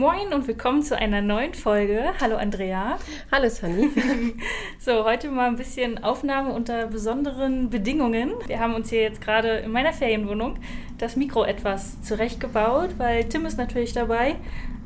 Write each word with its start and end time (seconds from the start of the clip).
Moin 0.00 0.32
und 0.32 0.46
willkommen 0.46 0.82
zu 0.84 0.96
einer 0.96 1.20
neuen 1.22 1.54
Folge. 1.54 2.04
Hallo 2.20 2.36
Andrea. 2.36 2.98
Hallo 3.32 3.48
Sunny. 3.48 3.88
So, 4.78 5.04
heute 5.04 5.28
mal 5.30 5.48
ein 5.48 5.56
bisschen 5.56 6.02
Aufnahme 6.02 6.52
unter 6.52 6.86
besonderen 6.86 7.68
Bedingungen. 7.70 8.32
Wir 8.46 8.60
haben 8.60 8.74
uns 8.74 8.90
hier 8.90 9.02
jetzt 9.02 9.20
gerade 9.20 9.58
in 9.58 9.72
meiner 9.72 9.92
Ferienwohnung 9.92 10.58
das 10.98 11.16
Mikro 11.16 11.44
etwas 11.44 12.00
zurechtgebaut, 12.02 12.90
weil 12.98 13.24
Tim 13.24 13.44
ist 13.46 13.58
natürlich 13.58 13.92
dabei, 13.92 14.36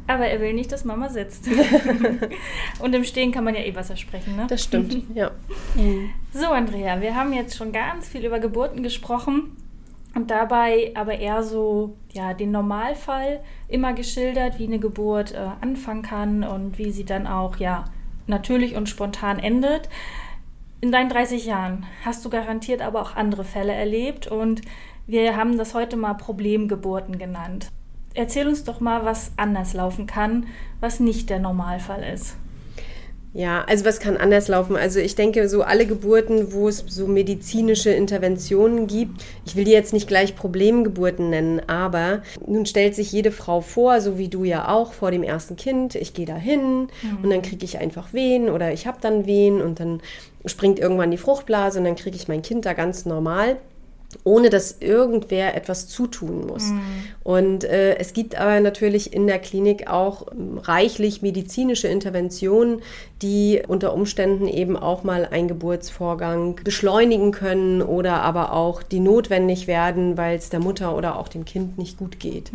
aber 0.07 0.27
er 0.27 0.41
will 0.41 0.55
nicht, 0.55 0.73
dass 0.73 0.87
Mama 0.87 1.11
sitzt. 1.11 1.47
Und 2.79 2.95
im 2.95 3.05
Stehen 3.05 3.33
kann 3.33 3.45
man 3.45 3.55
ja 3.55 3.61
eh 3.61 3.75
Wasser 3.75 3.97
sprechen, 3.97 4.37
ne? 4.37 4.47
Das 4.49 4.63
stimmt, 4.63 5.15
ja. 5.15 5.31
So, 6.33 6.47
Andrea, 6.47 7.03
wir 7.03 7.15
haben 7.15 7.35
jetzt 7.35 7.57
schon 7.57 7.73
ganz 7.73 8.09
viel 8.09 8.25
über 8.25 8.39
Geburten 8.39 8.83
gesprochen 8.83 9.57
und 10.17 10.31
dabei 10.31 10.93
aber 10.95 11.19
eher 11.19 11.43
so 11.43 11.95
ja, 12.11 12.33
den 12.33 12.51
Normalfall 12.51 13.41
immer 13.69 13.93
geschildert, 13.93 14.59
wie 14.59 14.67
eine 14.67 14.79
Geburt 14.79 15.35
äh, 15.35 15.49
anfangen 15.61 16.03
kann 16.03 16.43
und 16.43 16.79
wie 16.79 16.91
sie 16.91 17.05
dann 17.05 17.27
auch 17.27 17.59
ja 17.59 17.85
natürlich 18.27 18.77
und 18.77 18.89
spontan 18.89 19.39
endet. 19.39 19.91
In 20.81 20.91
deinen 20.91 21.11
30 21.11 21.45
Jahren 21.45 21.85
hast 22.03 22.25
du 22.25 22.31
garantiert 22.31 22.81
aber 22.81 23.03
auch 23.03 23.15
andere 23.15 23.45
Fälle 23.45 23.75
erlebt 23.75 24.27
und 24.27 24.63
wir 25.07 25.37
haben 25.37 25.59
das 25.59 25.75
heute 25.75 25.99
mal 25.99 26.15
Problemgeburten 26.15 27.19
genannt. 27.19 27.69
Erzähl 28.15 28.49
uns 28.49 28.65
doch 28.65 28.81
mal, 28.81 29.05
was 29.05 29.33
anders 29.37 29.75
laufen 29.75 30.07
kann, 30.07 30.47
was 30.81 30.99
nicht 30.99 31.29
der 31.29 31.41
Normalfall 31.41 32.03
ist. 32.03 32.39
Ja, 33.37 33.65
also 33.67 33.85
was 33.85 34.01
kann 34.01 34.17
anders 34.17 34.49
laufen? 34.49 34.77
Also 34.77 34.99
ich 34.99 35.15
denke, 35.15 35.47
so 35.47 35.63
alle 35.63 35.85
Geburten, 35.85 36.55
wo 36.55 36.69
es 36.69 36.79
so 36.89 37.07
medizinische 37.07 37.91
Interventionen 37.91 38.87
gibt, 38.87 39.23
ich 39.45 39.55
will 39.57 39.65
die 39.65 39.73
jetzt 39.73 39.93
nicht 39.93 40.09
gleich 40.09 40.35
Problemgeburten 40.35 41.29
nennen, 41.29 41.61
aber 41.67 42.23
nun 42.47 42.65
stellt 42.65 42.95
sich 42.95 43.13
jede 43.13 43.33
Frau 43.33 43.61
vor, 43.61 44.01
so 44.01 44.17
wie 44.17 44.29
du 44.29 44.45
ja 44.45 44.69
auch, 44.69 44.95
vor 44.95 45.11
dem 45.11 45.23
ersten 45.23 45.57
Kind, 45.57 45.97
ich 45.97 46.15
gehe 46.15 46.25
da 46.25 46.35
hin 46.35 46.89
und 47.23 47.29
dann 47.29 47.43
kriege 47.43 47.67
ich 47.67 47.77
einfach 47.77 48.15
Wehen 48.15 48.49
oder 48.49 48.73
ich 48.73 48.87
habe 48.87 48.97
dann 49.03 49.27
Wehen 49.27 49.61
und 49.61 49.81
dann 49.81 50.01
springt 50.47 50.79
irgendwann 50.79 51.11
die 51.11 51.19
Fruchtblase 51.19 51.79
und 51.79 51.85
dann 51.85 51.97
kriege 51.97 52.17
ich 52.17 52.29
mein 52.29 52.41
Kind 52.41 52.65
da 52.65 52.73
ganz 52.73 53.05
normal 53.05 53.59
ohne 54.25 54.51
dass 54.51 54.79
irgendwer 54.81 55.55
etwas 55.57 55.89
zutun 55.89 56.47
muss. 56.47 56.71
Und 57.25 57.65
äh, 57.65 57.97
es 57.97 58.13
gibt 58.13 58.39
aber 58.39 58.61
natürlich 58.61 59.13
in 59.13 59.27
der 59.27 59.39
Klinik 59.39 59.89
auch 59.89 60.27
ähm, 60.33 60.59
reichlich 60.59 61.23
medizinische 61.23 61.89
Interventionen, 61.89 62.83
die 63.23 63.63
unter 63.67 63.93
Umständen 63.95 64.49
eben 64.49 64.77
auch 64.77 65.05
mal 65.05 65.27
einen 65.27 65.49
Geburtsvorgang 65.49 66.61
beschleunigen 66.63 67.33
können 67.33 67.83
oder 67.83 68.23
aber 68.23 68.53
auch 68.53 68.83
die 68.83 69.01
notwendig 69.01 69.67
werden, 69.67 70.17
weil 70.17 70.37
es 70.37 70.51
der 70.51 70.61
Mutter 70.61 70.97
oder 70.97 71.19
auch 71.19 71.29
dem 71.29 71.45
Kind 71.45 71.79
nicht 71.79 71.99
gut 71.99 72.21
geht. 72.21 72.51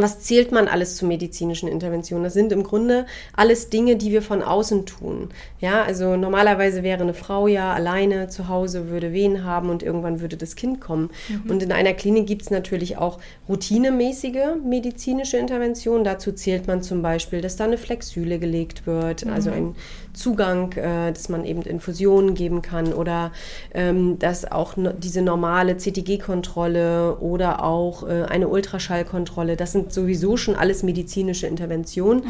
Was 0.00 0.20
zählt 0.20 0.52
man 0.52 0.68
alles 0.68 0.96
zu 0.96 1.06
medizinischen 1.06 1.68
Interventionen? 1.68 2.22
Das 2.22 2.32
sind 2.32 2.52
im 2.52 2.62
Grunde 2.62 3.04
alles 3.34 3.68
Dinge, 3.68 3.96
die 3.96 4.12
wir 4.12 4.22
von 4.22 4.42
außen 4.42 4.86
tun. 4.86 5.30
Ja, 5.60 5.82
also 5.82 6.16
normalerweise 6.16 6.84
wäre 6.84 7.02
eine 7.02 7.14
Frau 7.14 7.48
ja 7.48 7.72
alleine 7.74 8.28
zu 8.28 8.48
Hause, 8.48 8.90
würde 8.90 9.12
Wehen 9.12 9.42
haben 9.42 9.70
und 9.70 9.82
irgendwann 9.82 10.20
würde 10.20 10.36
das 10.36 10.54
Kind 10.54 10.80
kommen. 10.80 11.10
Und 11.48 11.64
in 11.64 11.72
einer 11.72 11.94
Klinik 11.94 12.28
gibt 12.28 12.42
es 12.42 12.50
natürlich 12.50 12.96
auch 12.96 13.18
routinemäßige 13.48 14.62
medizinische 14.64 15.36
Interventionen. 15.36 16.04
Dazu 16.04 16.30
zählt 16.30 16.68
man 16.68 16.82
zum 16.82 17.02
Beispiel, 17.02 17.40
dass 17.40 17.56
da 17.56 17.64
eine 17.64 17.76
Flexüle 17.76 18.38
gelegt 18.38 18.86
wird, 18.86 19.26
also 19.26 19.50
ein 19.50 19.74
Zugang, 20.12 20.72
äh, 20.72 21.12
dass 21.12 21.28
man 21.28 21.44
eben 21.44 21.62
Infusionen 21.62 22.34
geben 22.34 22.62
kann 22.62 22.92
oder 22.92 23.32
ähm, 23.72 24.18
dass 24.18 24.50
auch 24.50 24.76
no 24.76 24.92
diese 24.92 25.22
normale 25.22 25.76
CTG-Kontrolle 25.76 27.16
oder 27.18 27.64
auch 27.64 28.06
äh, 28.06 28.24
eine 28.24 28.48
Ultraschallkontrolle, 28.48 29.56
das 29.56 29.72
sind 29.72 29.87
sowieso 29.92 30.36
schon 30.36 30.54
alles 30.54 30.82
medizinische 30.82 31.46
Interventionen, 31.46 32.22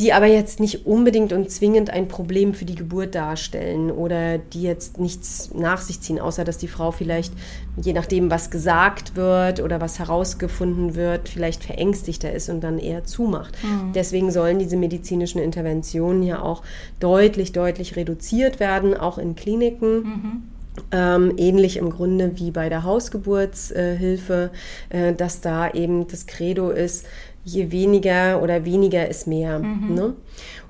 die 0.00 0.12
aber 0.12 0.26
jetzt 0.26 0.58
nicht 0.58 0.86
unbedingt 0.86 1.32
und 1.32 1.50
zwingend 1.52 1.88
ein 1.90 2.08
Problem 2.08 2.52
für 2.52 2.64
die 2.64 2.74
Geburt 2.74 3.14
darstellen 3.14 3.92
oder 3.92 4.38
die 4.38 4.62
jetzt 4.62 4.98
nichts 4.98 5.50
nach 5.54 5.80
sich 5.80 6.00
ziehen, 6.00 6.18
außer 6.18 6.42
dass 6.42 6.58
die 6.58 6.66
Frau 6.66 6.90
vielleicht, 6.90 7.32
je 7.80 7.92
nachdem, 7.92 8.28
was 8.28 8.50
gesagt 8.50 9.14
wird 9.14 9.60
oder 9.60 9.80
was 9.80 10.00
herausgefunden 10.00 10.96
wird, 10.96 11.28
vielleicht 11.28 11.62
verängstigter 11.62 12.32
ist 12.32 12.48
und 12.48 12.60
dann 12.60 12.80
eher 12.80 13.04
zumacht. 13.04 13.56
Deswegen 13.94 14.32
sollen 14.32 14.58
diese 14.58 14.76
medizinischen 14.76 15.40
Interventionen 15.40 16.24
ja 16.24 16.42
auch 16.42 16.62
deutlich, 16.98 17.52
deutlich 17.52 17.94
reduziert 17.94 18.58
werden, 18.58 18.96
auch 18.96 19.16
in 19.16 19.36
Kliniken. 19.36 20.50
Ähm, 20.90 21.34
ähnlich 21.36 21.76
im 21.76 21.90
Grunde 21.90 22.32
wie 22.38 22.50
bei 22.50 22.68
der 22.68 22.82
Hausgeburtshilfe, 22.82 24.50
äh, 24.88 25.12
dass 25.12 25.40
da 25.40 25.70
eben 25.70 26.08
das 26.08 26.26
Credo 26.26 26.70
ist, 26.70 27.06
je 27.44 27.70
weniger 27.70 28.42
oder 28.42 28.64
weniger 28.64 29.08
ist 29.08 29.26
mehr. 29.26 29.58
Ne? 29.58 30.14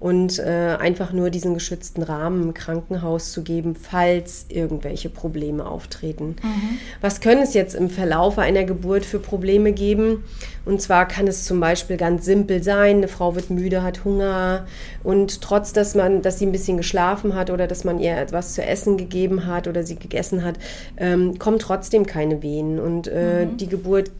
Und 0.00 0.38
äh, 0.40 0.76
einfach 0.78 1.12
nur 1.12 1.30
diesen 1.30 1.54
geschützten 1.54 2.02
Rahmen 2.02 2.42
im 2.42 2.54
Krankenhaus 2.54 3.32
zu 3.32 3.42
geben, 3.42 3.76
falls 3.76 4.46
irgendwelche 4.48 5.08
Probleme 5.08 5.64
auftreten. 5.66 6.36
Was 7.00 7.20
können 7.20 7.42
es 7.42 7.54
jetzt 7.54 7.74
im 7.74 7.88
Verlauf 7.88 8.38
einer 8.38 8.64
Geburt 8.64 9.06
für 9.06 9.20
Probleme 9.20 9.72
geben? 9.72 10.24
Und 10.64 10.82
zwar 10.82 11.06
kann 11.06 11.26
es 11.28 11.44
zum 11.44 11.60
Beispiel 11.60 11.96
ganz 11.96 12.24
simpel 12.24 12.62
sein, 12.62 12.96
eine 12.96 13.08
Frau 13.08 13.34
wird 13.34 13.50
müde, 13.50 13.82
hat 13.82 14.04
Hunger 14.04 14.66
und 15.02 15.40
trotz, 15.42 15.72
dass 15.72 15.94
man, 15.94 16.22
dass 16.22 16.38
sie 16.38 16.46
ein 16.46 16.52
bisschen 16.52 16.76
geschlafen 16.76 17.34
hat 17.34 17.50
oder 17.50 17.66
dass 17.66 17.84
man 17.84 17.98
ihr 17.98 18.16
etwas 18.16 18.54
zu 18.54 18.64
essen 18.64 18.96
gegeben 18.96 19.46
hat 19.46 19.68
oder 19.68 19.84
sie 19.84 19.96
gegessen 19.96 20.42
hat, 20.42 20.58
ähm, 20.96 21.38
kommen 21.38 21.58
trotzdem 21.58 22.06
keine 22.06 22.42
Wehen. 22.42 22.80
Und 22.80 23.06
äh, 23.06 23.46
die 23.46 23.68
Geburt 23.68 24.10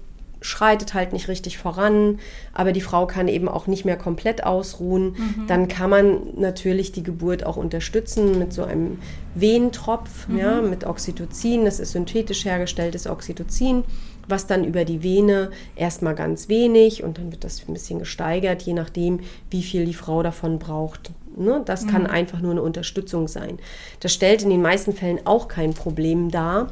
schreitet 0.44 0.92
halt 0.92 1.14
nicht 1.14 1.28
richtig 1.28 1.56
voran, 1.56 2.18
aber 2.52 2.72
die 2.72 2.82
Frau 2.82 3.06
kann 3.06 3.28
eben 3.28 3.48
auch 3.48 3.66
nicht 3.66 3.86
mehr 3.86 3.96
komplett 3.96 4.44
ausruhen, 4.44 5.16
dann 5.46 5.68
kann 5.68 5.88
man 5.88 6.34
natürlich 6.36 6.92
die 6.92 7.02
Geburt 7.02 7.46
auch 7.46 7.56
unterstützen 7.56 8.38
mit 8.38 8.52
so 8.52 8.62
einem 8.62 8.98
Wehentropf, 9.34 10.28
ja, 10.28 10.60
mit 10.60 10.86
Oxytocin, 10.86 11.64
das 11.64 11.80
ist 11.80 11.92
synthetisch 11.92 12.44
hergestelltes 12.44 13.06
Oxytocin, 13.06 13.84
was 14.28 14.46
dann 14.46 14.64
über 14.64 14.84
die 14.84 15.02
Vene 15.02 15.50
erstmal 15.76 16.14
ganz 16.14 16.50
wenig 16.50 17.02
und 17.02 17.16
dann 17.16 17.32
wird 17.32 17.42
das 17.42 17.66
ein 17.66 17.72
bisschen 17.72 17.98
gesteigert, 17.98 18.60
je 18.62 18.74
nachdem, 18.74 19.20
wie 19.48 19.62
viel 19.62 19.86
die 19.86 19.94
Frau 19.94 20.22
davon 20.22 20.58
braucht. 20.58 21.10
Ne? 21.36 21.62
Das 21.64 21.86
kann 21.86 22.06
einfach 22.06 22.40
nur 22.40 22.52
eine 22.52 22.62
Unterstützung 22.62 23.28
sein. 23.28 23.58
Das 24.00 24.12
stellt 24.12 24.42
in 24.42 24.50
den 24.50 24.62
meisten 24.62 24.92
Fällen 24.92 25.20
auch 25.24 25.48
kein 25.48 25.74
Problem 25.74 26.30
dar. 26.30 26.68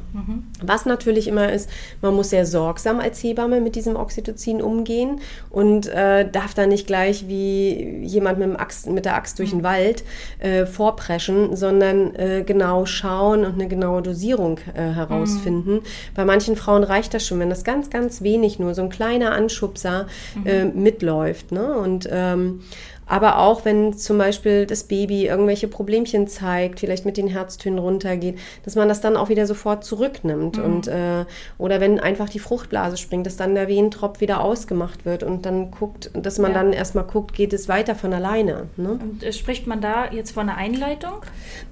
Was 0.62 0.86
natürlich 0.86 1.28
immer 1.28 1.52
ist, 1.52 1.68
man 2.00 2.14
muss 2.14 2.30
sehr 2.30 2.46
sorgsam 2.46 3.00
als 3.00 3.22
Hebamme 3.22 3.60
mit 3.60 3.74
diesem 3.74 3.96
Oxytocin 3.96 4.62
umgehen 4.62 5.20
und 5.50 5.88
äh, 5.88 6.28
darf 6.30 6.54
da 6.54 6.66
nicht 6.66 6.86
gleich 6.86 7.28
wie 7.28 8.04
jemand 8.04 8.38
mit, 8.38 8.58
Axt, 8.58 8.88
mit 8.88 9.04
der 9.04 9.16
Axt 9.16 9.38
durch 9.38 9.50
den 9.50 9.62
Wald 9.62 10.04
äh, 10.38 10.66
vorpreschen, 10.66 11.56
sondern 11.56 12.14
äh, 12.14 12.42
genau 12.46 12.86
schauen 12.86 13.44
und 13.44 13.54
eine 13.54 13.68
genaue 13.68 14.02
Dosierung 14.02 14.58
äh, 14.74 14.80
herausfinden. 14.80 15.80
Bei 16.14 16.24
manchen 16.24 16.56
Frauen 16.56 16.84
reicht 16.84 17.14
das 17.14 17.26
schon, 17.26 17.38
wenn 17.40 17.50
das 17.50 17.64
ganz, 17.64 17.90
ganz 17.90 18.22
wenig 18.22 18.58
nur 18.58 18.74
so 18.74 18.82
ein 18.82 18.88
kleiner 18.90 19.32
Anschubser 19.32 20.06
äh, 20.44 20.64
mitläuft. 20.64 21.52
Ne? 21.52 21.74
Und 21.74 22.08
ähm, 22.10 22.60
aber 23.06 23.38
auch 23.38 23.64
wenn 23.64 23.92
zum 23.92 24.18
Beispiel 24.18 24.64
das 24.66 24.84
Baby 24.84 25.26
irgendwelche 25.26 25.68
Problemchen 25.68 26.28
zeigt, 26.28 26.80
vielleicht 26.80 27.04
mit 27.04 27.16
den 27.16 27.26
Herztönen 27.28 27.78
runtergeht, 27.78 28.38
dass 28.64 28.74
man 28.76 28.88
das 28.88 29.00
dann 29.00 29.16
auch 29.16 29.28
wieder 29.28 29.46
sofort 29.46 29.84
zurücknimmt. 29.84 30.58
Und, 30.58 30.88
äh, 30.88 31.24
oder 31.58 31.80
wenn 31.80 32.00
einfach 32.00 32.28
die 32.28 32.38
Fruchtblase 32.38 32.96
springt, 32.96 33.26
dass 33.26 33.36
dann 33.36 33.54
der 33.54 33.68
Wehentropf 33.68 34.20
wieder 34.20 34.42
ausgemacht 34.42 35.04
wird 35.04 35.22
und 35.22 35.44
dann 35.46 35.70
guckt, 35.70 36.10
dass 36.14 36.38
man 36.38 36.52
Ja. 36.52 36.58
dann 36.62 36.72
erstmal 36.72 37.04
guckt, 37.04 37.34
geht 37.34 37.52
es 37.52 37.68
weiter 37.68 37.94
von 37.94 38.12
alleine. 38.12 38.68
Ne? 38.76 38.98
Und 39.02 39.22
äh, 39.22 39.32
spricht 39.32 39.66
man 39.66 39.80
da 39.80 40.10
jetzt 40.10 40.30
von 40.32 40.48
einer 40.48 40.56
Einleitung? 40.58 41.14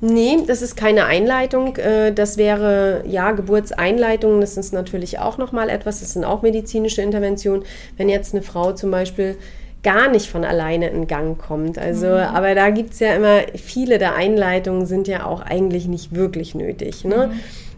Nee, 0.00 0.38
das 0.46 0.62
ist 0.62 0.76
keine 0.76 1.04
Einleitung. 1.06 1.76
Äh, 1.76 2.12
Das 2.12 2.36
wäre, 2.36 3.02
ja, 3.06 3.32
Geburtseinleitung, 3.32 4.40
das 4.40 4.56
ist 4.56 4.72
natürlich 4.72 5.18
auch 5.18 5.38
nochmal 5.38 5.68
etwas, 5.70 6.00
das 6.00 6.12
sind 6.12 6.24
auch 6.24 6.42
medizinische 6.42 7.02
Interventionen. 7.02 7.64
Wenn 7.96 8.08
jetzt 8.08 8.34
eine 8.34 8.42
Frau 8.42 8.72
zum 8.72 8.90
Beispiel 8.90 9.36
gar 9.82 10.10
nicht 10.10 10.28
von 10.30 10.44
alleine 10.44 10.88
in 10.88 11.06
Gang 11.06 11.38
kommt. 11.38 11.78
Also, 11.78 12.08
aber 12.08 12.54
da 12.54 12.70
gibt 12.70 12.92
es 12.92 13.00
ja 13.00 13.14
immer, 13.14 13.40
viele 13.54 13.98
der 13.98 14.14
Einleitungen 14.14 14.86
sind 14.86 15.08
ja 15.08 15.24
auch 15.24 15.40
eigentlich 15.40 15.88
nicht 15.88 16.14
wirklich 16.14 16.54
nötig. 16.54 17.04
Ne? 17.04 17.30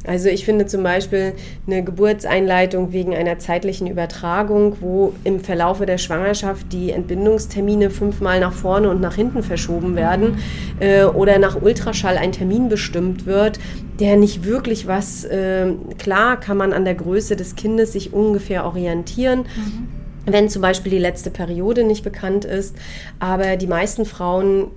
Also 0.05 0.29
ich 0.29 0.45
finde 0.45 0.67
zum 0.67 0.83
Beispiel 0.83 1.33
eine 1.67 1.85
Geburtseinleitung 1.85 2.93
wegen 2.93 3.15
einer 3.15 3.39
zeitlichen 3.39 3.87
Übertragung, 3.87 4.79
wo 4.81 5.13
im 5.23 5.39
Verlaufe 5.41 5.87
der 5.87 5.99
Schwangerschaft 5.99 6.73
die 6.73 6.91
Entbindungstermine 6.91 7.89
fünfmal 7.91 8.41
nach 8.41 8.53
vorne 8.53 8.91
und 8.91 9.01
nach 9.01 9.15
hinten 9.15 9.45
verschoben 9.45 9.95
werden 9.95 10.39
äh, 10.81 11.05
oder 11.05 11.39
nach 11.39 11.61
Ultraschall 11.63 12.19
ein 12.19 12.33
Termin 12.33 12.69
bestimmt 12.69 13.27
wird, 13.27 13.61
der 14.01 14.17
nicht 14.17 14.45
wirklich 14.45 14.89
was, 14.89 15.25
äh, 15.25 15.73
klar 15.99 16.41
kann 16.41 16.57
man 16.57 16.73
an 16.73 16.85
der 16.85 16.97
Größe 16.97 17.37
des 17.37 17.55
Kindes 17.55 17.93
sich 17.93 18.13
ungefähr 18.13 18.65
orientieren. 18.65 19.45
Mhm 19.55 20.02
wenn 20.27 20.49
zum 20.49 20.63
Beispiel 20.63 20.91
die 20.93 20.99
letzte 20.99 21.31
Periode 21.31 21.85
nicht 21.85 22.05
bekannt 22.05 22.45
ist. 22.45 22.77
Aber 23.19 23.57
die 23.57 23.67
meisten 23.67 24.05
Frauen 24.05 24.71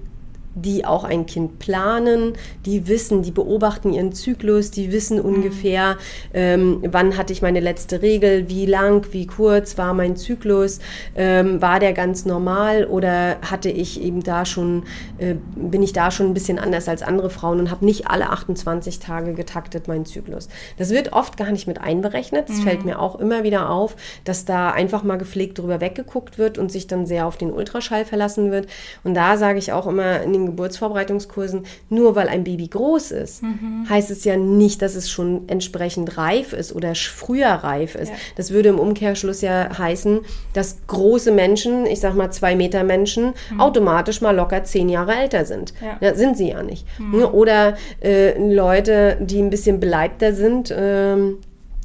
die 0.55 0.85
auch 0.85 1.03
ein 1.03 1.25
Kind 1.25 1.59
planen, 1.59 2.33
die 2.65 2.87
wissen, 2.87 3.21
die 3.21 3.31
beobachten 3.31 3.91
ihren 3.91 4.13
Zyklus, 4.13 4.71
die 4.71 4.91
wissen 4.91 5.17
mhm. 5.17 5.25
ungefähr, 5.25 5.97
ähm, 6.33 6.81
wann 6.89 7.17
hatte 7.17 7.33
ich 7.33 7.41
meine 7.41 7.59
letzte 7.59 8.01
Regel, 8.01 8.49
wie 8.49 8.65
lang, 8.65 9.05
wie 9.11 9.27
kurz 9.27 9.77
war 9.77 9.93
mein 9.93 10.15
Zyklus, 10.15 10.79
ähm, 11.15 11.61
war 11.61 11.79
der 11.79 11.93
ganz 11.93 12.25
normal 12.25 12.85
oder 12.85 13.37
hatte 13.41 13.69
ich 13.69 14.01
eben 14.01 14.23
da 14.23 14.45
schon, 14.45 14.83
äh, 15.17 15.35
bin 15.55 15.83
ich 15.83 15.91
da 15.91 16.09
schon 16.09 16.27
ein 16.27 16.33
bisschen 16.33 16.57
anders 16.57 16.87
als 16.87 17.03
andere 17.03 17.29
Frauen 17.29 17.59
und 17.59 17.71
habe 17.71 17.85
nicht 17.85 18.07
alle 18.07 18.29
28 18.29 18.99
Tage 18.99 19.33
getaktet 19.33 19.87
meinen 19.87 20.05
Zyklus. 20.05 20.47
Das 20.77 20.89
wird 20.89 21.11
oft 21.11 21.35
gar 21.35 21.51
nicht 21.51 21.67
mit 21.67 21.81
einberechnet. 21.81 22.49
Es 22.49 22.59
mhm. 22.59 22.63
fällt 22.63 22.85
mir 22.85 22.99
auch 22.99 23.19
immer 23.19 23.43
wieder 23.43 23.69
auf, 23.69 23.95
dass 24.23 24.45
da 24.45 24.71
einfach 24.71 25.03
mal 25.03 25.17
gepflegt 25.17 25.59
drüber 25.59 25.81
weggeguckt 25.81 26.37
wird 26.37 26.57
und 26.57 26.71
sich 26.71 26.87
dann 26.87 27.05
sehr 27.05 27.27
auf 27.27 27.37
den 27.37 27.51
Ultraschall 27.51 28.05
verlassen 28.05 28.51
wird. 28.51 28.67
Und 29.03 29.15
da 29.15 29.37
sage 29.37 29.59
ich 29.59 29.73
auch 29.73 29.87
immer 29.87 30.21
in 30.21 30.31
den 30.31 30.44
Geburtsvorbereitungskursen, 30.45 31.65
nur 31.89 32.15
weil 32.15 32.27
ein 32.27 32.43
Baby 32.43 32.67
groß 32.67 33.11
ist, 33.11 33.43
mhm. 33.43 33.87
heißt 33.89 34.11
es 34.11 34.23
ja 34.23 34.37
nicht, 34.37 34.81
dass 34.81 34.95
es 34.95 35.09
schon 35.09 35.47
entsprechend 35.47 36.17
reif 36.17 36.53
ist 36.53 36.73
oder 36.73 36.95
früher 36.95 37.49
reif 37.49 37.95
ist. 37.95 38.09
Ja. 38.09 38.15
Das 38.35 38.51
würde 38.51 38.69
im 38.69 38.79
Umkehrschluss 38.79 39.41
ja 39.41 39.77
heißen, 39.77 40.21
dass 40.53 40.77
große 40.87 41.31
Menschen, 41.31 41.85
ich 41.85 41.99
sag 41.99 42.15
mal 42.15 42.31
zwei 42.31 42.55
Meter 42.55 42.83
Menschen, 42.83 43.33
mhm. 43.51 43.59
automatisch 43.59 44.21
mal 44.21 44.35
locker 44.35 44.63
zehn 44.63 44.89
Jahre 44.89 45.15
älter 45.15 45.45
sind. 45.45 45.73
Ja. 45.81 45.97
ja 45.99 46.15
sind 46.15 46.37
sie 46.37 46.49
ja 46.49 46.63
nicht. 46.63 46.85
Mhm. 46.99 47.25
Oder 47.25 47.75
äh, 48.01 48.37
Leute, 48.53 49.17
die 49.21 49.39
ein 49.39 49.49
bisschen 49.49 49.79
beleibter 49.79 50.33
sind, 50.33 50.73
ähm, 50.75 51.37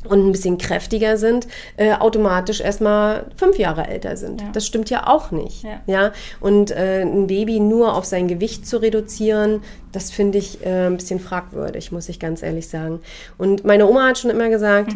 und 0.09 0.27
ein 0.27 0.33
bisschen 0.33 0.59
kräftiger 0.59 1.17
sind, 1.17 1.47
äh, 1.77 1.93
automatisch 1.93 2.61
erstmal 2.61 3.27
fünf 3.37 3.59
Jahre 3.59 3.87
älter 3.87 4.17
sind. 4.17 4.41
Ja. 4.41 4.49
Das 4.53 4.67
stimmt 4.67 4.89
ja 4.91 5.07
auch 5.07 5.31
nicht. 5.31 5.63
Ja. 5.63 5.81
ja? 5.87 6.13
Und 6.41 6.71
äh, 6.71 7.03
ein 7.03 7.27
Baby 7.27 7.61
nur 7.61 7.95
auf 7.95 8.05
sein 8.05 8.27
Gewicht 8.27 8.67
zu 8.67 8.79
reduzieren, 8.79 9.63
das 9.93 10.11
finde 10.11 10.39
ich 10.39 10.65
äh, 10.65 10.87
ein 10.87 10.97
bisschen 10.97 11.21
fragwürdig, 11.21 11.93
muss 11.93 12.09
ich 12.09 12.19
ganz 12.19 12.43
ehrlich 12.43 12.69
sagen. 12.69 13.01
Und 13.37 13.65
meine 13.65 13.87
Oma 13.87 14.09
hat 14.09 14.19
schon 14.19 14.31
immer 14.31 14.49
gesagt, 14.49 14.95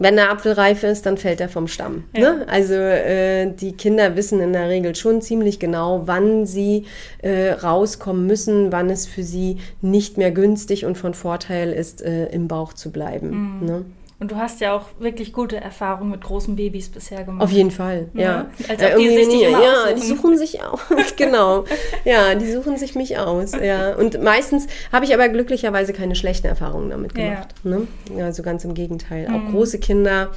wenn 0.00 0.16
der 0.16 0.30
Apfel 0.30 0.52
reif 0.52 0.84
ist, 0.84 1.06
dann 1.06 1.16
fällt 1.16 1.40
er 1.40 1.48
vom 1.48 1.66
Stamm. 1.66 2.04
Ja. 2.14 2.34
Ne? 2.34 2.48
Also 2.48 2.74
äh, 2.74 3.52
die 3.52 3.72
Kinder 3.72 4.14
wissen 4.16 4.40
in 4.40 4.52
der 4.52 4.68
Regel 4.68 4.94
schon 4.94 5.20
ziemlich 5.22 5.58
genau, 5.58 6.02
wann 6.06 6.46
sie 6.46 6.84
äh, 7.22 7.50
rauskommen 7.50 8.26
müssen, 8.26 8.70
wann 8.70 8.90
es 8.90 9.06
für 9.06 9.24
sie 9.24 9.58
nicht 9.80 10.16
mehr 10.16 10.30
günstig 10.30 10.84
und 10.84 10.96
von 10.96 11.14
Vorteil 11.14 11.72
ist, 11.72 12.02
äh, 12.02 12.26
im 12.26 12.46
Bauch 12.46 12.72
zu 12.72 12.92
bleiben. 12.92 13.58
Mhm. 13.60 13.66
Ne? 13.66 13.84
Und 14.20 14.32
du 14.32 14.36
hast 14.36 14.60
ja 14.60 14.76
auch 14.76 14.86
wirklich 14.98 15.32
gute 15.32 15.60
Erfahrungen 15.60 16.10
mit 16.10 16.22
großen 16.22 16.56
Babys 16.56 16.88
bisher 16.88 17.22
gemacht. 17.22 17.44
Auf 17.44 17.52
jeden 17.52 17.70
Fall, 17.70 18.08
ja. 18.14 18.20
ja. 18.20 18.50
Als 18.68 18.82
ob 18.82 18.98
die 18.98 19.08
sich 19.10 19.42
immer 19.42 19.62
ja, 19.62 19.84
aussuchen. 19.84 20.00
die 20.00 20.06
suchen 20.06 20.38
sich 20.38 20.62
aus, 20.64 20.80
genau. 21.16 21.64
Ja, 22.04 22.34
die 22.34 22.50
suchen 22.50 22.76
sich 22.78 22.96
mich 22.96 23.16
aus, 23.16 23.52
ja. 23.52 23.94
Und 23.94 24.20
meistens 24.20 24.66
habe 24.90 25.04
ich 25.04 25.14
aber 25.14 25.28
glücklicherweise 25.28 25.92
keine 25.92 26.16
schlechten 26.16 26.48
Erfahrungen 26.48 26.90
damit 26.90 27.14
gemacht. 27.14 27.54
Ja. 27.62 27.70
Ne? 27.70 27.86
Also 28.24 28.42
ganz 28.42 28.64
im 28.64 28.74
Gegenteil. 28.74 29.28
Auch 29.28 29.38
mhm. 29.38 29.52
große 29.52 29.78
Kinder 29.78 30.32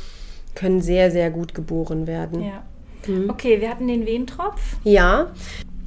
können 0.54 0.82
sehr, 0.82 1.10
sehr 1.10 1.32
gut 1.32 1.56
geboren 1.56 2.06
werden. 2.06 2.44
Ja. 2.44 2.64
Mhm. 3.08 3.32
Okay, 3.32 3.62
wir 3.62 3.70
hatten 3.70 3.88
den 3.88 4.06
Wehentropf. 4.06 4.62
Ja, 4.84 5.32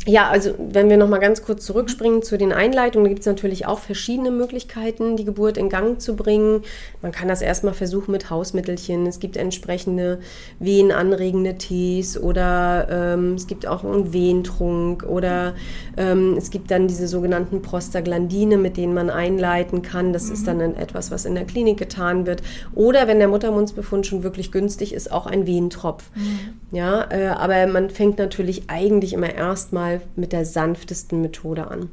ja, 0.06 0.28
also 0.28 0.54
wenn 0.58 0.90
wir 0.90 0.98
noch 0.98 1.08
mal 1.08 1.18
ganz 1.18 1.42
kurz 1.42 1.64
zurückspringen 1.64 2.22
zu 2.22 2.36
den 2.36 2.52
Einleitungen, 2.52 3.04
da 3.04 3.08
gibt 3.08 3.20
es 3.20 3.26
natürlich 3.26 3.66
auch 3.66 3.78
verschiedene 3.78 4.30
Möglichkeiten, 4.30 5.16
die 5.16 5.24
Geburt 5.24 5.56
in 5.56 5.70
Gang 5.70 6.00
zu 6.00 6.14
bringen. 6.14 6.62
Man 7.00 7.10
kann 7.10 7.28
das 7.28 7.40
erstmal 7.40 7.72
versuchen 7.72 8.12
mit 8.12 8.28
Hausmittelchen. 8.28 9.06
Es 9.06 9.18
gibt 9.18 9.38
entsprechende 9.38 10.18
wehenanregende 10.58 11.56
Tees 11.56 12.18
oder 12.20 12.86
ähm, 12.90 13.34
es 13.34 13.46
gibt 13.46 13.66
auch 13.66 13.82
einen 13.82 14.12
Wehentrunk 14.12 15.04
oder 15.04 15.54
ähm, 15.96 16.34
es 16.36 16.50
gibt 16.50 16.70
dann 16.70 16.86
diese 16.86 17.08
sogenannten 17.08 17.62
Prostaglandine, 17.62 18.58
mit 18.58 18.76
denen 18.76 18.92
man 18.92 19.08
einleiten 19.08 19.80
kann. 19.80 20.12
Das 20.12 20.26
mhm. 20.26 20.32
ist 20.34 20.46
dann 20.46 20.60
etwas, 20.60 21.10
was 21.10 21.24
in 21.24 21.34
der 21.34 21.44
Klinik 21.44 21.78
getan 21.78 22.26
wird. 22.26 22.42
Oder 22.74 23.08
wenn 23.08 23.20
der 23.20 23.28
Muttermundsbefund 23.28 24.06
schon 24.06 24.22
wirklich 24.22 24.52
günstig 24.52 24.92
ist, 24.92 25.10
auch 25.10 25.26
ein 25.26 25.46
Wehentropf. 25.46 26.10
Mhm. 26.14 26.76
Ja, 26.76 27.08
äh, 27.10 27.28
aber 27.28 27.66
man 27.68 27.88
fängt 27.88 28.18
natürlich 28.18 28.64
eigentlich 28.68 29.12
immer 29.12 29.32
erstmal 29.32 29.93
mit 30.16 30.32
der 30.32 30.44
sanftesten 30.44 31.20
Methode 31.20 31.66
an. 31.68 31.90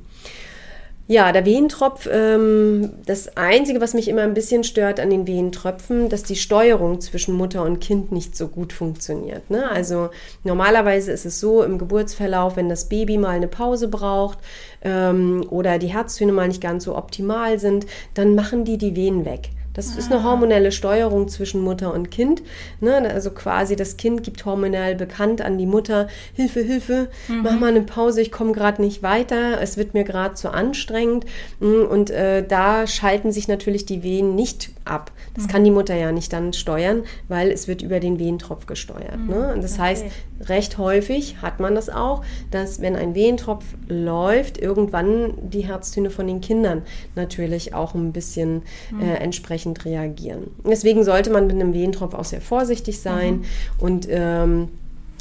Ja, 1.11 1.33
der 1.33 1.43
Wehentropf, 1.45 2.07
ähm, 2.09 2.91
das 3.05 3.35
Einzige, 3.35 3.81
was 3.81 3.93
mich 3.93 4.07
immer 4.07 4.21
ein 4.21 4.33
bisschen 4.33 4.63
stört 4.63 4.97
an 4.97 5.09
den 5.09 5.27
Wehentröpfen, 5.27 6.07
dass 6.07 6.23
die 6.23 6.37
Steuerung 6.37 7.01
zwischen 7.01 7.35
Mutter 7.35 7.63
und 7.63 7.81
Kind 7.81 8.13
nicht 8.13 8.37
so 8.37 8.47
gut 8.47 8.71
funktioniert. 8.71 9.49
Ne? 9.49 9.69
Also 9.69 10.09
normalerweise 10.45 11.11
ist 11.11 11.25
es 11.25 11.41
so 11.41 11.63
im 11.63 11.79
Geburtsverlauf, 11.79 12.55
wenn 12.55 12.69
das 12.69 12.87
Baby 12.87 13.17
mal 13.17 13.31
eine 13.31 13.49
Pause 13.49 13.89
braucht 13.89 14.37
ähm, 14.83 15.45
oder 15.49 15.79
die 15.79 15.91
Herztöne 15.91 16.31
mal 16.31 16.47
nicht 16.47 16.61
ganz 16.61 16.85
so 16.85 16.95
optimal 16.95 17.59
sind, 17.59 17.87
dann 18.13 18.33
machen 18.33 18.63
die 18.63 18.77
die 18.77 18.95
Wehen 18.95 19.25
weg. 19.25 19.49
Das 19.73 19.95
ah. 19.95 19.99
ist 19.99 20.11
eine 20.11 20.23
hormonelle 20.23 20.71
Steuerung 20.71 21.27
zwischen 21.27 21.61
Mutter 21.61 21.93
und 21.93 22.11
Kind. 22.11 22.41
Ne? 22.79 23.09
Also 23.11 23.31
quasi 23.31 23.75
das 23.75 23.97
Kind 23.97 24.23
gibt 24.23 24.45
hormonell 24.45 24.95
bekannt 24.95 25.41
an 25.41 25.57
die 25.57 25.65
Mutter, 25.65 26.07
Hilfe, 26.33 26.61
Hilfe, 26.61 27.07
mhm. 27.27 27.41
mach 27.43 27.59
mal 27.59 27.69
eine 27.69 27.81
Pause, 27.81 28.21
ich 28.21 28.31
komme 28.31 28.51
gerade 28.51 28.81
nicht 28.81 29.03
weiter, 29.03 29.61
es 29.61 29.77
wird 29.77 29.93
mir 29.93 30.03
gerade 30.03 30.35
zu 30.35 30.51
anstrengend. 30.51 31.25
Mm, 31.59 31.85
und 31.89 32.09
äh, 32.09 32.45
da 32.45 32.87
schalten 32.87 33.31
sich 33.31 33.47
natürlich 33.47 33.85
die 33.85 34.03
Wehen 34.03 34.35
nicht 34.35 34.71
ab. 34.85 35.11
Das 35.33 35.45
mhm. 35.45 35.47
kann 35.49 35.63
die 35.63 35.71
Mutter 35.71 35.95
ja 35.95 36.11
nicht 36.11 36.33
dann 36.33 36.53
steuern, 36.53 37.03
weil 37.27 37.51
es 37.51 37.67
wird 37.67 37.81
über 37.81 37.99
den 37.99 38.19
Wehentropf 38.19 38.65
gesteuert. 38.65 39.17
Mhm. 39.17 39.27
Ne? 39.27 39.53
Und 39.53 39.63
das 39.63 39.73
okay. 39.73 39.81
heißt, 39.81 40.05
recht 40.41 40.77
häufig 40.77 41.41
hat 41.41 41.59
man 41.59 41.75
das 41.75 41.89
auch, 41.89 42.23
dass 42.49 42.81
wenn 42.81 42.95
ein 42.95 43.15
Wehentropf 43.15 43.65
läuft, 43.87 44.57
irgendwann 44.57 45.33
die 45.41 45.61
Herztöne 45.61 46.09
von 46.09 46.27
den 46.27 46.41
Kindern 46.41 46.83
natürlich 47.15 47.73
auch 47.73 47.93
ein 47.95 48.11
bisschen 48.11 48.63
mhm. 48.91 49.01
äh, 49.01 49.15
entsprechend 49.15 49.85
reagieren. 49.85 50.51
Deswegen 50.65 51.03
sollte 51.03 51.29
man 51.29 51.47
mit 51.47 51.55
einem 51.55 51.73
Wehentropf 51.73 52.13
auch 52.13 52.25
sehr 52.25 52.41
vorsichtig 52.41 52.99
sein 52.99 53.35
mhm. 53.35 53.43
und 53.79 54.07
ähm, 54.09 54.69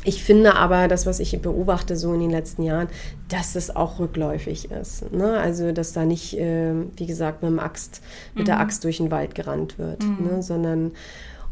ich 0.04 0.24
finde 0.24 0.54
aber, 0.54 0.88
das, 0.88 1.04
was 1.04 1.20
ich 1.20 1.40
beobachte 1.42 1.96
so 1.96 2.14
in 2.14 2.20
den 2.20 2.30
letzten 2.30 2.62
Jahren, 2.62 2.88
dass 3.28 3.54
es 3.54 3.74
auch 3.74 3.98
rückläufig 3.98 4.70
ist. 4.70 5.12
Ne? 5.12 5.38
Also, 5.38 5.72
dass 5.72 5.92
da 5.92 6.04
nicht, 6.04 6.38
äh, 6.38 6.72
wie 6.96 7.06
gesagt, 7.06 7.42
mit, 7.42 7.50
dem 7.50 7.58
Axt, 7.58 8.00
mit 8.34 8.44
mhm. 8.44 8.46
der 8.46 8.60
Axt 8.60 8.84
durch 8.84 8.96
den 8.96 9.10
Wald 9.10 9.34
gerannt 9.34 9.78
wird, 9.78 10.02
mhm. 10.02 10.26
ne? 10.26 10.42
sondern 10.42 10.92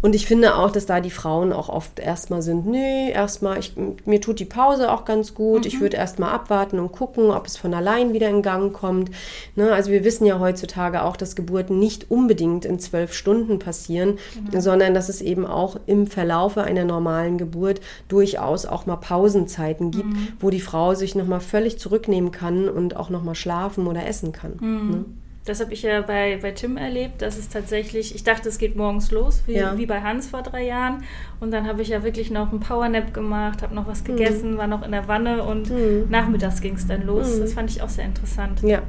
und 0.01 0.15
ich 0.15 0.27
finde 0.27 0.55
auch, 0.55 0.71
dass 0.71 0.87
da 0.87 1.01
die 1.01 1.11
Frauen 1.11 1.53
auch 1.53 1.69
oft 1.69 1.99
erstmal 1.99 2.41
sind, 2.41 2.67
nee, 2.67 3.11
erstmal, 3.11 3.59
mir 4.05 4.21
tut 4.21 4.39
die 4.39 4.45
Pause 4.45 4.93
auch 4.93 5.05
ganz 5.05 5.35
gut. 5.35 5.63
Mhm. 5.63 5.67
Ich 5.67 5.81
würde 5.81 5.97
erstmal 5.97 6.31
abwarten 6.31 6.79
und 6.79 6.93
gucken, 6.93 7.31
ob 7.31 7.47
es 7.47 7.57
von 7.57 7.75
allein 7.75 8.13
wieder 8.13 8.29
in 8.29 8.43
Gang 8.43 8.73
kommt. 8.73 9.11
Ne, 9.57 9.73
also 9.73 9.91
wir 9.91 10.05
wissen 10.05 10.25
ja 10.25 10.39
heutzutage 10.39 11.03
auch, 11.03 11.17
dass 11.17 11.35
Geburten 11.35 11.81
nicht 11.81 12.13
unbedingt 12.13 12.65
in 12.65 12.79
zwölf 12.79 13.13
Stunden 13.13 13.59
passieren, 13.59 14.19
genau. 14.47 14.61
sondern 14.61 14.95
dass 14.95 15.09
es 15.09 15.21
eben 15.21 15.45
auch 15.45 15.81
im 15.87 16.07
Verlaufe 16.07 16.63
einer 16.63 16.85
normalen 16.85 17.37
Geburt 17.37 17.81
durchaus 18.07 18.67
auch 18.67 18.87
mal 18.87 18.97
Pausenzeiten 18.97 19.91
gibt, 19.91 20.13
mhm. 20.13 20.29
wo 20.39 20.51
die 20.51 20.61
Frau 20.61 20.95
sich 20.95 21.17
nochmal 21.17 21.41
völlig 21.41 21.79
zurücknehmen 21.81 22.31
kann 22.31 22.69
und 22.69 22.95
auch 22.95 23.11
nochmal 23.11 23.35
schlafen 23.35 23.89
oder 23.89 24.07
essen 24.07 24.31
kann. 24.31 24.53
Mhm. 24.61 24.91
Ne? 24.91 25.05
Das 25.49 25.61
habe 25.61 25.73
ich 25.73 25.83
ja 25.83 26.03
bei, 26.03 26.39
bei 26.43 26.51
Tim 26.51 26.77
erlebt. 26.77 27.23
Das 27.23 27.39
ist 27.39 27.53
tatsächlich, 27.53 28.15
ich 28.15 28.23
dachte, 28.23 28.51
es 28.51 28.59
geht 28.59 28.77
morgens 28.77 29.11
los, 29.11 29.43
wie, 29.47 29.55
ja. 29.55 29.79
wie 29.79 29.87
bei 29.87 30.03
Hans 30.03 30.29
vor 30.29 30.43
drei 30.43 30.67
Jahren. 30.67 31.05
Und 31.41 31.53
dann 31.53 31.67
habe 31.67 31.81
ich 31.81 31.89
ja 31.89 32.03
wirklich 32.03 32.31
noch 32.31 32.51
einen 32.51 32.61
Powernap 32.61 33.15
gemacht, 33.15 33.63
habe 33.63 33.75
noch 33.75 33.87
was 33.87 34.03
mhm. 34.03 34.17
gegessen, 34.17 34.53
mhm. 34.53 34.59
war 34.59 34.67
noch 34.67 34.85
in 34.85 34.93
der 34.93 35.09
Wanne 35.09 35.43
und 35.45 35.71
mhm. 35.71 36.07
nachmittags 36.11 36.61
ging 36.61 36.75
es 36.75 36.87
dann 36.87 37.07
los. 37.07 37.37
Mhm. 37.37 37.41
Das 37.41 37.53
fand 37.55 37.71
ich 37.71 37.81
auch 37.81 37.89
sehr 37.89 38.05
interessant. 38.05 38.61
Ja, 38.63 38.83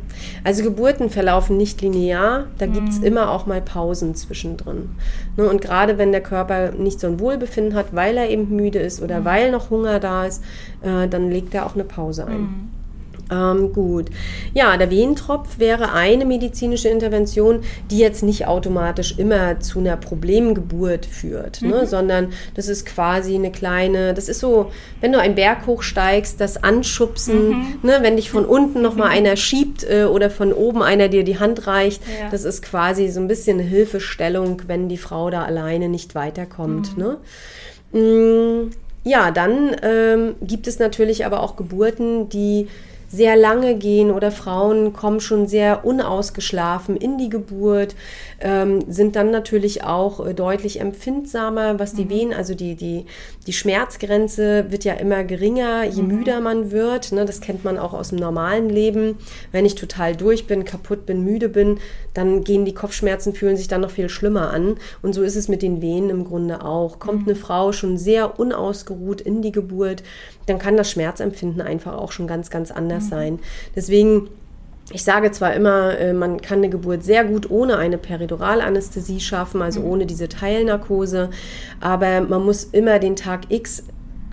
also 0.44 0.64
Geburten 0.64 1.10
verlaufen 1.10 1.56
nicht 1.56 1.82
linear. 1.82 2.48
Da 2.58 2.66
gibt 2.66 2.90
es 2.90 3.00
mhm. 3.00 3.06
immer 3.06 3.32
auch 3.32 3.46
mal 3.46 3.62
Pausen 3.62 4.16
zwischendrin. 4.16 4.90
Ne, 5.38 5.48
und 5.48 5.62
gerade 5.62 5.98
wenn 5.98 6.12
der 6.12 6.22
Körper 6.22 6.72
nicht 6.72 7.00
so 7.00 7.08
ein 7.08 7.22
Wohlbefinden 7.22 7.74
hat, 7.74 7.96
weil 7.96 8.18
er 8.18 8.30
eben 8.30 8.54
müde 8.54 8.80
ist 8.80 9.02
oder 9.02 9.22
mhm. 9.22 9.26
weil 9.26 9.52
noch 9.52 9.70
Hunger 9.70 10.00
da 10.00 10.26
ist, 10.26 10.44
äh, 10.82 11.08
dann 11.08 11.32
legt 11.32 11.54
er 11.54 11.66
auch 11.66 11.76
eine 11.76 11.86
Pause 11.86 12.26
ein. 12.26 12.70
Ähm, 13.32 13.74
gut. 13.74 14.08
Ja, 14.56 14.76
der 14.78 14.90
Wehentropf 14.90 15.60
wäre 15.60 15.92
eine 15.94 16.26
medizinische 16.26 16.90
Intervention, 16.90 17.60
die 17.92 18.00
jetzt 18.00 18.24
nicht 18.24 18.48
automatisch 18.48 19.16
immer 19.20 19.60
zu 19.60 19.80
einer 19.80 19.98
Problemgeburt 19.98 21.06
führt, 21.06 21.62
ne? 21.62 21.86
sondern 21.86 22.30
das 22.56 22.68
ist 22.68 22.86
quasi 22.88 23.36
eine 23.36 23.52
kleine, 23.52 24.14
das 24.16 24.30
ist 24.30 24.40
so, 24.40 24.72
wenn 25.02 25.12
du 25.12 25.20
einen 25.20 25.36
Berg 25.36 25.68
hochsteigst, 25.68 26.42
das 26.42 26.64
Anschubsen, 26.64 27.78
ne? 27.84 28.00
wenn 28.02 28.16
dich 28.16 28.32
von 28.32 28.46
unten 28.46 28.82
nochmal 28.82 29.10
einer 29.10 29.36
schiebt 29.36 29.84
äh, 29.90 30.06
oder 30.06 30.30
von 30.32 30.52
oben 30.52 30.82
einer 30.82 31.08
dir 31.08 31.24
die 31.24 31.40
Hand 31.40 31.68
reicht, 31.68 32.02
Ja. 32.08 32.30
das 32.32 32.44
ist 32.46 32.62
quasi 32.64 33.10
so 33.10 33.20
ein 33.20 33.28
bisschen 33.28 33.60
eine 33.60 33.70
Hilfestellung, 33.70 34.64
wenn 34.68 34.90
die 34.90 34.98
Frau 34.98 35.30
da 35.30 35.44
alleine 35.44 35.88
nicht 35.88 36.16
weiterkommt. 36.16 36.98
Ne? 36.98 37.18
Mm, 37.94 38.72
Ja, 39.04 39.32
dann 39.32 39.76
ähm, 39.82 40.36
gibt 40.42 40.68
es 40.68 40.78
natürlich 40.80 41.26
aber 41.26 41.42
auch 41.42 41.56
Geburten, 41.56 42.28
die 42.30 42.68
sehr 43.10 43.36
lange 43.36 43.76
gehen 43.76 44.12
oder 44.12 44.32
Frauen 44.32 44.94
kommen 44.94 45.20
schon 45.20 45.48
sehr 45.48 45.84
unausgeschlafen 45.84 46.96
in 46.96 47.18
die 47.18 47.30
Geburt, 47.30 47.96
ähm, 48.40 48.84
sind 48.88 49.16
dann 49.16 49.32
natürlich 49.32 49.84
auch 49.84 50.26
äh, 50.26 50.34
deutlich 50.34 50.80
empfindsamer, 50.80 51.80
was 51.80 51.94
die 51.94 52.10
Wehen, 52.10 52.34
also 52.34 52.54
die, 52.54 52.76
die, 52.76 53.06
die 53.48 53.54
Schmerzgrenze 53.54 54.66
wird 54.70 54.84
ja 54.84 54.94
immer 54.94 55.24
geringer, 55.24 55.84
je 55.86 56.04
müder 56.04 56.40
man 56.40 56.72
wird. 56.72 57.12
Ne, 57.12 57.26
das 57.26 57.42
kennt 57.42 57.64
man 57.64 57.78
auch 57.78 57.94
aus 57.94 58.10
dem 58.10 58.20
normalen 58.20 58.70
Leben. 58.70 59.18
Wenn 59.52 59.66
ich 59.66 59.76
total 59.76 60.16
durch 60.16 60.46
bin, 60.46 60.66
kaputt 60.66 61.06
bin, 61.06 61.24
müde 61.24 61.50
bin, 61.50 61.80
dann 62.14 62.44
gehen 62.44 62.66
die 62.66 62.74
Kopfschmerzen, 62.74 63.34
fühlen 63.34 63.58
sich 63.58 63.68
dann 63.68 63.82
noch 63.82 63.92
viel 63.92 64.10
schlimmer 64.10 64.52
an. 64.52 64.78
Und 65.02 65.14
so 65.14 65.24
ist 65.24 65.36
es 65.36 65.48
mit 65.48 65.62
den 65.62 65.82
Wehen 65.82 66.10
im 66.10 66.26
Grunde 66.26 66.64
auch. 66.64 67.00
Kommt 67.00 67.28
eine 67.28 67.36
Frau 67.36 67.72
schon 67.72 67.98
sehr 67.98 68.40
unausgeruht 68.40 69.22
in 69.22 69.42
die 69.42 69.52
Geburt, 69.52 70.04
dann 70.50 70.60
kann 70.60 70.76
das 70.78 70.92
Schmerzempfinden 70.92 71.62
einfach 71.62 71.94
auch 71.98 72.12
schon 72.12 72.28
ganz, 72.28 72.50
ganz 72.50 72.72
anders 72.72 73.08
sein. 73.10 73.40
Deswegen 73.76 74.30
ich 74.92 75.04
sage 75.04 75.30
zwar 75.32 75.54
immer, 75.54 75.98
äh, 76.00 76.14
man 76.14 76.42
kann 76.42 76.58
eine 76.60 76.70
Geburt 76.70 77.04
sehr 77.04 77.24
gut 77.24 77.52
ohne 77.52 77.78
eine 77.78 78.00
Periduralanästhesie 78.00 79.20
schaffen, 79.20 79.62
also 79.62 79.82
ohne 79.82 80.06
diese 80.08 80.28
Teilnarkose, 80.30 81.30
aber 81.80 82.22
man 82.22 82.44
muss 82.44 82.64
immer 82.64 82.98
den 82.98 83.16
Tag 83.16 83.42
X 83.50 83.84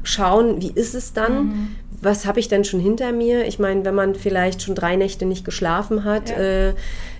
schauen, 0.02 0.62
wie 0.62 0.70
ist 0.72 0.94
es 0.94 1.12
dann? 1.12 1.76
Was 2.00 2.24
habe 2.26 2.40
ich 2.40 2.48
denn 2.48 2.64
schon 2.64 2.80
hinter 2.80 3.12
mir? 3.12 3.46
Ich 3.46 3.58
meine, 3.58 3.84
wenn 3.84 3.94
man 3.94 4.14
vielleicht 4.14 4.62
schon 4.62 4.74
drei 4.74 4.96
Nächte 4.96 5.26
nicht 5.26 5.44
geschlafen 5.44 6.04
hat, 6.04 6.30
Ja. 6.30 6.36
äh, 6.68 6.74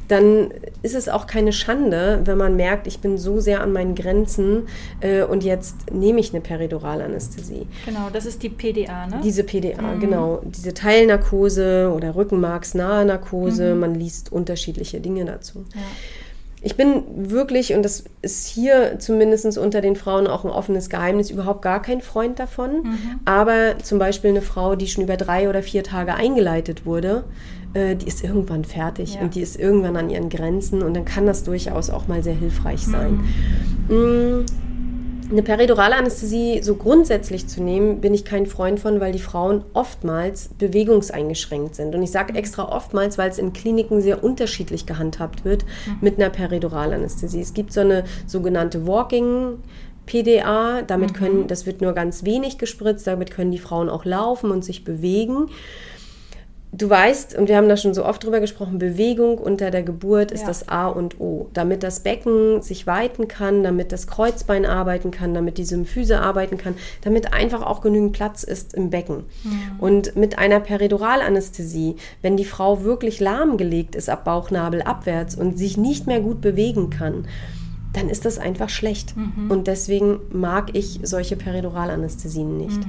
dann 0.08 0.50
ist 0.82 0.94
es 0.94 1.08
auch 1.08 1.26
keine 1.26 1.52
Schande, 1.52 2.20
wenn 2.24 2.38
man 2.38 2.56
merkt, 2.56 2.86
ich 2.86 3.00
bin 3.00 3.18
so 3.18 3.40
sehr 3.40 3.60
an 3.60 3.72
meinen 3.72 3.94
Grenzen 3.94 4.68
äh, 5.00 5.22
und 5.22 5.44
jetzt 5.44 5.90
nehme 5.92 6.20
ich 6.20 6.32
eine 6.32 6.40
Periduralanästhesie. 6.40 7.66
Genau, 7.84 8.08
das 8.12 8.26
ist 8.26 8.42
die 8.42 8.48
PDA, 8.48 9.06
ne? 9.06 9.20
Diese 9.22 9.44
PDA, 9.44 9.94
genau. 10.00 10.40
Diese 10.44 10.74
Teilnarkose 10.74 11.92
oder 11.94 12.14
rückenmarksnahe 12.14 13.04
Narkose, 13.04 13.74
man 13.74 13.94
liest 13.94 14.32
unterschiedliche 14.32 15.00
Dinge 15.00 15.24
dazu. 15.24 15.64
Ja. 15.74 15.80
Ich 16.62 16.74
bin 16.74 17.04
wirklich, 17.30 17.74
und 17.74 17.84
das 17.84 18.04
ist 18.22 18.48
hier 18.48 18.98
zumindest 18.98 19.56
unter 19.56 19.80
den 19.80 19.94
Frauen 19.94 20.26
auch 20.26 20.44
ein 20.44 20.50
offenes 20.50 20.88
Geheimnis, 20.88 21.30
überhaupt 21.30 21.62
gar 21.62 21.80
kein 21.80 22.00
Freund 22.00 22.40
davon. 22.40 22.82
Aber 23.24 23.78
zum 23.82 24.00
Beispiel 24.00 24.30
eine 24.30 24.42
Frau, 24.42 24.74
die 24.74 24.88
schon 24.88 25.04
über 25.04 25.16
drei 25.16 25.48
oder 25.48 25.62
vier 25.62 25.84
Tage 25.84 26.14
eingeleitet 26.14 26.84
wurde, 26.84 27.24
äh, 27.76 27.94
die 27.96 28.06
ist 28.06 28.24
irgendwann 28.24 28.64
fertig 28.64 29.14
Ja. 29.14 29.20
und 29.20 29.34
die 29.34 29.42
ist 29.42 29.58
irgendwann 29.58 29.96
an 29.96 30.08
ihren 30.10 30.28
Grenzen 30.30 30.82
und 30.82 30.94
dann 30.94 31.04
kann 31.04 31.26
das 31.26 31.44
durchaus 31.44 31.90
auch 31.90 32.08
mal 32.08 32.22
sehr 32.22 32.34
hilfreich 32.34 32.80
sein. 32.86 33.20
Mm, 33.88 34.46
Eine 35.28 35.42
peridurale 35.42 35.96
Anästhesie 35.96 36.62
so 36.62 36.76
grundsätzlich 36.76 37.48
zu 37.48 37.60
nehmen, 37.60 38.00
bin 38.00 38.14
ich 38.14 38.24
kein 38.24 38.46
Freund 38.46 38.78
von, 38.78 39.00
weil 39.00 39.10
die 39.10 39.18
Frauen 39.18 39.64
oftmals 39.72 40.50
bewegungseingeschränkt 40.56 41.74
sind. 41.74 41.96
Und 41.96 42.02
ich 42.04 42.12
sage 42.12 42.32
extra 42.34 42.68
oftmals, 42.68 43.18
weil 43.18 43.28
es 43.28 43.38
in 43.38 43.52
Kliniken 43.52 44.00
sehr 44.00 44.22
unterschiedlich 44.22 44.86
gehandhabt 44.86 45.44
wird 45.44 45.64
mit 46.00 46.18
einer 46.20 46.30
Periduralanästhesie. 46.30 47.40
Es 47.40 47.54
gibt 47.54 47.72
so 47.72 47.80
eine 47.80 48.04
sogenannte 48.28 48.86
Walking 48.86 49.58
PDA, 50.06 50.82
damit 50.82 51.12
können, 51.14 51.48
das 51.48 51.66
wird 51.66 51.80
nur 51.80 51.92
ganz 51.92 52.22
wenig 52.24 52.56
gespritzt, 52.56 53.08
damit 53.08 53.32
können 53.32 53.50
die 53.50 53.58
Frauen 53.58 53.88
auch 53.88 54.04
laufen 54.04 54.52
und 54.52 54.64
sich 54.64 54.84
bewegen. 54.84 55.48
Du 56.76 56.90
weißt, 56.90 57.38
und 57.38 57.48
wir 57.48 57.56
haben 57.56 57.68
da 57.70 57.76
schon 57.78 57.94
so 57.94 58.04
oft 58.04 58.22
drüber 58.22 58.40
gesprochen, 58.40 58.78
Bewegung 58.78 59.38
unter 59.38 59.70
der 59.70 59.82
Geburt 59.82 60.30
ist 60.30 60.42
Ja. 60.42 60.48
das 60.48 60.68
A 60.68 60.88
und 60.88 61.18
O. 61.20 61.48
Damit 61.54 61.82
das 61.82 62.00
Becken 62.00 62.60
sich 62.60 62.86
weiten 62.86 63.28
kann, 63.28 63.62
damit 63.62 63.92
das 63.92 64.06
Kreuzbein 64.06 64.66
arbeiten 64.66 65.10
kann, 65.10 65.32
damit 65.32 65.56
die 65.56 65.64
Symphyse 65.64 66.20
arbeiten 66.20 66.58
kann, 66.58 66.74
damit 67.00 67.32
einfach 67.32 67.62
auch 67.62 67.80
genügend 67.80 68.12
Platz 68.12 68.42
ist 68.42 68.74
im 68.74 68.90
Becken. 68.90 69.24
Und 69.78 70.16
mit 70.16 70.38
einer 70.38 70.60
Periduralanästhesie, 70.60 71.96
wenn 72.20 72.36
die 72.36 72.44
Frau 72.44 72.82
wirklich 72.84 73.20
lahmgelegt 73.20 73.94
ist 73.96 74.10
ab 74.10 74.24
Bauchnabel 74.24 74.82
abwärts 74.82 75.34
und 75.34 75.56
sich 75.56 75.78
nicht 75.78 76.06
mehr 76.06 76.20
gut 76.20 76.40
bewegen 76.42 76.90
kann, 76.90 77.26
dann 77.94 78.10
ist 78.10 78.26
das 78.26 78.38
einfach 78.38 78.68
schlecht. 78.68 79.14
Und 79.48 79.66
deswegen 79.66 80.20
mag 80.30 80.70
ich 80.74 81.00
solche 81.02 81.36
Periduralanästhesien 81.36 82.58
nicht. 82.58 82.80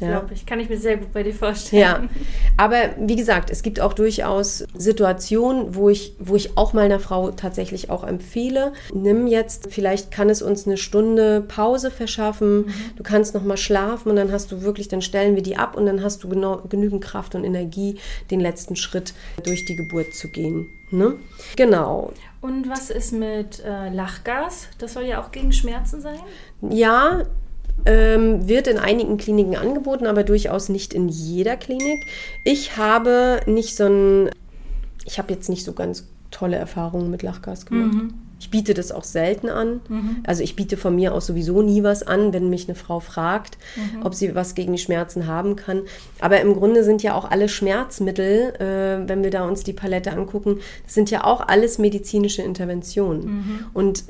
Ja. 0.00 0.18
Glaube 0.18 0.34
ich. 0.34 0.46
Kann 0.46 0.58
ich 0.58 0.68
mir 0.68 0.78
sehr 0.78 0.96
gut 0.96 1.12
bei 1.12 1.22
dir 1.22 1.34
vorstellen. 1.34 1.82
Ja, 1.82 2.08
aber 2.56 2.90
wie 2.98 3.16
gesagt, 3.16 3.50
es 3.50 3.62
gibt 3.62 3.80
auch 3.80 3.92
durchaus 3.92 4.64
Situationen, 4.74 5.74
wo 5.74 5.88
ich, 5.88 6.14
wo 6.18 6.34
ich 6.34 6.56
auch 6.56 6.72
mal 6.72 6.84
einer 6.84 6.98
Frau 6.98 7.30
tatsächlich 7.30 7.90
auch 7.90 8.04
empfehle, 8.04 8.72
nimm 8.92 9.26
jetzt, 9.26 9.72
vielleicht 9.72 10.10
kann 10.10 10.28
es 10.28 10.42
uns 10.42 10.66
eine 10.66 10.76
Stunde 10.76 11.40
Pause 11.42 11.90
verschaffen, 11.90 12.66
du 12.96 13.02
kannst 13.02 13.34
noch 13.34 13.44
mal 13.44 13.56
schlafen 13.56 14.10
und 14.10 14.16
dann 14.16 14.32
hast 14.32 14.50
du 14.50 14.62
wirklich, 14.62 14.88
dann 14.88 15.02
stellen 15.02 15.36
wir 15.36 15.42
die 15.42 15.56
ab 15.56 15.76
und 15.76 15.86
dann 15.86 16.02
hast 16.02 16.24
du 16.24 16.28
genau, 16.28 16.62
genügend 16.68 17.02
Kraft 17.02 17.34
und 17.34 17.44
Energie, 17.44 17.98
den 18.30 18.40
letzten 18.40 18.76
Schritt 18.76 19.14
durch 19.44 19.64
die 19.64 19.76
Geburt 19.76 20.14
zu 20.14 20.28
gehen. 20.28 20.68
Ne? 20.90 21.14
Genau. 21.56 22.12
Und 22.42 22.68
was 22.68 22.90
ist 22.90 23.12
mit 23.12 23.62
äh, 23.64 23.88
Lachgas? 23.88 24.68
Das 24.78 24.92
soll 24.94 25.04
ja 25.04 25.22
auch 25.22 25.30
gegen 25.30 25.52
Schmerzen 25.52 26.00
sein. 26.00 26.18
Ja, 26.60 27.22
ähm, 27.84 28.48
wird 28.48 28.66
in 28.66 28.78
einigen 28.78 29.16
Kliniken 29.16 29.56
angeboten, 29.56 30.06
aber 30.06 30.22
durchaus 30.24 30.68
nicht 30.68 30.94
in 30.94 31.08
jeder 31.08 31.56
Klinik. 31.56 32.04
Ich 32.44 32.76
habe 32.76 33.40
nicht 33.46 33.76
so 33.76 33.84
ein, 33.84 34.30
ich 35.04 35.18
habe 35.18 35.32
jetzt 35.32 35.48
nicht 35.48 35.64
so 35.64 35.72
ganz 35.72 36.06
tolle 36.30 36.56
Erfahrungen 36.56 37.10
mit 37.10 37.22
Lachgas 37.22 37.66
gemacht. 37.66 37.96
Ich 38.40 38.50
biete 38.50 38.74
das 38.74 38.90
auch 38.90 39.04
selten 39.04 39.48
an. 39.48 39.80
Also 40.26 40.42
ich 40.42 40.56
biete 40.56 40.76
von 40.76 40.96
mir 40.96 41.14
aus 41.14 41.26
sowieso 41.26 41.62
nie 41.62 41.84
was 41.84 42.02
an, 42.02 42.32
wenn 42.32 42.50
mich 42.50 42.66
eine 42.68 42.74
Frau 42.74 42.98
fragt, 42.98 43.56
ob 44.02 44.14
sie 44.14 44.34
was 44.34 44.56
gegen 44.56 44.72
die 44.72 44.78
Schmerzen 44.78 45.28
haben 45.28 45.54
kann. 45.54 45.82
Aber 46.18 46.40
im 46.40 46.54
Grunde 46.54 46.82
sind 46.82 47.04
ja 47.04 47.14
auch 47.14 47.30
alle 47.30 47.48
Schmerzmittel, 47.48 48.54
äh, 48.58 49.08
wenn 49.08 49.22
wir 49.22 49.30
da 49.30 49.46
uns 49.46 49.62
die 49.62 49.72
Palette 49.72 50.10
angucken, 50.12 50.58
das 50.84 50.94
sind 50.94 51.08
ja 51.10 51.22
auch 51.22 51.40
alles 51.46 51.78
medizinische 51.78 52.42
Interventionen. 52.42 53.22
Und 53.74 54.04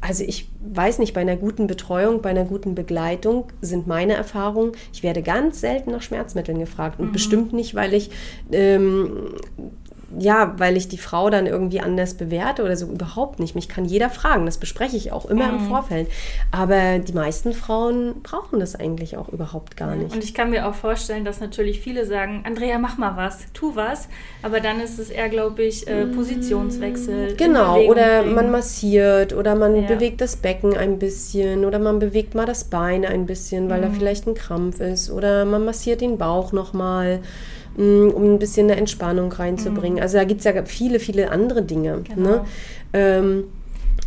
also 0.00 0.24
ich 0.24 0.48
weiß 0.60 0.98
nicht, 1.00 1.12
bei 1.14 1.20
einer 1.20 1.36
guten 1.36 1.66
Betreuung, 1.66 2.22
bei 2.22 2.30
einer 2.30 2.44
guten 2.44 2.74
Begleitung 2.74 3.46
sind 3.60 3.86
meine 3.86 4.14
Erfahrungen, 4.14 4.72
ich 4.92 5.02
werde 5.02 5.22
ganz 5.22 5.60
selten 5.60 5.90
nach 5.90 6.02
Schmerzmitteln 6.02 6.58
gefragt. 6.58 7.00
Und 7.00 7.12
bestimmt 7.12 7.52
nicht, 7.52 7.74
weil 7.74 7.94
ich, 7.94 8.10
ähm, 8.52 9.34
ja, 10.18 10.54
weil 10.58 10.76
ich 10.76 10.88
die 10.88 10.96
Frau 10.98 11.28
dann 11.28 11.46
irgendwie 11.46 11.80
anders 11.80 12.14
bewerte 12.14 12.62
oder 12.64 12.76
so, 12.76 12.86
überhaupt 12.86 13.40
nicht. 13.40 13.54
Mich 13.54 13.68
kann 13.68 13.84
jeder 13.84 14.08
fragen, 14.08 14.46
das 14.46 14.56
bespreche 14.58 14.96
ich 14.96 15.12
auch 15.12 15.26
immer 15.26 15.48
im 15.50 15.60
Vorfeld. 15.60 16.08
Aber 16.50 16.98
die 16.98 17.12
meisten 17.12 17.52
Frauen 17.52 18.22
brauchen 18.22 18.58
das 18.60 18.74
eigentlich 18.74 19.16
auch 19.16 19.28
überhaupt 19.28 19.76
gar 19.76 19.94
nicht. 19.96 20.14
Und 20.14 20.24
ich 20.24 20.32
kann 20.32 20.50
mir 20.50 20.66
auch 20.66 20.74
vorstellen, 20.74 21.24
dass 21.24 21.40
natürlich 21.40 21.80
viele 21.80 22.06
sagen, 22.06 22.42
Andrea, 22.46 22.78
mach 22.78 22.96
mal 22.96 23.16
was, 23.16 23.52
tu 23.52 23.76
was. 23.76 24.08
Aber 24.42 24.60
dann 24.60 24.80
ist 24.80 24.98
es 24.98 25.10
eher, 25.10 25.28
glaube 25.28 25.62
ich, 25.62 25.86
äh, 25.88 26.06
Positionswechsel. 26.06 27.30
in 27.32 27.36
Genau, 27.36 27.80
oder 27.82 28.20
bringen. 28.22 28.34
man 28.34 28.50
massiert 28.50 29.32
oder 29.34 29.54
man 29.54 29.76
Ja. 29.76 29.82
bewegt 29.82 30.20
das 30.20 30.36
Becken 30.36 30.76
ein 30.76 30.98
bisschen 30.98 31.64
oder 31.64 31.78
man 31.78 31.98
bewegt 31.98 32.34
mal 32.34 32.46
das 32.46 32.64
Bein 32.64 33.04
ein 33.04 33.26
bisschen, 33.26 33.68
weil 33.68 33.78
Mhm. 33.78 33.82
da 33.82 33.90
vielleicht 33.90 34.26
ein 34.26 34.34
Krampf 34.34 34.80
ist 34.80 35.10
oder 35.10 35.44
man 35.44 35.64
massiert 35.64 36.00
den 36.00 36.18
Bauch 36.18 36.52
nochmal, 36.52 37.20
um 37.78 38.34
ein 38.34 38.38
bisschen 38.38 38.70
eine 38.70 38.78
Entspannung 38.78 39.32
reinzubringen. 39.32 40.00
Also 40.02 40.18
da 40.18 40.24
gibt 40.24 40.40
es 40.40 40.44
ja 40.44 40.64
viele, 40.64 40.98
viele 40.98 41.30
andere 41.30 41.62
Dinge. 41.62 41.98
Mhm. 41.98 42.04
Genau. 42.04 42.30
Ne? 42.30 42.44
Ähm, 42.92 43.44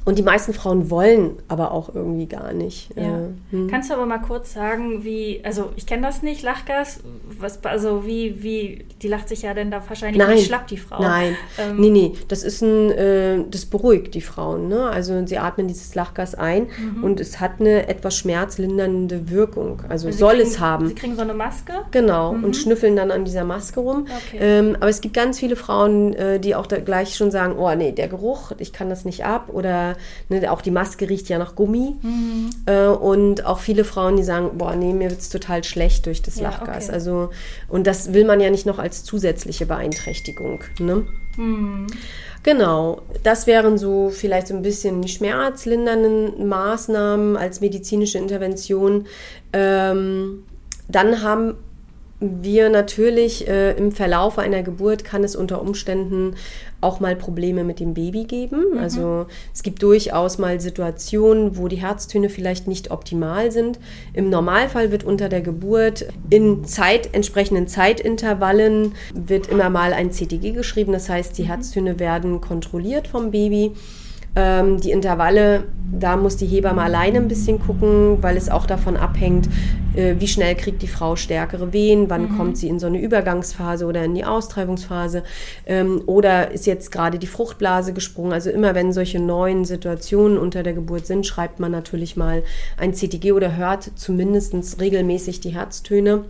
und 0.03 0.17
die 0.17 0.23
meisten 0.23 0.53
Frauen 0.53 0.89
wollen 0.89 1.37
aber 1.47 1.71
auch 1.71 1.93
irgendwie 1.93 2.25
gar 2.27 2.53
nicht. 2.53 2.89
Ja. 2.95 3.19
Hm. 3.51 3.67
Kannst 3.69 3.89
du 3.89 3.93
aber 3.93 4.05
mal 4.05 4.17
kurz 4.19 4.53
sagen, 4.53 5.03
wie, 5.03 5.41
also 5.43 5.69
ich 5.75 5.85
kenne 5.85 6.01
das 6.07 6.23
nicht, 6.23 6.41
Lachgas, 6.41 7.01
was, 7.39 7.63
also 7.65 8.05
wie, 8.05 8.41
wie, 8.41 8.85
die 9.01 9.07
lacht 9.07 9.29
sich 9.29 9.43
ja 9.43 9.53
denn 9.53 9.69
da 9.69 9.81
wahrscheinlich 9.87 10.17
Nein. 10.17 10.35
nicht 10.35 10.47
schlapp, 10.47 10.67
die 10.67 10.77
Frau. 10.77 11.01
Nein, 11.01 11.35
Ähm, 11.59 11.77
nee, 11.79 11.89
nee, 11.89 12.13
das 12.27 12.43
ist 12.43 12.61
ein, 12.61 12.91
äh, 12.91 13.43
das 13.49 13.65
beruhigt 13.65 14.15
die 14.15 14.21
Frauen. 14.21 14.67
Ne? 14.69 14.89
Also 14.89 15.25
sie 15.27 15.37
atmen 15.37 15.67
dieses 15.67 15.93
Lachgas 15.95 16.33
ein 16.35 16.67
und 17.03 17.19
es 17.19 17.39
hat 17.39 17.59
eine 17.59 17.87
etwas 17.87 18.15
schmerzlindernde 18.17 19.29
Wirkung. 19.29 19.81
Also 19.89 20.07
Mhm. 20.07 20.11
sie 20.13 20.17
soll 20.17 20.35
kriegen, 20.35 20.47
es 20.47 20.59
haben. 20.59 20.87
Sie 20.87 20.95
kriegen 20.95 21.15
so 21.15 21.21
eine 21.21 21.33
Maske. 21.33 21.73
Genau, 21.91 22.31
und 22.31 22.55
schnüffeln 22.55 22.95
dann 22.95 23.11
an 23.11 23.25
dieser 23.25 23.43
Maske 23.43 23.79
rum. 23.79 24.05
Okay. 24.27 24.37
Ähm, 24.41 24.75
aber 24.79 24.89
es 24.89 25.01
gibt 25.01 25.13
ganz 25.15 25.39
viele 25.39 25.55
Frauen, 25.55 26.13
äh, 26.13 26.39
die 26.39 26.55
auch 26.55 26.65
da 26.67 26.79
gleich 26.79 27.15
schon 27.15 27.31
sagen, 27.31 27.55
oh 27.57 27.73
nee, 27.75 27.91
der 27.91 28.07
Geruch, 28.07 28.51
ich 28.57 28.73
kann 28.73 28.89
das 28.89 29.05
nicht 29.05 29.25
ab. 29.25 29.49
Oder 29.53 29.90
ne, 30.29 30.51
auch 30.51 30.61
die 30.61 30.71
Maske 30.71 31.09
riecht 31.09 31.29
ja 31.29 31.37
nach 31.37 31.55
Gummi. 31.55 31.95
Äh, 32.65 32.87
und 32.87 33.45
auch 33.45 33.59
viele 33.59 33.83
Frauen, 33.83 34.17
die 34.17 34.23
sagen, 34.23 34.57
boah, 34.57 34.75
nee, 34.75 34.93
mir 34.93 35.09
wird 35.09 35.19
es 35.21 35.29
total 35.29 35.63
schlecht 35.63 36.05
durch 36.05 36.21
das 36.21 36.35
Ja, 36.37 36.49
Lachgas. 36.49 36.85
okay. 36.85 36.93
Also 36.93 37.29
und 37.67 37.87
das 37.87 38.13
will 38.13 38.25
man 38.25 38.39
ja 38.39 38.49
nicht 38.49 38.65
noch 38.65 38.79
als 38.79 39.03
zusätzliche 39.03 39.65
Beeinträchtigung. 39.65 40.63
Ne? 40.79 41.05
Genau, 42.43 43.01
das 43.23 43.45
wären 43.47 43.77
so 43.77 44.09
vielleicht 44.09 44.47
so 44.47 44.55
ein 44.55 44.63
bisschen 44.63 45.01
die 45.01 45.09
schmerzlindernden 45.09 46.47
Maßnahmen 46.47 47.37
als 47.37 47.61
medizinische 47.61 48.17
Intervention. 48.17 49.05
Ähm, 49.53 50.43
dann 50.87 51.21
haben 51.21 51.55
wir 52.21 52.69
natürlich 52.69 53.47
äh, 53.47 53.71
im 53.71 53.91
Verlauf 53.91 54.37
einer 54.37 54.61
Geburt 54.61 55.03
kann 55.03 55.23
es 55.23 55.35
unter 55.35 55.59
Umständen 55.59 56.35
auch 56.79 56.99
mal 56.99 57.15
Probleme 57.15 57.63
mit 57.63 57.79
dem 57.79 57.93
Baby 57.93 58.25
geben. 58.25 58.77
Also 58.79 59.25
es 59.53 59.63
gibt 59.63 59.81
durchaus 59.83 60.37
mal 60.37 60.59
Situationen, 60.61 61.57
wo 61.57 61.67
die 61.67 61.77
Herztöne 61.77 62.29
vielleicht 62.29 62.67
nicht 62.67 62.91
optimal 62.91 63.51
sind. 63.51 63.79
Im 64.13 64.29
Normalfall 64.29 64.91
wird 64.91 65.03
unter 65.03 65.29
der 65.29 65.41
Geburt 65.41 66.05
in 66.29 66.63
Zeit, 66.63 67.13
entsprechenden 67.13 67.67
Zeitintervallen 67.67 68.93
wird 69.13 69.47
immer 69.47 69.69
mal 69.69 69.93
ein 69.93 70.11
CTG 70.11 70.51
geschrieben. 70.51 70.93
Das 70.93 71.09
heißt, 71.09 71.37
die 71.37 71.47
Herztöne 71.47 71.99
werden 71.99 72.39
kontrolliert 72.41 73.07
vom 73.07 73.31
Baby. 73.31 73.73
Ähm, 74.35 74.79
die 74.79 74.91
Intervalle, 74.91 75.65
da 75.91 76.15
muss 76.15 76.37
die 76.37 76.45
Hebamme 76.45 76.81
alleine 76.81 77.17
ein 77.17 77.27
bisschen 77.27 77.59
gucken, 77.59 78.17
weil 78.21 78.37
es 78.37 78.49
auch 78.49 78.65
davon 78.65 78.95
abhängt, 78.95 79.49
äh, 79.93 80.15
wie 80.19 80.27
schnell 80.27 80.55
kriegt 80.55 80.81
die 80.81 80.87
Frau 80.87 81.17
stärkere 81.17 81.73
Wehen, 81.73 82.09
wann 82.09 82.37
kommt 82.37 82.57
sie 82.57 82.69
in 82.69 82.79
so 82.79 82.87
eine 82.87 83.01
Übergangsphase 83.01 83.85
oder 83.85 84.05
in 84.05 84.15
die 84.15 84.23
Austreibungsphase. 84.23 85.23
Ähm, 85.65 86.01
oder 86.05 86.51
ist 86.51 86.65
jetzt 86.65 86.91
gerade 86.91 87.19
die 87.19 87.27
Fruchtblase 87.27 87.91
gesprungen. 87.91 88.31
Also 88.31 88.49
immer 88.49 88.73
wenn 88.73 88.93
solche 88.93 89.19
neuen 89.19 89.65
Situationen 89.65 90.37
unter 90.37 90.63
der 90.63 90.73
Geburt 90.73 91.05
sind, 91.07 91.25
schreibt 91.25 91.59
man 91.59 91.71
natürlich 91.71 92.15
mal 92.15 92.43
ein 92.77 92.93
CTG 92.93 93.33
oder 93.33 93.57
hört 93.57 93.91
zumindest 93.95 94.79
regelmäßig 94.79 95.41
die 95.41 95.49
Herztöne 95.49 96.23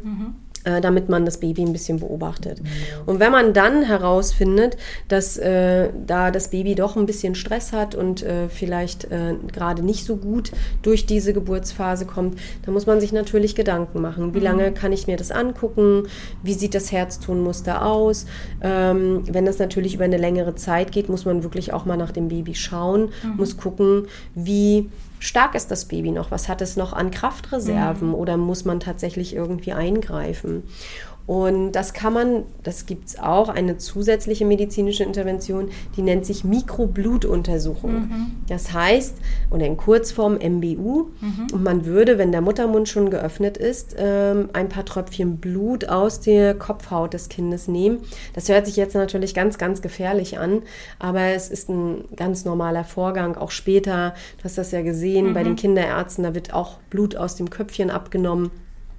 äh, 0.63 0.81
damit 0.81 1.09
man 1.09 1.25
das 1.25 1.39
Baby 1.39 1.63
ein 1.63 1.73
bisschen 1.73 1.99
beobachtet. 1.99 2.61
Und 3.05 3.19
wenn 3.19 3.31
man 3.31 3.53
dann 3.53 3.83
herausfindet, 3.83 4.77
dass 5.07 5.37
äh, 5.37 5.89
da 6.05 6.31
das 6.31 6.49
Baby 6.49 6.75
doch 6.75 6.95
ein 6.95 7.05
bisschen 7.05 7.35
Stress 7.35 7.73
hat 7.73 7.95
und 7.95 8.23
äh, 8.23 8.49
vielleicht 8.49 9.05
äh, 9.05 9.35
gerade 9.51 9.83
nicht 9.83 10.05
so 10.05 10.17
gut 10.17 10.51
durch 10.81 11.05
diese 11.05 11.33
Geburtsphase 11.33 12.05
kommt, 12.05 12.39
dann 12.65 12.73
muss 12.73 12.85
man 12.85 12.99
sich 12.99 13.11
natürlich 13.11 13.55
Gedanken 13.55 14.01
machen. 14.01 14.33
Wie 14.33 14.39
lange 14.39 14.71
kann 14.71 14.91
ich 14.91 15.07
mir 15.07 15.17
das 15.17 15.31
angucken? 15.31 16.03
Wie 16.43 16.53
sieht 16.53 16.75
das 16.75 16.91
Herztonmuster 16.91 17.85
aus? 17.85 18.25
Ähm, 18.61 19.23
wenn 19.31 19.45
das 19.45 19.59
natürlich 19.59 19.95
über 19.95 20.05
eine 20.05 20.17
längere 20.17 20.55
Zeit 20.55 20.91
geht, 20.91 21.09
muss 21.09 21.25
man 21.25 21.43
wirklich 21.43 21.73
auch 21.73 21.85
mal 21.85 21.97
nach 21.97 22.11
dem 22.11 22.27
Baby 22.27 22.55
schauen, 22.55 23.09
muss 23.37 23.57
gucken, 23.57 24.07
wie 24.35 24.89
stark 25.21 25.55
ist 25.55 25.69
das 25.71 25.85
Baby 25.85 26.11
noch? 26.11 26.31
Was 26.31 26.49
hat 26.49 26.61
es 26.61 26.75
noch 26.75 26.93
an 26.93 27.11
Kraftreserven 27.11 28.13
oder 28.13 28.37
muss 28.37 28.65
man 28.65 28.79
tatsächlich 28.79 29.35
irgendwie 29.35 29.71
eingreifen? 29.71 30.63
Und 31.27 31.73
das 31.73 31.93
kann 31.93 32.13
man, 32.13 32.43
das 32.63 32.85
gibt 32.85 33.09
es 33.09 33.19
auch, 33.19 33.49
eine 33.49 33.77
zusätzliche 33.77 34.45
medizinische 34.45 35.03
Intervention, 35.03 35.69
die 35.95 36.01
nennt 36.01 36.25
sich 36.25 36.43
Mikroblutuntersuchung. 36.43 38.09
Das 38.47 38.73
heißt, 38.73 39.15
oder 39.49 39.65
in 39.65 39.77
Kurzform 39.77 40.35
MBU, 40.35 41.11
und 41.53 41.63
man 41.63 41.85
würde, 41.85 42.17
wenn 42.17 42.31
der 42.31 42.41
Muttermund 42.41 42.89
schon 42.89 43.09
geöffnet 43.09 43.57
ist, 43.57 43.95
ähm, 43.97 44.49
ein 44.53 44.69
paar 44.69 44.83
Tröpfchen 44.83 45.37
Blut 45.37 45.87
aus 45.87 46.19
der 46.19 46.55
Kopfhaut 46.55 47.13
des 47.13 47.29
Kindes 47.29 47.67
nehmen. 47.67 47.99
Das 48.33 48.49
hört 48.49 48.65
sich 48.65 48.75
jetzt 48.75 48.95
natürlich 48.95 49.33
ganz, 49.33 49.57
ganz 49.57 49.81
gefährlich 49.81 50.39
an, 50.39 50.63
aber 50.99 51.21
es 51.21 51.49
ist 51.49 51.69
ein 51.69 52.05
ganz 52.15 52.45
normaler 52.45 52.83
Vorgang. 52.83 53.37
Auch 53.37 53.51
später, 53.51 54.15
du 54.37 54.43
hast 54.43 54.57
das 54.57 54.71
ja 54.71 54.81
gesehen, 54.81 55.33
bei 55.33 55.43
den 55.43 55.55
Kinderärzten, 55.55 56.23
da 56.23 56.35
wird 56.35 56.53
auch 56.53 56.79
Blut 56.89 57.15
aus 57.15 57.35
dem 57.35 57.49
Köpfchen 57.49 57.89
abgenommen. 57.89 58.51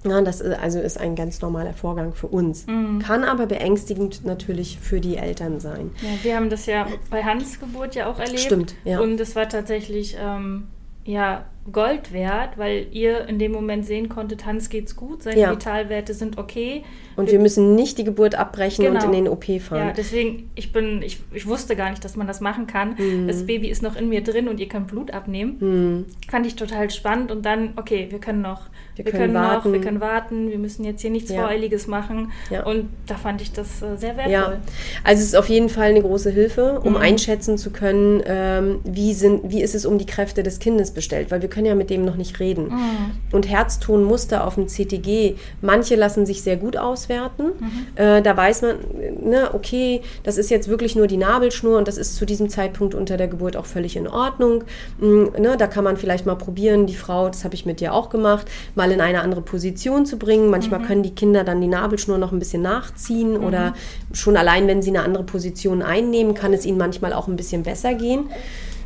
Ja, 0.05 0.21
das 0.21 0.41
ist, 0.41 0.59
also 0.59 0.81
ist 0.81 0.99
ein 0.99 1.15
ganz 1.15 1.41
normaler 1.41 1.73
Vorgang 1.73 2.13
für 2.15 2.27
uns. 2.27 2.67
Kann 2.67 3.25
aber 3.25 3.47
beängstigend 3.47 4.25
natürlich 4.25 4.79
für 4.81 5.01
die 5.01 5.17
Eltern 5.17 5.61
sein. 5.61 5.91
Ja, 6.01 6.09
wir 6.23 6.37
haben 6.37 6.51
das 6.51 6.67
ja 6.67 6.87
bei 7.11 7.23
Hans 7.23 7.61
Geburt 7.61 7.95
ja 7.95 8.11
auch 8.11 8.19
erlebt. 8.19 8.41
Stimmt, 8.41 8.75
ja. 8.85 9.01
Und 9.01 9.21
es 9.21 9.37
war 9.37 9.49
tatsächlich 9.49 10.17
ähm, 10.21 10.69
ja, 11.05 11.45
Gold 11.71 12.13
wert, 12.13 12.59
weil 12.59 12.87
ihr 12.91 13.27
in 13.29 13.39
dem 13.39 13.53
Moment 13.53 13.87
sehen 13.87 14.09
konntet, 14.09 14.45
Hans 14.47 14.69
geht's 14.69 14.97
gut, 14.97 15.23
seine 15.23 15.39
Ja. 15.41 15.51
Vitalwerte 15.53 16.15
sind 16.15 16.39
okay. 16.39 16.85
Und 17.17 17.31
wir 17.31 17.39
müssen 17.39 17.75
nicht 17.75 17.99
die 17.99 18.05
Geburt 18.05 18.35
abbrechen 18.35 18.87
und 18.87 18.95
Genau. 18.95 19.07
in 19.07 19.13
den 19.13 19.29
OP 19.29 19.45
fahren. 19.61 19.89
Ja, 19.89 19.93
deswegen, 19.97 20.51
ich 20.55 20.73
bin, 20.73 21.03
ich, 21.03 21.21
ich 21.33 21.47
wusste 21.47 21.77
gar 21.77 21.91
nicht, 21.91 22.05
dass 22.05 22.17
man 22.17 22.27
das 22.27 22.41
machen 22.41 22.67
kann. 22.67 22.95
Mhm. 22.99 23.29
Das 23.29 23.45
Baby 23.47 23.69
ist 23.69 23.83
noch 23.83 23.97
in 23.97 24.09
mir 24.09 24.23
drin 24.23 24.49
und 24.49 24.61
ihr 24.61 24.69
könnt 24.69 24.89
Blut 24.89 25.11
abnehmen. 25.13 26.07
Fand 26.31 26.47
ich 26.47 26.57
total 26.57 26.91
spannend 26.91 27.31
und 27.31 27.45
dann, 27.45 27.75
okay, 27.77 28.07
wir 28.11 28.19
können 28.19 28.43
noch, 28.43 28.63
Wir 28.97 29.05
wir, 29.05 29.13
können 29.13 29.23
können, 29.25 29.33
noch, 29.35 29.41
warten. 29.41 29.73
wir 29.73 29.81
können 29.81 30.01
warten, 30.01 30.51
wir 30.51 30.59
müssen 30.59 30.85
jetzt 30.85 31.01
hier 31.01 31.11
nichts 31.11 31.31
Ja. 31.31 31.41
Voreiliges 31.43 31.87
machen. 31.87 32.31
Ja. 32.51 32.65
Und 32.65 32.89
da 33.07 33.15
fand 33.17 33.41
ich 33.41 33.53
das 33.53 33.81
äh, 33.83 33.97
sehr 33.97 34.17
wertvoll. 34.17 34.33
Ja, 34.33 34.59
also 35.05 35.21
es 35.21 35.29
ist 35.29 35.37
auf 35.37 35.49
jeden 35.49 35.69
Fall 35.69 35.91
eine 35.91 36.03
große 36.03 36.31
Hilfe, 36.31 36.81
um 36.83 36.93
Mhm. 36.93 36.97
einschätzen 36.99 37.57
zu 37.59 37.71
können, 37.71 38.23
ähm, 38.27 38.81
wie, 38.85 39.15
sind, 39.15 39.51
wie 39.51 39.63
ist 39.63 39.75
es 39.75 39.87
um 39.87 39.99
die 39.99 40.07
Kräfte 40.07 40.43
des 40.43 40.59
Kindes 40.59 40.91
bestellt, 40.91 41.31
weil 41.31 41.41
wir 41.43 41.49
können 41.49 41.67
ja 41.67 41.75
mit 41.75 41.89
dem 41.91 42.05
noch 42.05 42.17
nicht 42.17 42.39
reden. 42.41 42.69
Mhm. 42.69 43.11
Und 43.33 43.49
Herztonmuster 43.49 44.47
auf 44.47 44.55
dem 44.57 44.69
CTG, 44.69 45.37
manche 45.61 45.97
lassen 45.97 46.27
sich 46.27 46.43
sehr 46.43 46.57
gut 46.57 46.77
auswerten. 47.03 47.45
Mhm. 47.59 47.87
Äh, 47.97 48.23
da 48.23 48.37
weiß 48.37 48.63
man, 48.63 48.77
ne, 49.23 49.51
okay, 49.53 50.03
das 50.23 50.39
ist 50.39 50.51
jetzt 50.51 50.69
wirklich 50.69 50.97
nur 50.97 51.07
die 51.07 51.17
Nabelschnur 51.17 51.79
und 51.79 51.89
das 51.89 51.99
ist 51.99 52.17
zu 52.17 52.25
diesem 52.25 52.49
Zeitpunkt 52.49 52.95
unter 52.95 53.17
der 53.17 53.29
Geburt 53.29 53.57
auch 53.57 53.67
völlig 53.67 53.97
in 53.97 54.09
Ordnung. 54.09 54.65
Mm, 54.99 55.25
ne, 55.39 55.57
da 55.59 55.67
kann 55.67 55.85
man 55.85 55.97
vielleicht 55.97 56.27
mal 56.27 56.37
probieren, 56.37 56.87
die 56.87 56.95
Frau, 56.95 57.29
das 57.29 57.45
habe 57.45 57.55
ich 57.55 57.67
mit 57.67 57.81
dir 57.81 57.95
auch 57.95 58.11
gemacht, 58.11 58.47
mal 58.75 58.91
in 58.91 59.01
eine 59.01 59.21
andere 59.21 59.43
Position 59.43 60.07
zu 60.07 60.19
bringen. 60.19 60.51
Manchmal 60.51 60.83
können 60.83 61.03
die 61.03 61.15
Kinder 61.15 61.45
dann 61.45 61.61
die 61.61 61.69
Nabelschnur 61.69 62.19
noch 62.19 62.33
ein 62.33 62.39
bisschen 62.39 62.63
nachziehen 62.63 63.37
oder 63.37 63.75
schon 64.13 64.37
allein, 64.37 64.67
wenn 64.67 64.83
sie 64.83 64.91
eine 64.91 65.03
andere 65.03 65.25
Position 65.25 65.83
einnehmen, 65.83 66.35
kann 66.35 66.53
es 66.53 66.65
ihnen 66.65 66.79
manchmal 66.79 67.13
auch 67.13 67.29
ein 67.29 67.37
bisschen 67.37 67.63
besser 67.63 67.95
gehen. 67.95 68.27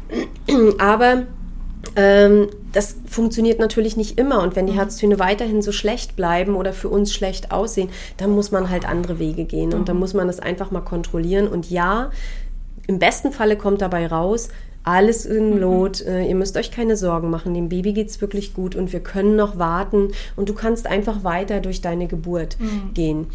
Aber 0.79 1.24
ähm, 1.96 2.48
das 2.72 2.96
funktioniert 3.06 3.59
natürlich 3.59 3.96
nicht 3.96 4.18
immer. 4.18 4.42
Und 4.42 4.54
wenn 4.54 4.66
die 4.66 4.74
Herztöne 4.74 5.18
weiterhin 5.18 5.62
so 5.62 5.72
schlecht 5.72 6.14
bleiben 6.14 6.54
oder 6.54 6.72
für 6.72 6.88
uns 6.88 7.12
schlecht 7.12 7.50
aussehen, 7.50 7.88
dann 8.18 8.30
muss 8.30 8.52
man 8.52 8.70
halt 8.70 8.87
andere 8.87 9.18
Wege 9.18 9.44
gehen. 9.44 9.72
Und 9.72 9.88
dann 9.88 9.98
muss 9.98 10.14
man 10.14 10.26
das 10.26 10.38
einfach 10.38 10.70
mal 10.70 10.82
kontrollieren. 10.82 11.48
Und 11.48 11.70
ja, 11.70 12.11
im 12.87 12.98
besten 12.98 13.32
Falle 13.32 13.56
kommt 13.56 13.80
dabei 13.80 14.06
raus, 14.06 14.50
alles 14.85 15.26
in 15.26 15.59
Lot, 15.59 16.00
äh, 16.02 16.24
ihr 16.24 16.37
müsst 16.37 16.56
euch 16.56 16.70
keine 16.70 16.96
Sorgen 16.96 17.28
machen, 17.28 17.54
dem 17.54 17.68
Baby 17.68 17.92
geht 17.92 18.09
es 18.09 18.20
wirklich 18.20 18.54
gut 18.54 18.76
und 18.76 18.92
wir 18.92 19.00
können 19.00 19.35
noch 19.35 19.59
warten 19.59 20.12
und 20.37 20.48
du 20.48 20.54
kannst 20.54 20.87
einfach 20.87 21.24
weiter 21.24 21.59
durch 21.59 21.80
deine 21.80 22.06
Geburt 22.06 22.56
gehen. 22.94 23.26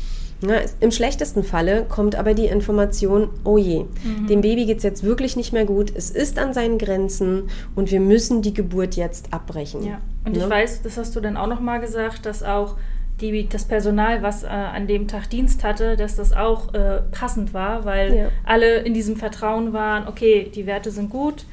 Ja, 0.41 0.55
es- 0.55 0.75
Im 0.79 0.91
schlechtesten 0.91 1.43
Falle 1.43 1.85
kommt 1.87 2.15
aber 2.15 2.33
die 2.33 2.45
Information, 2.47 3.29
oh 3.43 3.57
je, 3.57 3.85
dem 4.27 4.41
Baby 4.41 4.65
geht 4.65 4.77
es 4.77 4.83
jetzt 4.83 5.03
wirklich 5.03 5.35
nicht 5.35 5.53
mehr 5.53 5.65
gut, 5.65 5.91
es 5.95 6.09
ist 6.09 6.39
an 6.39 6.53
seinen 6.53 6.77
Grenzen 6.79 7.43
und 7.75 7.91
wir 7.91 7.99
müssen 7.99 8.41
die 8.41 8.53
Geburt 8.53 8.95
jetzt 8.95 9.33
abbrechen. 9.33 9.85
Ja, 9.85 9.99
und 10.25 10.35
Ne? 10.35 10.43
ich 10.43 10.49
weiß, 10.49 10.81
das 10.81 10.97
hast 10.97 11.15
du 11.15 11.19
dann 11.19 11.37
auch 11.37 11.47
nochmal 11.47 11.79
gesagt, 11.79 12.25
dass 12.25 12.41
auch 12.41 12.75
die, 13.19 13.47
das 13.47 13.65
Personal, 13.65 14.23
was 14.23 14.43
äh, 14.43 14.47
an 14.47 14.87
dem 14.87 15.07
Tag 15.07 15.29
Dienst 15.29 15.63
hatte, 15.63 15.95
dass 15.95 16.15
das 16.15 16.33
auch 16.33 16.73
äh, 16.73 17.01
passend 17.11 17.53
war, 17.53 17.85
weil 17.85 18.15
Ja. 18.15 18.27
alle 18.43 18.77
in 18.79 18.95
diesem 18.95 19.17
Vertrauen 19.17 19.73
waren, 19.73 20.07
okay, 20.07 20.49
die 20.55 20.65
Werte 20.65 20.89
sind 20.89 21.11
gut, 21.11 21.45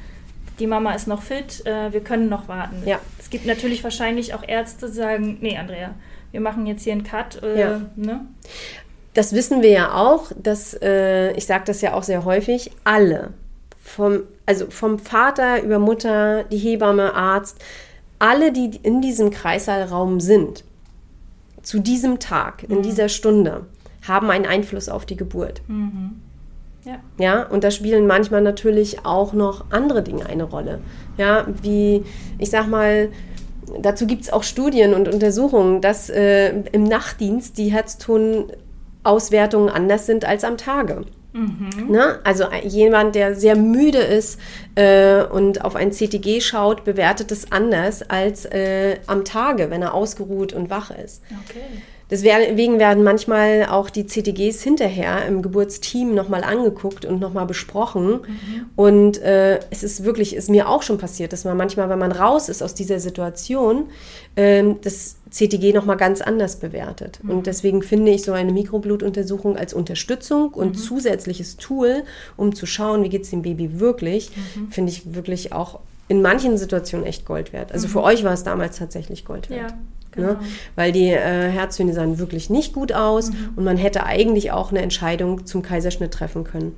die 0.57 0.65
Mama 0.65 0.93
ist 0.93 1.07
noch 1.07 1.21
fit, 1.21 1.63
äh, 1.67 1.93
wir 1.93 2.01
können 2.01 2.27
noch 2.27 2.47
warten. 2.47 2.77
Ja. 2.87 2.97
Es 3.19 3.29
gibt 3.29 3.45
natürlich 3.45 3.83
wahrscheinlich 3.83 4.33
auch 4.33 4.41
Ärzte, 4.47 4.87
die 4.87 4.93
sagen, 4.93 5.37
nee, 5.41 5.57
Andrea, 5.57 5.91
wir 6.31 6.41
machen 6.41 6.65
jetzt 6.65 6.83
hier 6.83 6.93
einen 6.93 7.03
Cut. 7.03 7.41
Äh, 7.43 7.59
Ja. 7.59 7.81
ne? 7.95 8.21
Das 9.13 9.33
wissen 9.33 9.61
wir 9.61 9.71
ja 9.71 9.93
auch, 9.95 10.31
dass, 10.41 10.73
äh, 10.81 11.31
ich 11.33 11.45
sage 11.45 11.63
das 11.65 11.81
ja 11.81 11.93
auch 11.93 12.03
sehr 12.03 12.25
häufig, 12.25 12.71
alle, 12.83 13.33
vom, 13.81 14.21
also 14.45 14.67
vom 14.69 14.99
Vater 14.99 15.63
über 15.63 15.79
Mutter, 15.79 16.43
die 16.43 16.57
Hebamme, 16.57 17.13
Arzt, 17.15 17.57
alle, 18.19 18.51
die 18.51 18.71
in 18.83 19.01
diesem 19.01 19.31
Kreissaalraum 19.31 20.19
sind, 20.19 20.63
zu 21.63 21.79
diesem 21.79 22.19
Tag, 22.19 22.63
in 22.63 22.81
dieser 22.81 23.09
Stunde, 23.09 23.65
haben 24.07 24.29
einen 24.29 24.45
Einfluss 24.45 24.89
auf 24.89 25.05
die 25.05 25.17
Geburt. 25.17 25.61
Ja. 26.85 26.99
Ja, 27.17 27.43
und 27.43 27.63
da 27.63 27.71
spielen 27.71 28.07
manchmal 28.07 28.41
natürlich 28.41 29.05
auch 29.05 29.33
noch 29.33 29.65
andere 29.69 30.01
Dinge 30.03 30.25
eine 30.25 30.43
Rolle. 30.43 30.79
Ja, 31.17 31.45
wie, 31.61 32.03
ich 32.37 32.49
sag 32.49 32.67
mal, 32.67 33.09
dazu 33.79 34.07
gibt 34.07 34.23
es 34.23 34.33
auch 34.33 34.43
Studien 34.43 34.93
und 34.93 35.07
Untersuchungen, 35.07 35.81
dass 35.81 36.09
äh, 36.09 36.49
im 36.71 36.83
Nachtdienst 36.83 37.57
die 37.57 37.69
Herztonauswertungen 39.03 39.69
anders 39.69 40.05
sind 40.05 40.25
als 40.25 40.43
am 40.43 40.57
Tage. 40.57 41.05
Ne? 41.31 42.19
Also 42.23 42.45
ein- 42.47 42.67
jemand, 42.67 43.13
der 43.13 43.35
sehr 43.35 43.55
müde 43.55 43.99
ist 43.99 44.39
äh, 44.75 45.21
und 45.23 45.63
auf 45.63 45.75
ein 45.75 45.91
CTG 45.91 46.41
schaut, 46.41 46.83
bewertet 46.85 47.31
es 47.31 47.51
anders 47.51 48.01
als 48.09 48.45
äh, 48.45 48.97
am 49.05 49.25
Tage, 49.25 49.69
wenn 49.69 49.83
er 49.83 49.93
ausgeruht 49.93 50.53
und 50.53 50.71
wach 50.71 50.89
ist. 50.91 51.21
Okay. 51.47 51.61
Deswegen 52.09 52.79
werden 52.79 53.03
manchmal 53.03 53.67
auch 53.69 53.91
die 53.91 54.07
CTGs 54.07 54.63
hinterher 54.63 55.25
im 55.27 55.43
Geburtsteam 55.43 56.15
nochmal 56.15 56.43
angeguckt 56.43 57.05
und 57.05 57.19
nochmal 57.19 57.45
besprochen. 57.45 58.11
Mhm. 58.13 58.65
Und 58.75 59.21
äh, 59.21 59.59
es 59.69 59.83
ist 59.83 60.03
wirklich, 60.03 60.35
ist 60.35 60.49
mir 60.49 60.67
auch 60.67 60.81
schon 60.81 60.97
passiert, 60.97 61.33
dass 61.33 61.45
man 61.45 61.55
manchmal, 61.55 61.87
wenn 61.89 61.99
man 61.99 62.11
raus 62.11 62.49
ist 62.49 62.63
aus 62.63 62.73
dieser 62.73 62.99
Situation, 62.99 63.89
äh, 64.35 64.63
das 64.81 65.17
CTG 65.29 65.71
nochmal 65.73 65.97
ganz 65.97 66.21
anders 66.21 66.55
bewertet. 66.55 67.19
Mhm. 67.21 67.29
Und 67.29 67.47
deswegen 67.47 67.83
finde 67.83 68.11
ich 68.11 68.23
so 68.23 68.31
eine 68.31 68.51
Mikroblutuntersuchung 68.51 69.55
als 69.55 69.75
Unterstützung 69.75 70.49
und 70.49 70.69
mhm. 70.69 70.75
zusätzliches 70.75 71.57
Tool, 71.57 72.03
um 72.37 72.55
zu 72.55 72.65
schauen, 72.65 73.03
wie 73.03 73.09
geht 73.09 73.23
es 73.23 73.29
dem 73.29 73.43
Baby 73.43 73.79
wirklich, 73.79 74.31
mhm. 74.55 74.71
finde 74.71 74.91
ich 74.91 75.13
wirklich 75.13 75.53
auch 75.53 75.79
in 76.07 76.23
manchen 76.23 76.57
Situationen 76.57 77.05
echt 77.05 77.25
Gold 77.25 77.53
wert. 77.53 77.71
Also 77.71 77.87
für 77.87 77.99
mhm. 77.99 78.05
euch 78.05 78.23
war 78.23 78.33
es 78.33 78.43
damals 78.43 78.79
tatsächlich 78.79 79.25
Gold 79.25 79.51
wert. 79.51 79.71
Ja. 79.71 79.77
Ne? 80.15 80.21
Genau. 80.21 80.33
Ne? 80.33 80.39
Weil 80.75 80.91
die 80.91 81.07
äh, 81.07 81.49
Herzhöhne 81.49 81.93
sahen 81.93 82.19
wirklich 82.19 82.49
nicht 82.49 82.73
gut 82.73 82.93
aus 82.93 83.31
mhm. 83.31 83.49
und 83.55 83.63
man 83.63 83.77
hätte 83.77 84.05
eigentlich 84.05 84.51
auch 84.51 84.71
eine 84.71 84.81
Entscheidung 84.81 85.45
zum 85.45 85.61
Kaiserschnitt 85.61 86.13
treffen 86.13 86.43
können. 86.43 86.75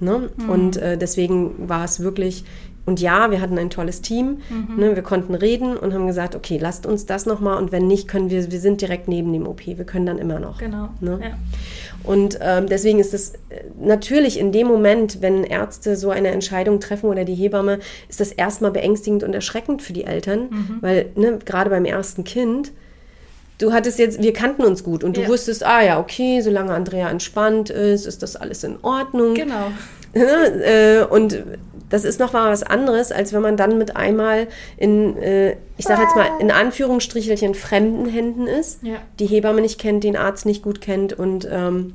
Ne? 0.00 0.30
Mhm. 0.36 0.48
Und 0.48 0.76
äh, 0.76 0.98
deswegen 0.98 1.68
war 1.68 1.84
es 1.84 2.00
wirklich, 2.00 2.44
und 2.86 3.00
ja, 3.00 3.30
wir 3.30 3.40
hatten 3.40 3.58
ein 3.58 3.70
tolles 3.70 4.02
Team, 4.02 4.38
mhm. 4.50 4.76
ne? 4.76 4.96
wir 4.96 5.02
konnten 5.02 5.34
reden 5.34 5.76
und 5.76 5.94
haben 5.94 6.06
gesagt, 6.06 6.34
okay, 6.34 6.58
lasst 6.60 6.84
uns 6.84 7.06
das 7.06 7.24
nochmal 7.24 7.56
und 7.56 7.72
wenn 7.72 7.86
nicht, 7.86 8.08
können 8.08 8.28
wir, 8.28 8.50
wir 8.50 8.60
sind 8.60 8.80
direkt 8.82 9.08
neben 9.08 9.32
dem 9.32 9.46
OP, 9.46 9.66
wir 9.66 9.84
können 9.84 10.04
dann 10.04 10.18
immer 10.18 10.38
noch. 10.38 10.58
Genau. 10.58 10.90
Ne? 11.00 11.18
Ja. 11.22 11.38
Und 12.02 12.38
ähm, 12.42 12.66
deswegen 12.66 12.98
ist 12.98 13.14
es 13.14 13.30
äh, 13.30 13.64
natürlich 13.80 14.38
in 14.38 14.52
dem 14.52 14.66
Moment, 14.66 15.22
wenn 15.22 15.44
Ärzte 15.44 15.96
so 15.96 16.10
eine 16.10 16.28
Entscheidung 16.28 16.78
treffen 16.78 17.06
oder 17.08 17.24
die 17.24 17.34
Hebamme, 17.34 17.78
ist 18.08 18.20
das 18.20 18.32
erstmal 18.32 18.70
beängstigend 18.70 19.22
und 19.22 19.34
erschreckend 19.34 19.80
für 19.80 19.94
die 19.94 20.04
Eltern, 20.04 20.48
mhm. 20.50 20.78
weil 20.82 21.06
ne, 21.16 21.38
gerade 21.42 21.70
beim 21.70 21.86
ersten 21.86 22.24
Kind, 22.24 22.72
du 23.56 23.72
hattest 23.72 23.98
jetzt, 23.98 24.22
wir 24.22 24.34
kannten 24.34 24.62
uns 24.62 24.84
gut 24.84 25.02
und 25.02 25.16
du 25.16 25.22
ja. 25.22 25.28
wusstest, 25.28 25.64
ah 25.64 25.82
ja, 25.82 25.98
okay, 25.98 26.42
solange 26.42 26.74
Andrea 26.74 27.08
entspannt 27.08 27.70
ist, 27.70 28.04
ist 28.06 28.22
das 28.22 28.36
alles 28.36 28.62
in 28.62 28.76
Ordnung. 28.82 29.34
Genau. 29.34 29.72
Äh, 30.16 31.02
und 31.10 31.42
das 31.94 32.04
ist 32.04 32.18
noch 32.18 32.32
mal 32.32 32.50
was 32.50 32.64
anderes, 32.64 33.12
als 33.12 33.32
wenn 33.32 33.40
man 33.40 33.56
dann 33.56 33.78
mit 33.78 33.94
einmal 33.94 34.48
in, 34.76 35.16
äh, 35.18 35.52
ich 35.76 35.84
sage 35.84 36.02
jetzt 36.02 36.16
mal 36.16 36.26
in 36.40 36.50
Anführungsstrichelchen, 36.50 37.54
fremden 37.54 38.06
Händen 38.06 38.48
ist, 38.48 38.82
ja. 38.82 38.96
die 39.20 39.26
Hebamme 39.26 39.60
nicht 39.60 39.78
kennt, 39.78 40.02
den 40.02 40.16
Arzt 40.16 40.44
nicht 40.44 40.64
gut 40.64 40.80
kennt 40.80 41.12
und 41.12 41.46
ähm, 41.48 41.94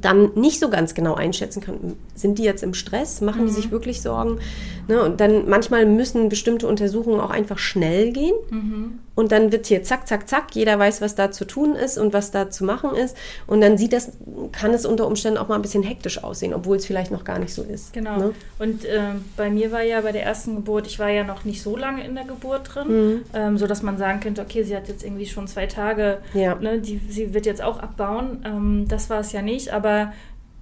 dann 0.00 0.32
nicht 0.34 0.58
so 0.58 0.68
ganz 0.68 0.94
genau 0.94 1.14
einschätzen 1.14 1.60
kann, 1.60 1.94
sind 2.16 2.38
die 2.38 2.42
jetzt 2.42 2.64
im 2.64 2.74
Stress, 2.74 3.20
machen 3.20 3.42
mhm. 3.42 3.46
die 3.46 3.52
sich 3.52 3.70
wirklich 3.70 4.02
Sorgen? 4.02 4.40
Ne? 4.88 5.02
Und 5.02 5.20
dann 5.20 5.48
manchmal 5.48 5.86
müssen 5.86 6.28
bestimmte 6.28 6.66
Untersuchungen 6.66 7.20
auch 7.20 7.30
einfach 7.30 7.58
schnell 7.58 8.12
gehen. 8.12 8.34
Mhm. 8.50 8.98
Und 9.14 9.32
dann 9.32 9.50
wird 9.50 9.66
hier 9.66 9.82
zack, 9.82 10.06
zack, 10.06 10.28
zack, 10.28 10.54
jeder 10.54 10.78
weiß, 10.78 11.00
was 11.00 11.14
da 11.14 11.30
zu 11.30 11.46
tun 11.46 11.74
ist 11.74 11.96
und 11.96 12.12
was 12.12 12.30
da 12.30 12.50
zu 12.50 12.64
machen 12.64 12.94
ist. 12.94 13.16
Und 13.46 13.62
dann 13.62 13.78
sieht 13.78 13.94
das, 13.94 14.12
kann 14.52 14.74
es 14.74 14.84
unter 14.84 15.06
Umständen 15.06 15.38
auch 15.38 15.48
mal 15.48 15.54
ein 15.54 15.62
bisschen 15.62 15.82
hektisch 15.82 16.22
aussehen, 16.22 16.52
obwohl 16.52 16.76
es 16.76 16.84
vielleicht 16.84 17.10
noch 17.10 17.24
gar 17.24 17.38
nicht 17.38 17.54
so 17.54 17.62
ist. 17.62 17.94
Genau. 17.94 18.18
Ne? 18.18 18.34
Und 18.58 18.84
äh, 18.84 19.00
bei 19.36 19.48
mir 19.48 19.72
war 19.72 19.82
ja 19.82 20.02
bei 20.02 20.12
der 20.12 20.22
ersten 20.22 20.56
Geburt, 20.56 20.86
ich 20.86 20.98
war 20.98 21.08
ja 21.08 21.24
noch 21.24 21.44
nicht 21.44 21.62
so 21.62 21.76
lange 21.76 22.04
in 22.04 22.14
der 22.14 22.24
Geburt 22.24 22.74
drin, 22.74 22.88
mhm. 22.88 23.22
ähm, 23.32 23.58
sodass 23.58 23.82
man 23.82 23.96
sagen 23.96 24.20
könnte, 24.20 24.42
okay, 24.42 24.62
sie 24.64 24.76
hat 24.76 24.86
jetzt 24.88 25.02
irgendwie 25.02 25.26
schon 25.26 25.48
zwei 25.48 25.66
Tage, 25.66 26.18
ja. 26.34 26.54
ne, 26.56 26.78
die, 26.78 27.00
sie 27.08 27.32
wird 27.32 27.46
jetzt 27.46 27.62
auch 27.62 27.78
abbauen. 27.78 28.44
Ähm, 28.44 28.84
das 28.86 29.08
war 29.08 29.20
es 29.20 29.32
ja 29.32 29.40
nicht, 29.40 29.72
aber 29.72 30.12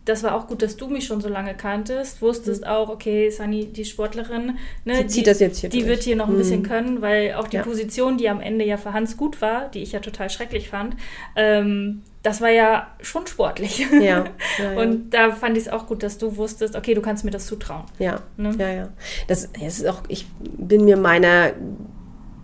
das 0.05 0.23
war 0.23 0.35
auch 0.35 0.47
gut, 0.47 0.62
dass 0.62 0.77
du 0.77 0.88
mich 0.88 1.07
schon 1.07 1.21
so 1.21 1.29
lange 1.29 1.55
kanntest, 1.55 2.21
wusstest 2.21 2.62
mhm. 2.62 2.69
auch, 2.69 2.88
okay, 2.88 3.31
Sunny, 3.31 3.67
die 3.67 3.85
Sportlerin, 3.85 4.59
ne, 4.85 5.03
die, 5.03 5.07
zieht 5.07 5.27
das 5.27 5.40
jetzt 5.40 5.59
hier 5.59 5.71
die 5.71 5.79
durch. 5.79 5.88
wird 5.88 6.03
hier 6.03 6.17
noch 6.17 6.29
ein 6.29 6.35
mhm. 6.35 6.38
bisschen 6.38 6.62
können, 6.62 7.01
weil 7.01 7.35
auch 7.35 7.49
die 7.49 7.57
ja. 7.57 7.62
Position, 7.62 8.19
die 8.19 8.29
am 8.29 8.40
Ende 8.40 8.64
ja 8.64 8.77
für 8.77 8.93
Hans 8.93 9.17
gut 9.17 9.40
war, 9.40 9.69
die 9.71 9.83
ich 9.83 9.93
ja 9.93 10.01
total 10.01 10.29
schrecklich 10.29 10.69
fand, 10.69 10.97
ähm, 11.37 12.03
das 12.23 12.40
war 12.40 12.49
ja 12.49 12.88
schon 13.03 13.27
sportlich. 13.27 13.87
Ja. 13.93 14.01
ja, 14.01 14.25
ja. 14.59 14.81
Und 14.81 15.11
da 15.11 15.33
fand 15.33 15.57
ich 15.57 15.64
es 15.64 15.69
auch 15.69 15.87
gut, 15.87 16.03
dass 16.03 16.17
du 16.17 16.37
wusstest, 16.37 16.75
okay, 16.75 16.95
du 16.95 17.03
kannst 17.03 17.25
mir 17.25 17.31
das 17.31 17.47
zutrauen. 17.47 17.85
Ja, 17.99 18.23
ne? 18.37 18.55
ja, 18.59 18.71
ja. 18.71 18.88
Das, 19.29 19.51
das 19.53 19.79
ist 19.79 19.87
auch, 19.87 20.03
ich 20.09 20.27
bin 20.40 20.85
mir 20.87 20.97
meiner 20.97 21.53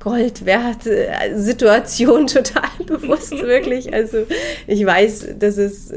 Gold 0.00 0.46
wert 0.46 0.86
äh, 0.86 1.36
Situation 1.36 2.26
total 2.26 2.70
bewusst, 2.86 3.32
wirklich. 3.32 3.92
Also 3.94 4.26
ich 4.66 4.84
weiß, 4.84 5.34
dass, 5.38 5.58
es, 5.58 5.92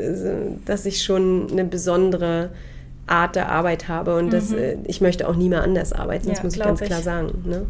dass 0.65 0.85
ich 0.85 1.01
schon 1.01 1.47
eine 1.51 1.63
besondere 1.65 2.51
Art 3.07 3.35
der 3.35 3.49
Arbeit 3.49 3.87
habe 3.87 4.15
und 4.15 4.27
mhm. 4.27 4.31
dass, 4.31 4.51
äh, 4.51 4.77
ich 4.85 5.01
möchte 5.01 5.27
auch 5.27 5.35
nie 5.35 5.49
mehr 5.49 5.63
anders 5.63 5.93
arbeiten, 5.93 6.29
das 6.29 6.39
ja, 6.39 6.43
muss 6.43 6.55
ich 6.55 6.61
ganz 6.61 6.81
ich. 6.81 6.87
klar 6.87 7.01
sagen. 7.01 7.43
Ne? 7.45 7.65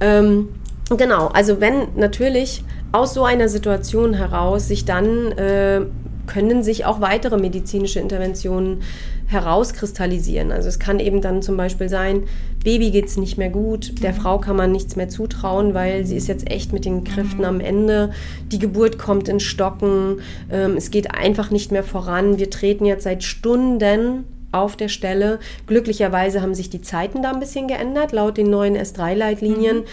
Ähm, 0.00 0.48
genau, 0.96 1.28
also 1.28 1.60
wenn 1.60 1.88
natürlich 1.96 2.64
aus 2.92 3.14
so 3.14 3.24
einer 3.24 3.48
Situation 3.48 4.14
heraus 4.14 4.68
sich 4.68 4.84
dann 4.84 5.32
äh, 5.32 5.82
können 6.26 6.62
sich 6.62 6.84
auch 6.84 7.00
weitere 7.00 7.36
medizinische 7.36 8.00
Interventionen 8.00 8.82
herauskristallisieren. 9.26 10.52
Also 10.52 10.68
es 10.68 10.78
kann 10.78 11.00
eben 11.00 11.20
dann 11.20 11.42
zum 11.42 11.56
Beispiel 11.56 11.88
sein, 11.88 12.24
Baby 12.62 12.90
geht 12.90 13.06
es 13.06 13.16
nicht 13.16 13.36
mehr 13.36 13.50
gut, 13.50 14.02
der 14.02 14.12
mhm. 14.12 14.16
Frau 14.16 14.38
kann 14.38 14.56
man 14.56 14.72
nichts 14.72 14.96
mehr 14.96 15.08
zutrauen, 15.08 15.74
weil 15.74 16.04
sie 16.06 16.16
ist 16.16 16.28
jetzt 16.28 16.50
echt 16.50 16.72
mit 16.72 16.84
den 16.84 17.04
Kräften 17.04 17.38
mhm. 17.38 17.44
am 17.44 17.60
Ende. 17.60 18.12
Die 18.52 18.58
Geburt 18.58 18.98
kommt 18.98 19.28
in 19.28 19.40
Stocken, 19.40 20.20
ähm, 20.50 20.76
es 20.76 20.90
geht 20.90 21.14
einfach 21.14 21.50
nicht 21.50 21.72
mehr 21.72 21.84
voran. 21.84 22.38
Wir 22.38 22.50
treten 22.50 22.84
jetzt 22.84 23.04
seit 23.04 23.22
Stunden 23.22 24.24
auf 24.52 24.76
der 24.76 24.88
Stelle. 24.88 25.40
Glücklicherweise 25.66 26.40
haben 26.40 26.54
sich 26.54 26.70
die 26.70 26.80
Zeiten 26.80 27.22
da 27.22 27.32
ein 27.32 27.40
bisschen 27.40 27.68
geändert, 27.68 28.12
laut 28.12 28.36
den 28.36 28.50
neuen 28.50 28.76
S3-Leitlinien. 28.76 29.78
Mhm. 29.78 29.84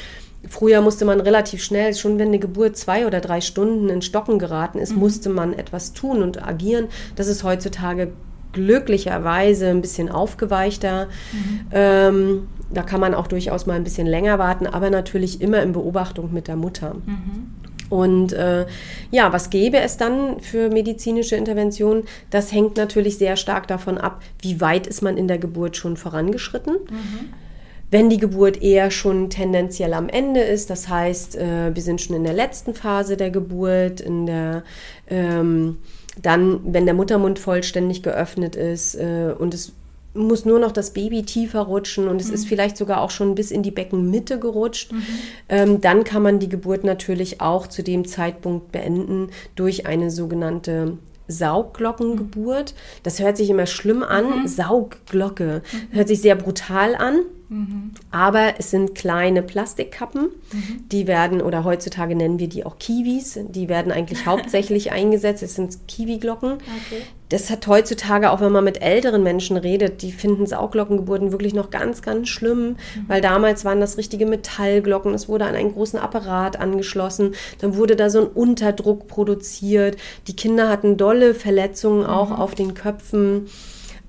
Früher 0.48 0.82
musste 0.82 1.06
man 1.06 1.22
relativ 1.22 1.64
schnell, 1.64 1.94
schon 1.94 2.18
wenn 2.18 2.30
eine 2.30 2.40
Geburt 2.40 2.76
zwei 2.76 3.06
oder 3.06 3.20
drei 3.22 3.42
Stunden 3.42 3.90
in 3.90 4.02
Stocken 4.02 4.40
geraten 4.40 4.80
ist, 4.80 4.94
mhm. 4.94 5.00
musste 5.00 5.30
man 5.30 5.54
etwas 5.54 5.94
tun 5.94 6.24
und 6.24 6.46
agieren. 6.46 6.88
Das 7.16 7.28
ist 7.28 7.44
heutzutage 7.44 8.12
glücklicherweise 8.54 9.68
ein 9.70 9.82
bisschen 9.82 10.10
aufgeweichter. 10.10 11.08
Mhm. 11.32 11.60
Ähm, 11.72 12.48
da 12.74 12.84
kann 12.84 13.00
man 13.02 13.14
auch 13.14 13.28
durchaus 13.28 13.66
mal 13.66 13.76
ein 13.76 13.84
bisschen 13.84 14.08
länger 14.08 14.40
warten, 14.40 14.68
aber 14.68 14.90
natürlich 14.90 15.42
immer 15.42 15.62
in 15.62 15.74
Beobachtung 15.74 16.34
mit 16.34 16.48
der 16.48 16.56
Mutter. 16.56 16.96
Mhm. 17.06 17.52
Und 17.90 18.32
äh, 18.32 18.66
ja, 19.12 19.34
was 19.34 19.50
gäbe 19.50 19.78
es 19.80 19.98
dann 19.98 20.40
für 20.40 20.70
medizinische 20.70 21.36
Interventionen? 21.36 22.06
Das 22.30 22.54
hängt 22.54 22.78
natürlich 22.78 23.18
sehr 23.18 23.36
stark 23.36 23.68
davon 23.68 23.98
ab, 23.98 24.22
wie 24.40 24.62
weit 24.62 24.88
ist 24.88 25.02
man 25.02 25.18
in 25.18 25.28
der 25.28 25.38
Geburt 25.38 25.76
schon 25.76 25.98
vorangeschritten. 25.98 26.76
Mhm. 26.90 27.34
Wenn 27.92 28.10
die 28.10 28.18
Geburt 28.18 28.62
eher 28.62 28.90
schon 28.90 29.30
tendenziell 29.30 29.94
am 29.94 30.08
Ende 30.08 30.40
ist, 30.40 30.70
das 30.70 30.88
heißt, 30.88 31.36
äh, 31.36 31.76
wir 31.76 31.84
sind 31.84 32.02
schon 32.02 32.16
in 32.16 32.24
der 32.24 32.34
letzten 32.34 32.74
Phase 32.74 33.18
der 33.18 33.32
Geburt, 33.32 34.00
in 34.00 34.26
der 34.26 34.64
ähm, 35.10 35.78
dann, 36.22 36.62
wenn 36.74 36.86
der 36.86 36.94
Muttermund 36.94 37.38
vollständig 37.38 38.02
geöffnet 38.02 38.56
ist 38.56 38.96
äh, 38.96 39.34
und 39.38 39.54
es 39.54 39.74
muss 40.14 40.44
nur 40.46 40.60
noch 40.60 40.72
das 40.72 40.92
Baby 40.92 41.24
tiefer 41.24 41.62
rutschen 41.62 42.08
und 42.08 42.20
es 42.20 42.30
mhm. 42.30 42.34
ist 42.34 42.48
vielleicht 42.48 42.76
sogar 42.76 43.02
auch 43.02 43.12
schon 43.12 43.36
bis 43.36 43.52
in 43.52 43.64
die 43.64 43.72
Beckenmitte 43.72 44.40
gerutscht, 44.40 44.92
mhm. 44.92 45.04
ähm, 45.50 45.82
dann 45.82 46.04
kann 46.04 46.22
man 46.22 46.40
die 46.40 46.50
Geburt 46.50 46.84
natürlich 46.84 47.40
auch 47.40 47.68
zu 47.68 47.82
dem 47.82 48.06
Zeitpunkt 48.06 48.72
beenden 48.72 49.30
durch 49.56 49.86
eine 49.86 50.12
sogenannte 50.12 50.98
Saugglockengeburt. 51.32 52.76
Das 53.04 53.20
hört 53.20 53.38
sich 53.38 53.50
immer 53.50 53.66
schlimm 53.66 54.04
an. 54.04 54.42
Mhm. 54.42 54.48
Saugglocke 54.48 55.62
mhm. 55.72 55.96
hört 55.96 56.08
sich 56.08 56.22
sehr 56.22 56.36
brutal 56.36 56.96
an. 56.96 57.20
Mhm. 57.50 57.92
Aber 58.12 58.54
es 58.60 58.72
sind 58.72 58.96
kleine 58.96 59.44
Plastikkappen, 59.44 60.30
mhm. 60.54 60.84
die 60.90 61.06
werden, 61.06 61.42
oder 61.42 61.66
heutzutage 61.66 62.16
nennen 62.16 62.40
wir 62.40 62.48
die 62.48 62.66
auch 62.66 62.80
Kiwis, 62.80 63.38
die 63.50 63.68
werden 63.68 63.92
eigentlich 63.92 64.26
hauptsächlich 64.26 64.92
eingesetzt. 64.94 65.44
Es 65.44 65.56
sind 65.56 65.78
Kiwi-Glocken. 65.88 66.54
Okay. 66.54 67.02
Das 67.32 67.50
hat 67.50 67.66
heutzutage, 67.66 68.30
auch 68.30 68.42
wenn 68.42 68.52
man 68.52 68.66
mit 68.66 68.82
älteren 68.82 69.24
Menschen 69.24 69.56
redet, 69.56 70.02
die 70.02 70.12
finden 70.12 70.46
Sauglockengeburten 70.46 71.32
wirklich 71.32 71.54
noch 71.54 71.70
ganz, 71.70 72.02
ganz 72.02 72.28
schlimm, 72.28 72.72
mhm. 72.72 72.76
weil 73.08 73.22
damals 73.22 73.64
waren 73.64 73.80
das 73.80 73.98
richtige 73.98 74.26
Metallglocken. 74.26 75.14
Es 75.14 75.30
wurde 75.30 75.46
an 75.46 75.56
einen 75.56 75.72
großen 75.72 75.98
Apparat 75.98 76.60
angeschlossen. 76.60 77.34
Dann 77.60 77.78
wurde 77.78 77.96
da 77.96 78.10
so 78.10 78.20
ein 78.20 78.28
Unterdruck 78.28 79.08
produziert. 79.08 79.96
Die 80.28 80.36
Kinder 80.36 80.68
hatten 80.68 80.98
dolle 80.98 81.34
Verletzungen 81.34 82.06
auch 82.06 82.32
mhm. 82.32 82.36
auf 82.36 82.54
den 82.54 82.74
Köpfen. 82.74 83.48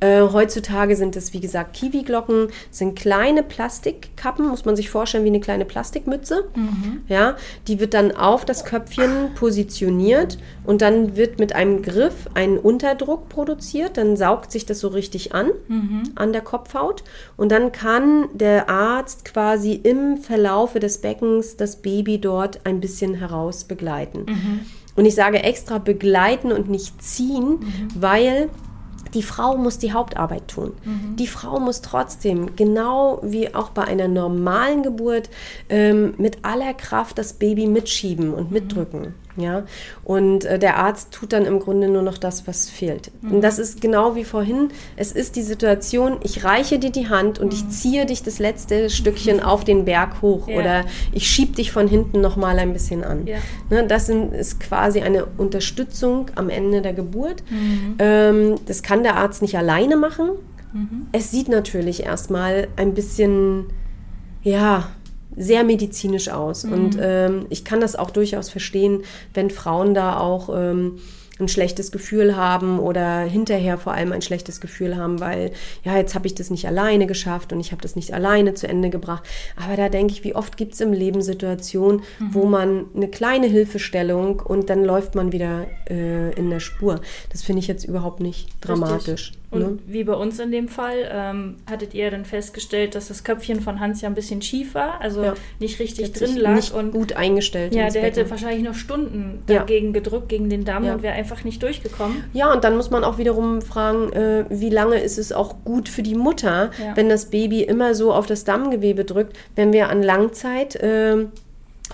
Äh, 0.03 0.23
heutzutage 0.33 0.97
sind 0.97 1.15
es, 1.15 1.33
wie 1.33 1.39
gesagt, 1.39 1.75
Kiwi-Glocken, 1.75 2.49
sind 2.73 2.99
kleine 2.99 3.45
Plastikkappen, 3.45 4.49
muss 4.49 4.65
man 4.65 4.75
sich 4.75 4.91
vorstellen, 4.91 5.23
wie 5.23 5.29
eine 5.29 5.39
kleine 5.39 5.65
Plastikmütze. 5.65 6.47
Mhm. 6.57 7.03
Ja, 7.07 7.37
die 7.69 7.79
wird 7.79 7.95
dann 7.95 8.11
auf 8.11 8.45
das 8.45 8.65
Köpfchen 8.65 9.33
positioniert 9.37 10.39
und 10.65 10.83
dann 10.83 11.15
wird 11.15 11.39
mit 11.39 11.55
einem 11.55 11.83
Griff 11.83 12.29
ein 12.35 12.59
Unterdruck 12.59 13.29
produziert. 13.29 13.97
Dann 13.97 14.17
saugt 14.17 14.51
sich 14.51 14.67
das 14.67 14.81
so 14.81 14.89
richtig 14.89 15.37
an, 15.37 15.51
mhm. 15.69 16.03
an 16.17 16.33
der 16.33 16.43
Kopfhaut. 16.43 17.05
Und 17.37 17.53
dann 17.53 17.71
kann 17.71 18.29
der 18.35 18.69
Arzt 18.69 19.25
quasi 19.25 19.73
im 19.73 20.17
Verlaufe 20.17 20.81
des 20.81 20.99
Beckens 20.99 21.57
das 21.57 21.77
Baby 21.77 22.19
dort 22.19 22.67
ein 22.67 22.81
bisschen 22.81 23.15
heraus 23.15 23.63
begleiten. 23.63 24.27
Mhm. 24.27 24.61
Und 24.97 25.05
ich 25.05 25.15
sage 25.15 25.45
extra 25.45 25.79
begleiten 25.79 26.51
und 26.51 26.69
nicht 26.69 27.01
ziehen, 27.01 27.61
mhm. 27.61 27.89
weil 27.95 28.51
die 29.15 29.23
Frau 29.23 29.57
muss 29.57 29.79
die 29.79 29.93
Hauptarbeit 29.93 30.49
tun. 30.49 30.73
Die 31.17 31.27
Frau 31.27 31.61
muss 31.61 31.83
trotzdem, 31.83 32.57
genau 32.57 33.21
wie 33.23 33.55
auch 33.55 33.71
bei 33.71 33.85
einer 33.85 34.09
normalen 34.09 34.83
Geburt, 34.83 35.31
ähm, 35.69 36.15
mit 36.19 36.45
aller 36.45 36.75
Kraft 36.75 37.19
das 37.19 37.35
Baby 37.35 37.67
mitschieben 37.67 38.33
und 38.33 38.51
mitdrücken. 38.51 39.15
Ja, 39.37 39.65
und 40.05 40.45
äh, 40.45 40.59
der 40.59 40.77
Arzt 40.77 41.11
tut 41.13 41.33
dann 41.33 41.47
im 41.47 41.59
Grunde 41.59 41.89
nur 41.89 42.03
noch 42.03 42.19
das, 42.19 42.47
was 42.47 42.69
fehlt. 42.69 43.11
Und 43.23 43.41
das 43.41 43.59
ist 43.59 43.81
genau 43.81 44.15
wie 44.15 44.25
vorhin. 44.25 44.69
Es 44.97 45.13
ist 45.13 45.37
die 45.37 45.43
Situation, 45.43 46.19
ich 46.23 46.45
reiche 46.45 46.79
dir 46.79 46.91
die 46.91 47.09
Hand 47.09 47.39
und 47.39 47.55
ich 47.55 47.67
ziehe 47.71 48.05
dich 48.05 48.23
das 48.23 48.39
letzte 48.39 48.91
Stückchen 48.91 49.41
auf 49.43 49.65
den 49.65 49.87
Berg 49.87 50.21
hoch 50.21 50.49
Ja. 50.49 50.59
oder 50.59 50.85
ich 51.13 51.27
schieb 51.31 51.57
dich 51.57 51.73
von 51.73 51.89
hinten 51.89 52.21
noch 52.21 52.37
mal 52.37 52.59
ein 52.59 52.75
bisschen 52.75 53.05
an. 53.05 53.27
Ja. 53.27 53.39
Ne, 53.71 53.87
das 53.87 54.05
sind, 54.07 54.35
ist 54.35 54.61
quasi 54.61 55.01
eine 55.01 55.25
Unterstützung 55.39 56.27
am 56.35 56.51
Ende 56.51 56.83
der 56.83 56.93
Geburt. 56.93 57.43
Ähm, 57.99 58.57
das 58.67 58.83
kann 58.83 59.03
der 59.03 59.17
Arzt 59.17 59.41
nicht 59.41 59.57
alleine 59.57 59.97
machen. 59.97 60.31
Es 61.13 61.31
sieht 61.31 61.49
natürlich 61.49 62.03
erstmal 62.05 62.69
ein 62.77 62.95
bisschen, 62.95 63.67
ja, 64.43 64.89
sehr 65.37 65.65
medizinisch 65.65 66.29
aus. 66.29 66.65
Und 66.65 66.99
ähm, 67.01 67.47
ich 67.49 67.65
kann 67.65 67.81
das 67.81 67.97
auch 67.97 68.11
durchaus 68.11 68.51
verstehen, 68.51 69.03
wenn 69.35 69.51
Frauen 69.51 69.95
da 69.95 70.19
auch 70.19 70.51
ähm, 70.55 70.99
ein 71.39 71.49
schlechtes 71.49 71.93
Gefühl 71.93 72.37
haben 72.37 72.79
oder 72.79 73.21
hinterher 73.21 73.79
vor 73.79 73.93
allem 73.93 74.13
ein 74.13 74.23
schlechtes 74.23 74.61
Gefühl 74.61 74.97
haben, 74.97 75.21
weil 75.21 75.53
ja, 75.85 75.97
jetzt 75.97 76.15
habe 76.15 76.27
ich 76.27 76.35
das 76.35 76.51
nicht 76.51 76.67
alleine 76.67 77.07
geschafft 77.07 77.53
und 77.53 77.61
ich 77.61 77.73
habe 77.73 77.83
das 77.83 77.97
nicht 77.97 78.15
alleine 78.15 78.55
zu 78.55 78.69
Ende 78.69 78.91
gebracht. 78.91 79.25
Aber 79.57 79.77
da 79.77 79.89
denke 79.89 80.13
ich, 80.13 80.25
wie 80.25 80.35
oft 80.35 80.57
gibt 80.57 80.75
es 80.75 80.81
im 80.81 80.93
Leben 80.93 81.23
Situationen, 81.23 82.03
wo 82.31 82.45
man 82.47 82.87
eine 82.95 83.09
kleine 83.09 83.47
Hilfestellung 83.47 84.41
und 84.41 84.71
dann 84.71 84.85
läuft 84.85 85.15
man 85.15 85.33
wieder 85.33 85.67
äh, 85.91 86.33
in 86.35 86.51
der 86.51 86.61
Spur. 86.61 87.01
Das 87.31 87.43
finde 87.43 87.61
ich 87.61 87.67
jetzt 87.67 87.85
überhaupt 87.85 88.21
nicht 88.21 88.49
dramatisch. 88.61 89.31
Richtig. 89.31 89.42
Und 89.53 89.61
Ne? 89.61 89.79
wie 89.87 90.03
bei 90.05 90.15
uns 90.15 90.39
in 90.41 90.51
dem 90.51 90.67
Fall, 90.67 91.09
ähm, 91.13 91.57
hattet 91.71 91.93
ihr 91.95 92.11
dann 92.11 92.25
festgestellt, 92.25 92.95
dass 92.95 93.09
das 93.09 93.23
Köpfchen 93.23 93.61
von 93.61 93.81
Hans 93.81 94.01
ja 94.01 94.09
ein 94.09 94.15
bisschen 94.15 94.41
schief 94.43 94.75
war, 94.75 95.01
also 95.01 95.23
Ja. 95.23 95.35
nicht 95.61 95.79
richtig 95.79 96.07
Hat 96.07 96.21
drin 96.21 96.37
lag. 96.39 96.55
nicht 96.57 96.73
und 96.73 96.91
gut 96.91 97.13
eingestellt. 97.15 97.75
ja, 97.75 97.89
der 97.91 98.01
hätte 98.03 98.21
Becken. 98.21 98.31
wahrscheinlich 98.31 98.63
noch 98.65 98.75
Stunden 98.75 99.43
Ja. 99.49 99.59
dagegen 99.59 99.93
gedrückt, 99.93 100.31
gegen 100.31 100.49
den 100.49 100.65
Damm 100.65 100.85
Ja. 100.85 100.95
und 100.95 101.03
wäre 101.03 101.15
einfach 101.15 101.45
nicht 101.45 101.63
durchgekommen. 101.63 102.25
Ja, 102.33 102.51
und 102.53 102.65
dann 102.65 102.77
muss 102.77 102.91
man 102.91 103.05
auch 103.05 103.19
wiederum 103.19 103.61
fragen, 103.61 104.11
äh, 104.13 104.47
wie 104.49 104.71
lange 104.71 104.97
ist 105.01 105.19
es 105.19 105.33
auch 105.33 105.57
gut 105.65 105.89
für 105.89 106.03
die 106.03 106.15
Mutter, 106.15 106.71
Ja. 106.83 106.97
wenn 106.97 107.11
das 107.11 107.27
Baby 107.27 107.63
immer 107.63 107.95
so 107.95 108.13
auf 108.15 108.25
das 108.27 108.45
Dammgewebe 108.45 109.05
drückt, 109.05 109.37
wenn 109.55 109.73
wir 109.75 109.91
an 109.91 110.03
Langzeit. 110.03 110.77
Äh, 110.77 111.27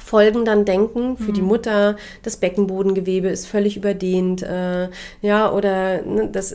Folgen 0.01 0.45
dann 0.45 0.65
denken 0.65 1.17
für 1.17 1.31
Mhm. 1.31 1.35
die 1.35 1.43
Mutter, 1.43 1.97
das 2.23 2.37
Beckenbodengewebe 2.37 3.29
ist 3.29 3.47
völlig 3.47 3.77
überdehnt, 3.77 4.43
äh, 4.43 4.89
ja, 5.23 5.53
oder 5.53 6.03
ne, 6.03 6.29
das, 6.31 6.55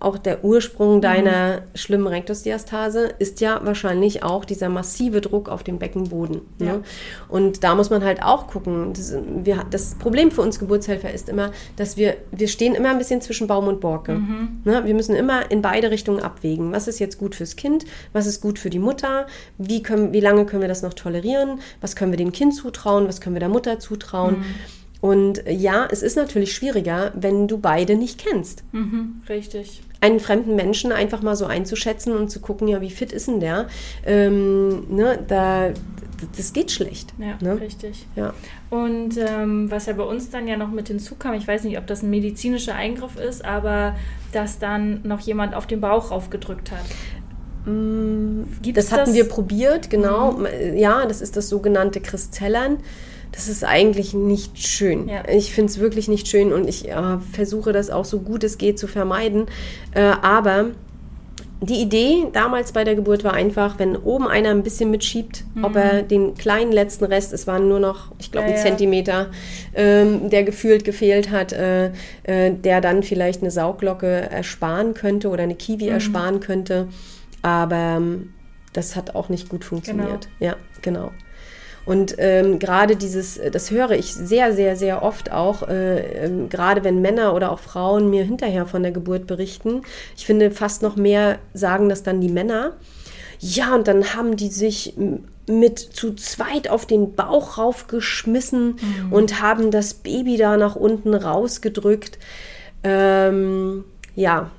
auch 0.00 0.18
der 0.18 0.38
Mhm. 0.38 0.44
Ursprung 0.44 1.00
deiner 1.00 1.62
schlimmen 1.74 2.06
Rektusdiastase 2.06 3.10
ist 3.18 3.40
ja 3.40 3.60
wahrscheinlich 3.64 4.22
auch 4.22 4.44
dieser 4.44 4.68
massive 4.68 5.20
Druck 5.20 5.48
auf 5.48 5.62
den 5.62 5.78
Beckenboden. 5.78 6.40
Ja. 6.58 6.66
Ne? 6.66 6.82
Und 7.28 7.64
da 7.64 7.74
muss 7.74 7.90
man 7.90 8.04
halt 8.04 8.22
auch 8.22 8.46
gucken. 8.46 8.92
Das, 8.94 9.14
wir, 9.42 9.64
das 9.70 9.94
Problem 9.96 10.30
für 10.30 10.42
uns 10.42 10.58
Geburtshelfer 10.58 11.12
ist 11.12 11.28
immer, 11.28 11.50
dass 11.76 11.96
wir, 11.96 12.16
wir 12.30 12.48
stehen 12.48 12.74
immer 12.74 12.90
ein 12.90 12.98
bisschen 12.98 13.20
zwischen 13.20 13.46
Baum 13.46 13.68
und 13.68 13.80
Borke. 13.80 14.20
Ne? 14.64 14.82
Wir 14.84 14.94
müssen 14.94 15.14
immer 15.16 15.50
in 15.50 15.62
beide 15.62 15.90
Richtungen 15.90 16.20
abwägen. 16.20 16.72
Was 16.72 16.88
ist 16.88 16.98
jetzt 16.98 17.18
gut 17.18 17.34
fürs 17.34 17.56
Kind? 17.56 17.84
Was 18.12 18.26
ist 18.26 18.40
gut 18.40 18.58
für 18.58 18.70
die 18.70 18.78
Mutter? 18.78 19.26
Wie, 19.58 19.82
können, 19.82 20.12
wie 20.12 20.20
lange 20.20 20.44
können 20.46 20.62
wir 20.62 20.68
das 20.68 20.82
noch 20.82 20.94
tolerieren? 20.94 21.60
Was 21.80 21.96
können 21.96 22.12
wir 22.12 22.16
dem 22.18 22.32
Kind 22.32 22.54
zutrauen? 22.66 23.06
Was 23.08 23.20
können 23.20 23.36
wir 23.36 23.40
der 23.40 23.48
Mutter 23.48 23.78
zutrauen? 23.78 24.44
Und 25.00 25.46
äh, 25.46 25.52
ja, 25.52 25.86
es 25.90 26.02
ist 26.02 26.16
natürlich 26.16 26.52
schwieriger, 26.54 27.12
wenn 27.14 27.46
du 27.48 27.58
beide 27.58 27.96
nicht 27.96 28.18
kennst 28.18 28.64
Mhm, 28.72 29.22
richtig. 29.28 29.82
einen 30.00 30.20
fremden 30.20 30.56
Menschen 30.56 30.90
einfach 30.90 31.22
mal 31.22 31.36
so 31.36 31.46
einzuschätzen 31.46 32.16
und 32.16 32.28
zu 32.30 32.40
gucken, 32.40 32.66
ja, 32.66 32.80
wie 32.80 32.90
fit 32.90 33.12
ist 33.12 33.28
denn 33.28 33.40
der? 33.40 33.68
Ähm, 34.04 34.84
ne, 34.88 35.18
da, 35.28 35.70
das 36.36 36.52
geht 36.54 36.70
schlecht. 36.72 37.12
Ja, 37.18 37.36
ne? 37.40 37.60
richtig. 37.60 38.06
Ja. 38.16 38.32
Und 38.70 39.16
ähm, 39.18 39.70
was 39.70 39.86
ja 39.86 39.92
bei 39.92 40.02
uns 40.02 40.30
dann 40.30 40.48
ja 40.48 40.56
noch 40.56 40.70
mit 40.72 40.88
hinzukam, 40.88 41.34
ich 41.34 41.46
weiß 41.46 41.64
nicht, 41.64 41.78
ob 41.78 41.86
das 41.86 42.02
ein 42.02 42.10
medizinischer 42.10 42.74
Eingriff 42.74 43.16
ist, 43.16 43.44
aber 43.44 43.94
dass 44.32 44.58
dann 44.58 45.02
noch 45.04 45.20
jemand 45.20 45.54
auf 45.54 45.66
den 45.66 45.80
Bauch 45.80 46.10
raufgedrückt 46.10 46.72
hat. 46.72 46.84
Gibt's 48.62 48.74
Das 48.88 48.92
hatten 48.92 49.06
das? 49.06 49.14
wir 49.14 49.24
probiert, 49.28 49.90
genau. 49.90 50.38
Ja, 50.74 51.04
das 51.06 51.20
ist 51.20 51.36
das 51.36 51.48
sogenannte 51.48 52.00
Kristellern. 52.00 52.78
Das 53.32 53.48
ist 53.48 53.64
eigentlich 53.64 54.14
nicht 54.14 54.56
schön. 54.66 55.08
Ja. 55.08 55.28
Ich 55.28 55.52
finde 55.52 55.70
es 55.70 55.78
wirklich 55.80 56.08
nicht 56.08 56.28
schön 56.28 56.52
und 56.52 56.68
ich 56.68 56.88
äh, 56.88 56.94
versuche 57.32 57.72
das 57.72 57.90
auch 57.90 58.04
so 58.04 58.20
gut 58.20 58.44
es 58.44 58.56
geht 58.56 58.78
zu 58.78 58.86
vermeiden. 58.86 59.46
Äh, 59.94 60.00
aber 60.00 60.66
die 61.60 61.80
Idee 61.82 62.26
damals 62.32 62.72
bei 62.72 62.84
der 62.84 62.94
Geburt 62.94 63.24
war 63.24 63.32
einfach, 63.32 63.78
wenn 63.78 63.96
oben 63.96 64.28
einer 64.28 64.50
ein 64.50 64.62
bisschen 64.62 64.90
mitschiebt, 64.90 65.44
ob 65.62 65.74
er 65.74 66.02
den 66.02 66.34
kleinen 66.34 66.70
letzten 66.70 67.04
Rest, 67.06 67.32
es 67.32 67.46
waren 67.46 67.66
nur 67.68 67.80
noch, 67.80 68.12
ich 68.18 68.30
glaube, 68.30 68.46
Mhm. 68.48 68.52
Ja, 68.52 68.58
ein. 68.60 68.66
Zentimeter, 68.66 69.26
ähm, 69.74 70.28
der 70.30 70.44
gefühlt 70.44 70.84
gefehlt 70.84 71.30
hat, 71.30 71.52
äh, 71.52 71.86
äh, 72.24 72.52
der 72.54 72.80
dann 72.82 73.02
vielleicht 73.02 73.40
eine 73.40 73.50
Sauglocke 73.50 74.06
ersparen 74.06 74.92
könnte 74.94 75.28
oder 75.30 75.42
eine 75.44 75.54
Mhm. 75.54 75.58
Kiwi 75.58 75.88
ersparen 75.88 76.40
könnte. 76.40 76.88
Aber 77.46 77.76
ähm, 77.76 78.32
das 78.72 78.96
hat 78.96 79.14
auch 79.14 79.28
nicht 79.28 79.48
gut 79.48 79.64
funktioniert. 79.64 80.28
Ja, 80.40 80.56
genau. 80.82 81.12
Und 81.84 82.16
ähm, 82.18 82.58
gerade 82.58 82.96
dieses, 82.96 83.38
äh, 83.38 83.52
das 83.52 83.70
höre 83.70 83.92
ich 83.92 84.12
sehr, 84.12 84.52
sehr, 84.52 84.74
sehr 84.74 85.04
oft 85.04 85.30
auch, 85.30 85.68
äh, 85.68 86.24
ähm, 86.24 86.48
gerade 86.48 86.82
wenn 86.82 87.00
Männer 87.00 87.34
oder 87.34 87.52
auch 87.52 87.60
Frauen 87.60 88.10
mir 88.10 88.24
hinterher 88.24 88.66
von 88.66 88.82
der 88.82 88.90
Geburt 88.90 89.28
berichten. 89.28 89.82
Ich 90.16 90.26
finde, 90.26 90.50
fast 90.50 90.82
noch 90.82 90.96
mehr 90.96 91.38
sagen 91.54 91.88
das 91.88 92.02
dann 92.02 92.20
die 92.20 92.30
Männer. 92.30 92.72
Ja, 93.38 93.76
und 93.76 93.86
dann 93.86 94.16
haben 94.16 94.36
die 94.36 94.48
sich 94.48 94.94
mit 95.46 95.78
zu 95.78 96.14
zweit 96.14 96.68
auf 96.68 96.84
den 96.84 97.14
Bauch 97.14 97.58
raufgeschmissen 97.58 98.78
und 99.12 99.40
haben 99.40 99.70
das 99.70 99.94
Baby 99.94 100.36
da 100.36 100.56
nach 100.56 100.74
unten 100.74 101.14
rausgedrückt. 101.14 102.18
Ähm, 102.82 103.84
ja, 104.16 104.50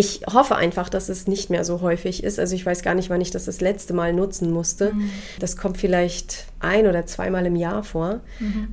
ich 0.00 0.22
hoffe 0.32 0.56
einfach, 0.56 0.88
dass 0.88 1.10
es 1.10 1.26
nicht 1.26 1.50
mehr 1.50 1.62
so 1.62 1.82
häufig 1.82 2.24
ist. 2.24 2.40
Also 2.40 2.54
ich 2.54 2.64
weiß 2.64 2.82
gar 2.82 2.94
nicht, 2.94 3.10
wann 3.10 3.20
ich 3.20 3.30
das 3.30 3.44
das 3.44 3.60
letzte 3.60 3.92
Mal 3.92 4.14
nutzen 4.14 4.50
musste. 4.50 4.92
Das 5.38 5.58
kommt 5.58 5.76
vielleicht 5.76 6.46
ein 6.58 6.86
oder 6.86 7.04
zweimal 7.04 7.44
im 7.44 7.54
Jahr 7.54 7.82
vor. 7.82 8.20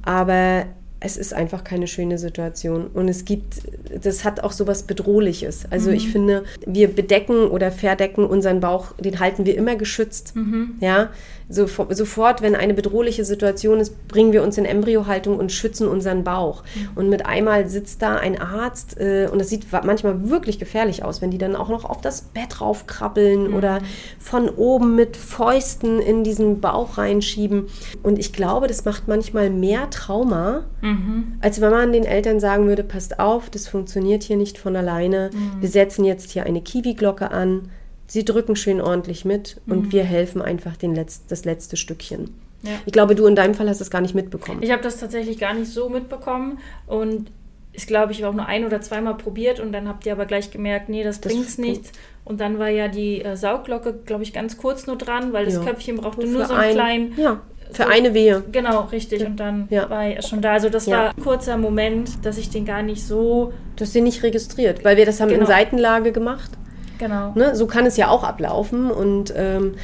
Aber 0.04 0.66
es 1.02 1.18
ist 1.18 1.34
einfach 1.34 1.66
keine 1.66 1.88
schöne 1.88 2.18
Situation. 2.18 2.88
Und 2.88 3.10
es 3.10 3.26
gibt, 3.26 3.56
das 4.02 4.24
hat 4.24 4.40
auch 4.40 4.54
sowas 4.54 4.84
Bedrohliches. 4.84 5.66
Also 5.70 5.92
ich 5.92 6.10
finde, 6.10 6.46
wir 6.66 6.88
bedecken 6.88 7.48
oder 7.50 7.72
verdecken 7.72 8.26
unseren 8.26 8.62
Bauch, 8.62 8.94
den 8.94 9.20
halten 9.20 9.46
wir 9.46 9.58
immer 9.58 9.76
geschützt. 9.76 10.34
Ja, 10.80 11.10
so, 11.50 11.66
sofort, 11.66 12.42
wenn 12.42 12.56
eine 12.56 12.74
bedrohliche 12.74 13.24
Situation 13.24 13.80
ist, 13.80 14.08
bringen 14.08 14.34
wir 14.34 14.44
uns 14.44 14.58
in 14.58 14.66
Embryohaltung 14.66 15.38
und 15.38 15.52
schützen 15.52 15.88
unseren 15.88 16.24
Bauch. 16.24 16.64
Und 16.96 17.10
mit 17.10 17.26
einmal 17.26 17.70
sitzt 17.70 18.02
da 18.02 18.18
ein 18.18 18.40
Arzt 18.40 19.00
äh, 19.00 19.30
und 19.32 19.40
das 19.40 19.50
sieht 19.50 19.66
manchmal 19.72 20.30
wirklich 20.30 20.60
gefährlich 20.60 21.04
aus, 21.04 21.22
wenn 21.22 21.32
die 21.32 21.38
dann 21.38 21.56
auch 21.56 21.70
noch 21.70 21.86
auf 21.86 22.02
das 22.02 22.22
Bett 22.22 22.60
raufkrabbeln 22.60 23.54
oder 23.54 23.80
von 24.20 24.50
oben 24.50 24.96
mit 24.96 25.16
Fäusten 25.16 26.00
in 26.00 26.24
diesen 26.24 26.60
Bauch 26.60 26.98
reinschieben. 26.98 27.68
Und 28.04 28.20
ich 28.20 28.34
glaube, 28.34 28.68
das 28.68 28.84
macht 28.84 29.08
manchmal 29.08 29.50
mehr 29.50 29.90
Trauma, 29.90 30.66
als 31.42 31.62
wenn 31.62 31.72
man 31.72 31.94
den 31.94 32.04
Eltern 32.06 32.40
sagen 32.40 32.68
würde, 32.68 32.84
passt 32.84 33.20
auf, 33.20 33.50
das 33.50 33.68
funktioniert 33.68 34.24
hier 34.24 34.38
nicht 34.38 34.58
von 34.58 34.76
alleine. 34.76 35.30
Wir 35.62 35.70
setzen 35.70 36.04
jetzt 36.04 36.32
hier 36.32 36.46
eine 36.46 36.62
Kiwi-Glocke 36.62 37.32
an. 37.32 37.70
Sie 38.08 38.24
drücken 38.26 38.56
schön 38.56 38.80
ordentlich 38.82 39.26
mit 39.26 39.60
und 39.68 39.92
wir 39.92 40.04
helfen 40.04 40.42
einfach 40.42 40.78
den 40.78 40.96
Letz 40.96 41.26
das 41.28 41.44
letzte 41.46 41.76
Stückchen. 41.78 42.34
Ja. 42.64 42.72
Ich 42.86 42.94
glaube, 42.94 43.16
du 43.16 43.26
in 43.28 43.36
deinem 43.36 43.54
Fall 43.54 43.70
hast 43.70 43.82
es 43.82 43.92
gar 43.92 44.02
nicht 44.02 44.16
mitbekommen. 44.16 44.64
Ich 44.64 44.72
habe 44.72 44.82
das 44.82 44.98
tatsächlich 44.98 45.38
gar 45.38 45.54
nicht 45.54 45.70
so 45.72 45.90
mitbekommen 45.90 46.60
und 46.88 47.30
ich 47.74 47.86
glaube, 47.86 48.12
ich 48.12 48.24
habe 48.24 48.30
auch 48.32 48.36
nur 48.36 48.46
ein 48.48 48.66
oder 48.66 48.82
zweimal 48.82 49.16
probiert 49.16 49.60
und 49.60 49.72
dann 49.72 49.88
habt 49.88 50.06
ihr 50.06 50.14
aber 50.14 50.26
gleich 50.26 50.50
gemerkt, 50.50 50.90
nee, 50.90 51.04
das, 51.04 51.22
Das 51.22 51.32
bringt's 51.32 51.58
bringt- 51.58 51.68
nichts. 51.70 51.92
Und 52.26 52.42
dann 52.42 52.58
war 52.60 52.70
ja 52.70 52.88
die 52.88 53.22
äh, 53.22 53.36
Saugglocke, 53.38 53.94
glaube 54.06 54.24
ich, 54.24 54.34
ganz 54.34 54.58
kurz 54.58 54.88
nur 54.88 54.98
dran, 54.98 55.32
weil 55.34 55.46
das 55.46 55.56
Ja. 55.56 55.64
Köpfchen 55.64 55.98
brauchte 55.98 56.26
nur 56.26 56.46
so 56.46 56.54
einen 56.54 56.64
ein- 56.64 56.74
kleinen. 56.74 57.14
Ja, 57.18 57.42
für 57.72 57.84
so- 57.84 57.90
eine 57.90 58.14
Wehe. 58.14 58.44
Genau, 58.52 58.82
richtig. 58.92 59.24
Und 59.26 59.40
dann 59.40 59.70
war 59.70 60.06
er 60.06 60.22
schon 60.24 60.42
da. 60.42 60.54
Also 60.54 60.70
das 60.70 60.88
war 60.88 61.10
ein 61.16 61.22
kurzer 61.24 61.58
Moment, 61.58 62.26
dass 62.26 62.38
ich 62.38 62.50
den 62.50 62.66
gar 62.66 62.82
nicht 62.82 63.06
so. 63.06 63.54
Du 63.76 63.84
hast 63.84 63.94
den 63.94 64.06
nicht 64.06 64.24
registriert, 64.24 64.84
weil 64.84 64.98
wir 64.98 65.06
das 65.06 65.20
haben 65.22 65.30
in 65.30 65.36
Genau. 65.36 65.48
Seitenlage 65.48 66.12
gemacht. 66.12 66.50
Genau. 66.98 67.34
Ne? 67.36 67.56
So 67.56 67.68
kann 67.68 67.86
es 67.86 67.98
ja 67.98 68.10
auch 68.10 68.24
ablaufen. 68.24 68.92
Und 68.92 69.34
ähm, 69.36 69.76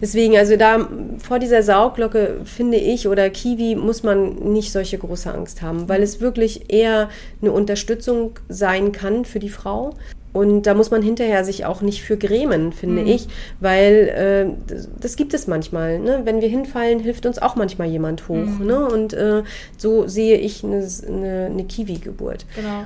deswegen, 0.00 0.36
also 0.36 0.56
da 0.56 0.88
vor 1.18 1.38
dieser 1.38 1.62
Sauglocke 1.62 2.40
finde 2.44 2.76
ich 2.78 3.08
oder 3.08 3.30
Kiwi 3.30 3.76
muss 3.76 4.02
man 4.02 4.34
nicht 4.52 4.72
solche 4.72 4.98
große 4.98 5.32
Angst 5.32 5.62
haben, 5.62 5.88
weil 5.88 6.02
es 6.02 6.20
wirklich 6.20 6.72
eher 6.72 7.08
eine 7.40 7.52
Unterstützung 7.52 8.38
sein 8.48 8.92
kann 8.92 9.24
für 9.24 9.38
die 9.38 9.48
Frau. 9.48 9.94
Und 10.36 10.64
da 10.64 10.74
muss 10.74 10.90
man 10.90 11.00
hinterher 11.00 11.46
sich 11.46 11.64
auch 11.64 11.80
nicht 11.80 12.02
für 12.02 12.18
grämen, 12.18 12.74
finde 12.74 13.00
ich, 13.00 13.26
weil 13.58 13.94
äh, 13.94 14.52
das, 14.66 14.86
das 15.00 15.16
gibt 15.16 15.32
es 15.32 15.46
manchmal. 15.46 15.98
Ne? 15.98 16.22
Wenn 16.24 16.42
wir 16.42 16.48
hinfallen, 16.50 16.98
hilft 17.00 17.24
uns 17.24 17.38
auch 17.38 17.56
manchmal 17.56 17.88
jemand 17.88 18.28
hoch. 18.28 18.58
Ne? 18.60 18.86
Und 18.86 19.14
äh, 19.14 19.44
so 19.78 20.06
sehe 20.06 20.36
ich 20.36 20.62
eine, 20.62 20.86
eine, 21.08 21.46
eine 21.46 21.64
Kiwi-Geburt. 21.64 22.44
Genau. 22.54 22.84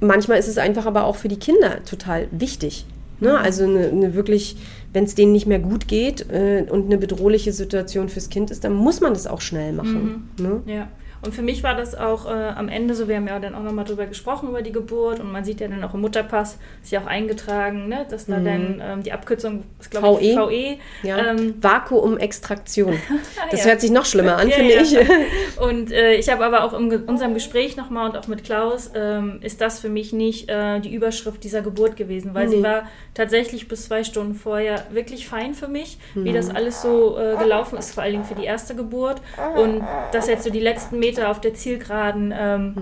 manchmal 0.00 0.38
ist 0.38 0.48
es 0.48 0.58
einfach 0.58 0.84
aber 0.84 1.04
auch 1.04 1.16
für 1.16 1.28
die 1.28 1.38
Kinder 1.38 1.82
total 1.88 2.26
wichtig. 2.30 2.84
Ne? 3.22 3.38
Also 3.38 3.64
eine, 3.64 3.88
eine 3.88 4.14
wirklich, 4.14 4.56
wenn 4.92 5.04
es 5.04 5.14
denen 5.14 5.32
nicht 5.32 5.46
mehr 5.46 5.60
gut 5.60 5.86
geht 5.88 6.28
äh, 6.30 6.66
und 6.68 6.86
eine 6.86 6.98
bedrohliche 6.98 7.52
Situation 7.52 8.08
fürs 8.08 8.28
Kind 8.30 8.50
ist, 8.50 8.64
dann 8.64 8.74
muss 8.74 9.00
man 9.00 9.12
das 9.14 9.26
auch 9.26 9.40
schnell 9.40 9.72
machen. 9.72 10.30
Ne? 10.38 10.62
Ja. 10.66 10.88
Und 11.22 11.34
für 11.34 11.42
mich 11.42 11.62
war 11.62 11.74
das 11.76 11.94
auch 11.94 12.26
äh, 12.26 12.30
am 12.32 12.68
Ende 12.68 12.94
so, 12.94 13.06
wir 13.08 13.16
haben 13.16 13.28
ja 13.28 13.38
dann 13.38 13.54
auch 13.54 13.62
nochmal 13.62 13.84
drüber 13.84 14.06
gesprochen, 14.06 14.48
über 14.48 14.60
die 14.62 14.72
Geburt 14.72 15.20
und 15.20 15.30
man 15.30 15.44
sieht 15.44 15.60
ja 15.60 15.68
dann 15.68 15.82
auch 15.84 15.94
im 15.94 16.00
Mutterpass, 16.00 16.58
ist 16.82 16.90
ja 16.90 17.00
auch 17.00 17.06
eingetragen, 17.06 17.88
ne, 17.88 18.04
dass 18.10 18.26
da 18.26 18.38
dann 18.40 18.82
ähm, 18.84 19.02
die 19.04 19.12
Abkürzung 19.12 19.62
ist, 19.80 19.90
glaube 19.90 20.20
ich, 20.20 20.36
VE. 20.36 20.78
Ja. 21.02 21.18
Ähm, 21.30 21.54
Vakuumextraktion. 21.62 22.98
Das 23.50 23.64
ja. 23.64 23.70
hört 23.70 23.80
sich 23.82 23.90
noch 23.90 24.04
schlimmer 24.06 24.36
an, 24.38 24.48
Ja, 24.48 24.56
finde 24.56 24.74
ich. 24.74 24.96
Und 25.60 25.92
äh, 25.92 26.14
ich 26.14 26.28
habe 26.30 26.44
aber 26.44 26.64
auch 26.64 26.72
in 26.72 26.90
unserem 27.04 27.34
Gespräch 27.34 27.76
nochmal 27.76 28.08
und 28.10 28.16
auch 28.16 28.26
mit 28.28 28.44
Klaus, 28.44 28.90
ähm, 28.94 29.38
ist 29.42 29.60
das 29.60 29.78
für 29.80 29.88
mich 29.88 30.12
nicht 30.12 30.48
äh, 30.48 30.80
die 30.80 30.94
Überschrift 30.94 31.44
dieser 31.44 31.60
Geburt 31.60 31.96
gewesen, 31.96 32.34
weil 32.34 32.48
sie 32.48 32.56
Nee. 32.56 32.62
war 32.62 32.82
tatsächlich 33.14 33.68
bis 33.68 33.84
zwei 33.84 34.04
Stunden 34.04 34.34
vorher 34.34 34.86
wirklich 34.90 35.28
fein 35.28 35.54
für 35.54 35.68
mich, 35.68 35.98
wie 36.14 36.30
Mhm. 36.30 36.34
das 36.34 36.50
alles 36.50 36.80
so 36.82 37.18
äh, 37.18 37.36
gelaufen 37.36 37.78
ist, 37.78 37.92
vor 37.94 38.02
allen 38.02 38.12
Dingen 38.12 38.24
für 38.24 38.34
die 38.34 38.44
erste 38.44 38.74
Geburt. 38.74 39.20
Und 39.56 39.82
dass 40.12 40.26
jetzt 40.28 40.44
so 40.44 40.50
die 40.50 40.60
letzten 40.60 40.98
Meter 40.98 41.11
auf 41.20 41.40
der 41.40 41.54
Zielgeraden 41.54 42.34
ähm, 42.36 42.74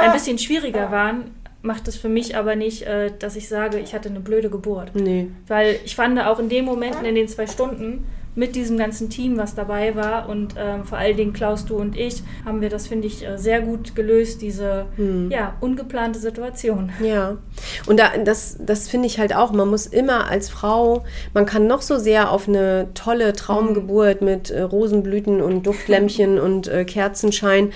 ein 0.00 0.12
bisschen 0.12 0.38
schwieriger 0.38 0.90
waren, 0.90 1.34
macht 1.62 1.88
es 1.88 1.96
für 1.96 2.08
mich 2.08 2.36
aber 2.36 2.56
nicht, 2.56 2.82
äh, 2.82 3.10
dass 3.18 3.36
ich 3.36 3.48
sage, 3.48 3.78
ich 3.78 3.94
hatte 3.94 4.08
eine 4.08 4.20
blöde 4.20 4.50
Geburt. 4.50 4.92
Nee. 4.94 5.28
Weil 5.46 5.78
ich 5.84 5.96
fand 5.96 6.18
auch 6.20 6.38
in 6.38 6.48
den 6.48 6.64
Momenten, 6.64 7.04
in 7.04 7.14
den 7.14 7.28
zwei 7.28 7.46
Stunden, 7.46 8.04
mit 8.36 8.54
diesem 8.54 8.78
ganzen 8.78 9.10
Team, 9.10 9.36
was 9.38 9.54
dabei 9.54 9.96
war 9.96 10.28
und 10.28 10.54
ähm, 10.56 10.84
vor 10.84 10.98
allen 10.98 11.16
Dingen 11.16 11.32
Klaus, 11.32 11.64
du 11.64 11.76
und 11.76 11.96
ich, 11.96 12.22
haben 12.44 12.60
wir 12.60 12.68
das, 12.68 12.86
finde 12.86 13.06
ich, 13.08 13.26
äh, 13.26 13.36
sehr 13.38 13.62
gut 13.62 13.96
gelöst, 13.96 14.42
diese 14.42 14.86
ja, 15.30 15.56
ungeplante 15.60 16.18
Situation. 16.18 16.92
Ja, 17.02 17.38
und 17.86 17.98
da, 17.98 18.10
das, 18.22 18.56
das 18.60 18.88
finde 18.88 19.06
ich 19.06 19.18
halt 19.18 19.34
auch. 19.34 19.52
Man 19.52 19.68
muss 19.68 19.86
immer 19.86 20.28
als 20.28 20.48
Frau, 20.50 21.04
man 21.34 21.46
kann 21.46 21.66
noch 21.66 21.82
so 21.82 21.98
sehr 21.98 22.30
auf 22.30 22.48
eine 22.48 22.88
tolle 22.94 23.32
Traumgeburt 23.32 24.22
mit 24.22 24.50
äh, 24.50 24.62
Rosenblüten 24.62 25.40
und 25.40 25.66
Duftlämpchen 25.66 26.38
und 26.46 26.68
äh, 26.68 26.84
Kerzenschein 26.84 27.72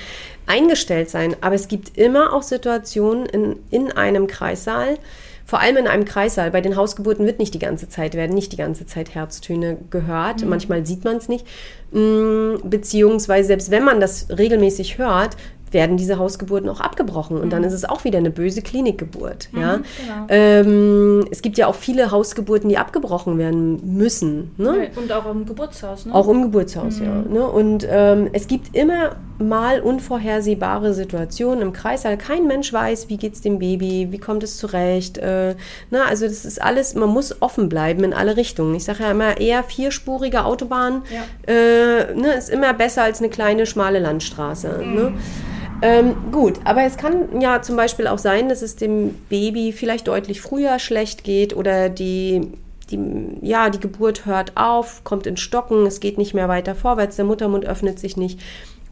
eingestellt 0.46 1.10
sein. 1.10 1.36
Aber 1.40 1.54
es 1.54 1.68
gibt 1.68 1.96
immer 1.96 2.32
auch 2.32 2.42
Situationen 2.42 3.26
in, 3.26 3.56
in 3.70 3.92
einem 3.92 4.26
Kreissaal, 4.26 4.98
vor 5.50 5.58
allem 5.58 5.78
in 5.78 5.88
einem 5.88 6.04
Kreissaal. 6.04 6.52
Bei 6.52 6.60
den 6.60 6.76
Hausgeburten 6.76 7.26
wird 7.26 7.40
nicht 7.40 7.52
die 7.54 7.58
ganze 7.58 7.88
Zeit, 7.88 8.14
werden 8.14 8.36
nicht 8.36 8.52
die 8.52 8.56
ganze 8.56 8.86
Zeit 8.86 9.16
Herztöne 9.16 9.78
gehört. 9.90 10.44
Manchmal 10.46 10.86
sieht 10.86 11.02
man 11.02 11.16
es 11.16 11.28
nicht. 11.28 11.44
Mm, 11.90 12.54
Beziehungsweise, 12.62 13.48
selbst 13.48 13.72
wenn 13.72 13.82
man 13.82 13.98
das 13.98 14.28
regelmäßig 14.30 14.98
hört, 14.98 15.36
werden 15.72 15.96
diese 15.96 16.18
Hausgeburten 16.18 16.68
auch 16.68 16.80
abgebrochen. 16.80 17.36
Und 17.36 17.52
dann 17.52 17.64
ist 17.64 17.72
es 17.72 17.84
auch 17.84 18.04
wieder 18.04 18.18
eine 18.18 18.30
böse 18.30 18.62
Klinikgeburt. 18.62 19.48
ja? 19.52 19.78
genau. 19.78 20.26
ähm, 20.28 21.24
es 21.32 21.42
gibt 21.42 21.58
ja 21.58 21.66
auch 21.66 21.74
viele 21.74 22.12
Hausgeburten, 22.12 22.68
die 22.68 22.78
abgebrochen 22.78 23.36
werden 23.36 23.96
müssen. 23.96 24.52
Ne? 24.56 24.88
Und 24.94 25.10
auch 25.10 25.28
im 25.28 25.46
Geburtshaus, 25.46 26.06
ne? 26.06 26.14
Auch 26.14 26.28
im 26.28 26.42
Geburtshaus, 26.42 27.00
ja. 27.00 27.22
Ne? 27.22 27.44
Und 27.44 27.84
ähm, 27.90 28.28
es 28.32 28.46
gibt 28.46 28.76
immer 28.76 29.16
mal 29.40 29.80
unvorhersehbare 29.80 30.94
Situationen 30.94 31.62
im 31.62 31.72
Kreißsaal. 31.72 32.16
Kein 32.16 32.46
Mensch 32.46 32.72
weiß, 32.72 33.08
wie 33.08 33.16
geht 33.16 33.34
es 33.34 33.40
dem 33.40 33.58
Baby, 33.58 34.08
wie 34.10 34.18
kommt 34.18 34.42
es 34.42 34.56
zurecht. 34.56 35.18
Äh, 35.18 35.56
ne? 35.90 36.04
Also 36.08 36.26
das 36.26 36.44
ist 36.44 36.60
alles, 36.62 36.94
man 36.94 37.08
muss 37.08 37.40
offen 37.42 37.68
bleiben 37.68 38.04
in 38.04 38.12
alle 38.12 38.36
Richtungen. 38.36 38.74
Ich 38.74 38.84
sage 38.84 39.02
ja 39.02 39.10
immer, 39.10 39.38
eher 39.38 39.64
vierspurige 39.64 40.44
Autobahn 40.44 41.02
äh, 41.46 42.14
ne? 42.14 42.34
ist 42.36 42.50
immer 42.50 42.72
besser 42.74 43.02
als 43.02 43.20
eine 43.20 43.30
kleine, 43.30 43.66
schmale 43.66 43.98
Landstraße. 43.98 44.82
Ne? 44.84 45.12
Ähm, 45.82 46.30
gut, 46.30 46.60
aber 46.64 46.82
es 46.82 46.96
kann 46.96 47.40
ja 47.40 47.62
zum 47.62 47.76
Beispiel 47.76 48.06
auch 48.06 48.18
sein, 48.18 48.48
dass 48.48 48.60
es 48.60 48.76
dem 48.76 49.14
Baby 49.30 49.72
vielleicht 49.72 50.08
deutlich 50.08 50.40
früher 50.40 50.78
schlecht 50.78 51.24
geht 51.24 51.56
oder 51.56 51.88
die, 51.88 52.52
die, 52.90 52.98
ja, 53.40 53.70
die 53.70 53.80
Geburt 53.80 54.26
hört 54.26 54.56
auf, 54.56 55.04
kommt 55.04 55.26
in 55.26 55.38
Stocken, 55.38 55.86
es 55.86 56.00
geht 56.00 56.18
nicht 56.18 56.34
mehr 56.34 56.48
weiter 56.48 56.74
vorwärts, 56.74 57.16
der 57.16 57.24
Muttermund 57.24 57.64
öffnet 57.64 57.98
sich 57.98 58.18
nicht. 58.18 58.40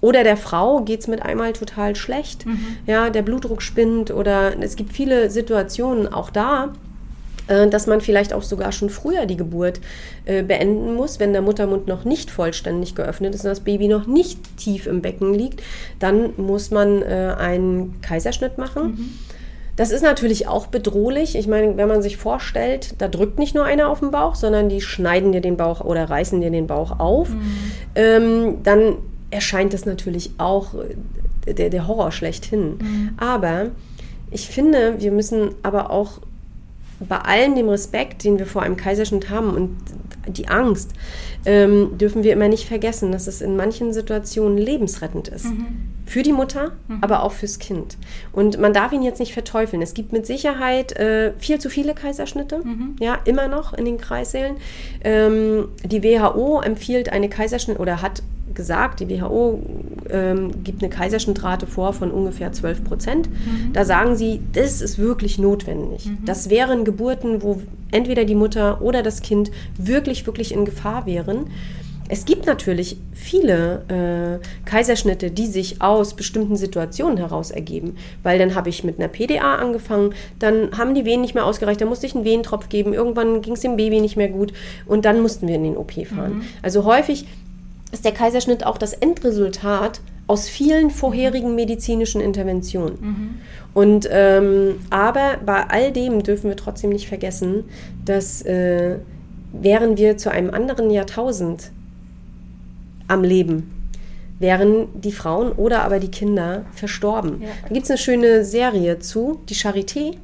Oder 0.00 0.22
der 0.22 0.36
Frau 0.36 0.82
geht 0.82 1.00
es 1.00 1.08
mit 1.08 1.22
einmal 1.22 1.52
total 1.52 1.96
schlecht, 1.96 2.44
ja, 2.86 3.10
der 3.10 3.22
Blutdruck 3.22 3.62
spinnt 3.62 4.10
oder 4.10 4.52
es 4.60 4.76
gibt 4.76 4.92
viele 4.92 5.30
Situationen 5.30 6.12
auch 6.12 6.30
da, 6.30 6.72
äh, 7.48 7.68
dass 7.68 7.86
man 7.86 8.00
vielleicht 8.00 8.32
auch 8.32 8.42
sogar 8.42 8.72
schon 8.72 8.90
früher 8.90 9.26
die 9.26 9.36
Geburt 9.36 9.80
äh, 10.24 10.42
beenden 10.42 10.94
muss, 10.94 11.18
wenn 11.18 11.32
der 11.32 11.42
Muttermund 11.42 11.88
noch 11.88 12.04
nicht 12.04 12.30
vollständig 12.30 12.94
geöffnet 12.94 13.34
ist 13.34 13.44
und 13.44 13.50
das 13.50 13.60
Baby 13.60 13.88
noch 13.88 14.06
nicht 14.06 14.56
tief 14.56 14.86
im 14.86 15.02
Becken 15.02 15.34
liegt, 15.34 15.62
dann 15.98 16.30
muss 16.36 16.70
man 16.70 17.02
äh, 17.02 17.34
einen 17.38 18.00
Kaiserschnitt 18.02 18.58
machen. 18.58 19.18
Das 19.76 19.92
ist 19.92 20.02
natürlich 20.02 20.48
auch 20.48 20.66
bedrohlich. 20.66 21.36
Ich 21.36 21.46
meine, 21.46 21.76
wenn 21.76 21.86
man 21.86 22.02
sich 22.02 22.16
vorstellt, 22.16 22.96
da 22.98 23.06
drückt 23.06 23.38
nicht 23.38 23.54
nur 23.54 23.64
einer 23.64 23.88
auf 23.88 24.00
den 24.00 24.10
Bauch, 24.10 24.34
sondern 24.34 24.68
die 24.68 24.80
schneiden 24.80 25.30
dir 25.30 25.40
den 25.40 25.56
Bauch 25.56 25.80
oder 25.80 26.10
reißen 26.10 26.40
dir 26.40 26.50
den 26.50 26.66
Bauch 26.66 26.98
auf, 26.98 27.28
ähm, 27.94 28.56
dann 28.64 28.96
erscheint 29.30 29.72
das 29.72 29.84
natürlich 29.86 30.30
auch 30.38 30.74
äh, 30.74 31.52
der, 31.52 31.70
der 31.70 31.86
Horror 31.86 32.12
schlechthin. 32.12 32.78
Aber 33.16 33.70
ich 34.30 34.48
finde, 34.48 34.96
wir 35.00 35.12
müssen 35.12 35.50
aber 35.62 35.90
auch 35.90 36.20
bei 37.00 37.18
allem 37.18 37.54
dem 37.54 37.68
Respekt, 37.68 38.24
den 38.24 38.38
wir 38.38 38.46
vor 38.46 38.62
einem 38.62 38.76
Kaiserschnitt 38.76 39.30
haben 39.30 39.50
und 39.50 39.76
die 40.26 40.48
Angst, 40.48 40.92
ähm, 41.46 41.96
dürfen 41.96 42.22
wir 42.22 42.32
immer 42.32 42.48
nicht 42.48 42.66
vergessen, 42.66 43.12
dass 43.12 43.26
es 43.28 43.40
in 43.40 43.56
manchen 43.56 43.92
Situationen 43.92 44.58
lebensrettend 44.58 45.28
ist. 45.28 45.46
Für 46.04 46.22
die 46.22 46.32
Mutter, 46.32 46.72
aber 47.02 47.22
auch 47.22 47.32
fürs 47.32 47.58
Kind. 47.58 47.96
Und 48.32 48.58
man 48.58 48.72
darf 48.72 48.92
ihn 48.92 49.02
jetzt 49.02 49.20
nicht 49.20 49.32
verteufeln. 49.32 49.80
Es 49.80 49.94
gibt 49.94 50.12
mit 50.12 50.26
Sicherheit 50.26 50.92
äh, 50.96 51.32
viel 51.38 51.58
zu 51.60 51.70
viele 51.70 51.94
Kaiserschnitte, 51.94 52.62
ja, 53.00 53.18
immer 53.24 53.46
noch 53.48 53.72
in 53.74 53.84
den 53.84 53.98
Kreissälen. 53.98 54.56
Ähm, 55.04 55.68
die 55.84 56.02
WHO 56.02 56.60
empfiehlt 56.60 57.12
eine 57.12 57.28
Kaiserschnitt 57.28 57.78
oder 57.78 58.02
hat 58.02 58.22
gesagt, 58.54 59.00
die 59.00 59.08
WHO 59.08 59.62
ähm, 60.10 60.64
gibt 60.64 60.82
eine 60.82 60.90
Kaiserschnittrate 60.90 61.66
vor 61.66 61.92
von 61.92 62.10
ungefähr 62.10 62.52
12 62.52 62.84
Prozent. 62.84 63.28
Da 63.72 63.84
sagen 63.84 64.16
sie, 64.16 64.40
das 64.52 64.80
ist 64.80 64.98
wirklich 64.98 65.38
notwendig. 65.38 66.10
Das 66.24 66.50
wären 66.50 66.84
Geburten, 66.84 67.42
wo 67.42 67.62
entweder 67.90 68.24
die 68.24 68.34
Mutter 68.34 68.82
oder 68.82 69.02
das 69.02 69.22
Kind 69.22 69.50
wirklich, 69.76 70.26
wirklich 70.26 70.52
in 70.52 70.64
Gefahr 70.64 71.06
wären. 71.06 71.46
Es 72.10 72.24
gibt 72.24 72.46
natürlich 72.46 72.96
viele 73.12 74.40
äh, 74.40 74.64
Kaiserschnitte, 74.64 75.30
die 75.30 75.46
sich 75.46 75.82
aus 75.82 76.14
bestimmten 76.14 76.56
Situationen 76.56 77.18
heraus 77.18 77.50
ergeben. 77.50 77.96
Weil 78.22 78.38
dann 78.38 78.54
habe 78.54 78.70
ich 78.70 78.82
mit 78.82 78.98
einer 78.98 79.08
PDA 79.08 79.56
angefangen, 79.56 80.14
dann 80.38 80.76
haben 80.76 80.94
die 80.94 81.04
Wehen 81.04 81.20
nicht 81.20 81.34
mehr 81.34 81.44
ausgereicht, 81.44 81.80
dann 81.82 81.88
musste 81.88 82.06
ich 82.06 82.14
einen 82.14 82.24
Wehentropf 82.24 82.70
geben, 82.70 82.94
irgendwann 82.94 83.42
ging 83.42 83.52
es 83.52 83.60
dem 83.60 83.76
Baby 83.76 84.00
nicht 84.00 84.16
mehr 84.16 84.28
gut 84.28 84.54
und 84.86 85.04
dann 85.04 85.20
mussten 85.20 85.46
wir 85.48 85.56
in 85.56 85.64
den 85.64 85.76
OP 85.76 85.92
fahren. 86.06 86.42
Also 86.62 86.84
häufig 86.84 87.26
ist 87.92 88.04
der 88.04 88.12
Kaiserschnitt 88.12 88.64
auch 88.64 88.78
das 88.78 88.92
Endresultat 88.92 90.00
aus 90.26 90.48
vielen 90.48 90.90
vorherigen 90.90 91.54
medizinischen 91.54 92.20
Interventionen. 92.20 92.98
Und 93.74 94.08
ähm, 94.10 94.76
aber 94.90 95.38
bei 95.44 95.64
all 95.68 95.90
dem 95.92 96.22
dürfen 96.22 96.48
wir 96.50 96.56
trotzdem 96.56 96.90
nicht 96.90 97.08
vergessen, 97.08 97.64
dass 98.04 98.42
äh, 98.42 98.98
wären 99.52 99.96
wir 99.96 100.18
zu 100.18 100.30
einem 100.30 100.52
anderen 100.52 100.90
Jahrtausend 100.90 101.70
am 103.06 103.24
Leben, 103.24 103.77
wären 104.38 104.88
die 104.94 105.12
Frauen 105.12 105.52
oder 105.52 105.82
aber 105.82 105.98
die 105.98 106.10
Kinder 106.10 106.64
verstorben. 106.72 107.42
Ja. 107.42 107.48
Da 107.62 107.68
gibt 107.74 107.84
es 107.84 107.90
eine 107.90 107.98
schöne 107.98 108.44
Serie 108.44 108.98
zu, 108.98 109.40
die 109.48 109.54
Charité. 109.54 110.16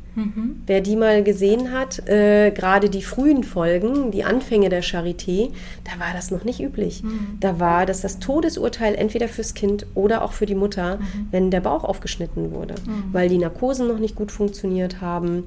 Wer 0.67 0.81
die 0.81 0.95
mal 0.95 1.25
gesehen 1.25 1.73
hat, 1.73 2.09
äh, 2.09 2.53
gerade 2.53 2.89
die 2.89 3.03
frühen 3.03 3.43
Folgen, 3.43 4.13
die 4.13 4.23
Anfänge 4.23 4.69
der 4.69 4.85
Charité, 4.85 5.51
da 5.83 5.99
war 5.99 6.13
das 6.15 6.31
noch 6.31 6.45
nicht 6.45 6.61
üblich. 6.61 7.03
Da 7.41 7.59
war 7.59 7.85
das 7.85 8.01
das 8.01 8.21
Todesurteil 8.21 8.95
entweder 8.95 9.27
fürs 9.27 9.55
Kind 9.55 9.87
oder 9.97 10.23
auch 10.23 10.33
für 10.33 10.47
die 10.47 10.55
Mutter, 10.55 11.01
wenn 11.33 11.51
der 11.51 11.61
Bauch 11.61 11.83
aufgeschnitten 11.83 12.53
wurde, 12.53 12.77
weil 13.11 13.29
die 13.29 13.39
Narkosen 13.39 13.89
noch 13.89 13.99
nicht 13.99 14.15
gut 14.15 14.31
funktioniert 14.31 15.01
haben. 15.01 15.45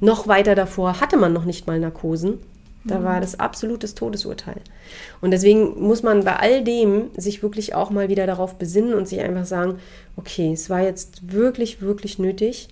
Noch 0.00 0.26
weiter 0.26 0.56
davor 0.56 1.00
hatte 1.00 1.16
man 1.16 1.32
noch 1.32 1.44
nicht 1.44 1.68
mal 1.68 1.78
Narkosen. 1.78 2.38
Da 2.84 3.04
war 3.04 3.20
das 3.20 3.38
absolutes 3.38 3.94
Todesurteil. 3.94 4.60
Und 5.20 5.30
deswegen 5.30 5.80
muss 5.80 6.02
man 6.02 6.24
bei 6.24 6.36
all 6.36 6.64
dem 6.64 7.10
sich 7.16 7.42
wirklich 7.42 7.74
auch 7.74 7.90
mal 7.90 8.08
wieder 8.08 8.26
darauf 8.26 8.54
besinnen 8.54 8.94
und 8.94 9.06
sich 9.06 9.20
einfach 9.20 9.44
sagen, 9.44 9.78
okay, 10.16 10.52
es 10.52 10.70
war 10.70 10.80
jetzt 10.80 11.32
wirklich, 11.32 11.82
wirklich 11.82 12.18
nötig. 12.18 12.68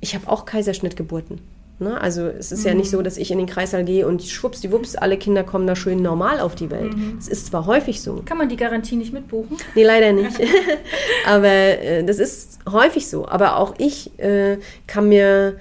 Ich 0.00 0.14
habe 0.14 0.28
auch 0.28 0.46
Kaiserschnittgeburten. 0.46 1.40
Ne? 1.82 2.00
Also 2.00 2.26
es 2.26 2.52
ist 2.52 2.64
ja 2.64 2.74
nicht 2.74 2.90
so, 2.90 3.02
dass 3.02 3.16
ich 3.16 3.30
in 3.30 3.38
den 3.38 3.46
Kreißsaal 3.46 3.84
gehe 3.84 4.06
und 4.06 4.22
schwuppsdiwupps, 4.22 4.94
alle 4.96 5.18
Kinder 5.18 5.42
kommen 5.42 5.66
da 5.66 5.74
schön 5.74 6.00
normal 6.00 6.40
auf 6.40 6.54
die 6.54 6.70
Welt. 6.70 6.94
Es 7.18 7.28
ist 7.28 7.46
zwar 7.46 7.66
häufig 7.66 8.00
so, 8.00 8.22
Kann 8.24 8.38
man 8.38 8.48
die 8.48 8.56
Garantie 8.56 8.96
nicht 8.96 9.12
mitbuchen? 9.12 9.56
Nee, 9.74 9.82
leider 9.82 10.12
nicht. 10.12 10.38
Aber 11.26 11.48
äh, 11.48 12.04
das 12.04 12.18
ist 12.18 12.60
häufig 12.70 13.08
so. 13.08 13.26
Aber 13.26 13.56
auch 13.56 13.74
ich 13.78 14.16
äh, 14.18 14.58
kann 14.86 15.08
mir 15.08 15.56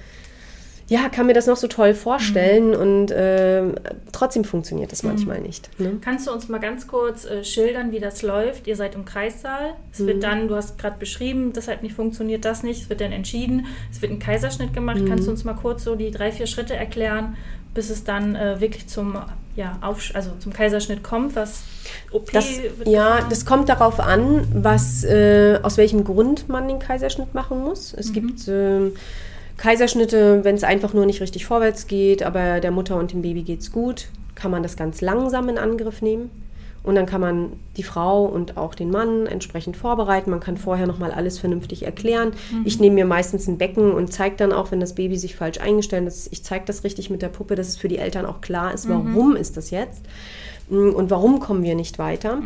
ja, 0.92 1.08
kann 1.08 1.26
mir 1.26 1.34
das 1.34 1.48
noch 1.48 1.56
so 1.56 1.68
toll 1.68 1.94
vorstellen 1.94 2.76
und 2.76 3.12
äh, 3.12 3.64
trotzdem 4.12 4.44
funktioniert 4.44 4.92
das 4.92 5.04
manchmal 5.04 5.40
nicht. 5.40 5.70
Ne? 5.80 6.00
Kannst 6.02 6.28
du 6.28 6.34
uns 6.34 6.50
mal 6.50 6.58
ganz 6.60 6.86
kurz 6.86 7.24
äh, 7.24 7.46
schildern, 7.46 7.94
wie 7.94 8.02
das 8.02 8.24
läuft? 8.24 8.68
Ihr 8.68 8.76
seid 8.76 8.96
im 8.96 9.06
Kreissaal. 9.06 9.74
Es 9.94 10.00
Mhm. 10.00 10.08
wird 10.08 10.24
dann, 10.24 10.48
du 10.50 10.56
hast 10.58 10.78
gerade 10.78 10.98
beschrieben, 11.00 11.54
das 11.54 11.70
hat 11.70 11.82
nicht 11.82 11.96
funktioniert, 11.96 12.44
das 12.44 12.64
nicht. 12.64 12.82
Es 12.84 12.90
wird 12.90 13.00
dann 13.00 13.14
entschieden. 13.14 13.68
Es 13.90 14.02
wird 14.02 14.12
ein 14.12 14.20
Kaiserschnitt 14.20 14.74
gemacht. 14.74 15.00
Mhm. 15.00 15.08
Kannst 15.08 15.28
du 15.28 15.32
uns 15.32 15.46
mal 15.46 15.54
kurz 15.54 15.86
so 15.86 15.96
die 15.96 16.12
drei, 16.12 16.30
vier 16.30 16.46
Schritte 16.46 16.76
erklären, 16.76 17.38
bis 17.74 17.90
es 17.90 18.04
dann 18.04 18.36
äh, 18.36 18.60
wirklich 18.60 18.88
zum, 18.88 19.16
ja, 19.56 19.78
Aufsch 19.80 20.14
also 20.14 20.32
zum 20.40 20.52
Kaiserschnitt 20.52 21.04
kommt? 21.04 21.38
Was 21.38 21.62
OP 22.12 22.34
Das, 22.34 22.50
ja, 22.84 23.14
gefahren? 23.16 23.26
das 23.30 23.46
kommt 23.46 23.70
darauf 23.70 24.02
an, 24.02 24.46
was, 24.54 25.06
äh, 25.06 25.58
aus 25.64 25.78
welchem 25.78 26.04
Grund 26.04 26.50
man 26.50 26.68
den 26.68 26.80
Kaiserschnitt 26.80 27.34
machen 27.34 27.64
muss. 27.64 27.94
Es 27.94 28.12
gibt 28.12 28.42
ähm, 28.50 28.92
Kaiserschnitte, 29.62 30.44
wenn 30.44 30.56
es 30.56 30.64
einfach 30.64 30.94
nur 30.94 31.06
nicht 31.06 31.22
richtig 31.22 31.46
vorwärts 31.46 31.88
geht, 31.88 32.24
aber 32.24 32.60
der 32.60 32.72
Mutter 32.72 32.98
und 32.98 33.14
dem 33.14 33.22
Baby 33.22 33.44
geht's 33.44 33.72
gut, 33.72 34.08
kann 34.36 34.52
man 34.52 34.64
das 34.64 34.76
ganz 34.76 35.02
langsam 35.02 35.50
in 35.50 35.58
Angriff 35.58 36.02
nehmen. 36.02 36.30
Und 36.84 36.96
dann 36.96 37.06
kann 37.06 37.22
man 37.22 37.54
die 37.78 37.84
Frau 37.84 38.26
und 38.26 38.58
auch 38.58 38.74
den 38.74 38.90
Mann 38.90 39.28
entsprechend 39.28 39.78
vorbereiten. 39.78 40.32
Man 40.32 40.40
kann 40.40 40.58
vorher 40.58 40.88
nochmal 40.88 41.12
alles 41.12 41.38
vernünftig 41.38 41.84
erklären. 41.84 42.32
Ich 42.66 42.80
nehme 42.80 42.96
mir 42.96 43.06
meistens 43.06 43.48
ein 43.48 43.60
Becken 43.60 43.92
und 43.92 44.12
zeige 44.12 44.36
dann 44.36 44.52
auch, 44.52 44.72
wenn 44.72 44.80
das 44.80 44.96
Baby 44.96 45.16
sich 45.16 45.36
falsch 45.36 45.60
eingestellt 45.60 46.08
ist, 46.08 46.30
ich 46.32 46.44
zeige 46.44 46.66
das 46.66 46.84
richtig 46.84 47.12
mit 47.12 47.22
der 47.22 47.30
Puppe, 47.30 47.54
dass 47.54 47.68
es 47.68 47.78
für 47.78 47.88
die 47.88 48.00
Eltern 48.00 48.26
auch 48.26 48.42
klar 48.42 48.74
ist, 48.74 48.90
warum 48.90 49.36
ist 49.36 49.58
das 49.58 49.70
jetzt 49.70 50.02
Mm, 50.72 50.90
und 50.90 51.12
warum 51.12 51.40
kommen 51.40 51.64
wir 51.64 51.76
nicht 51.76 52.00
weiter. 52.00 52.42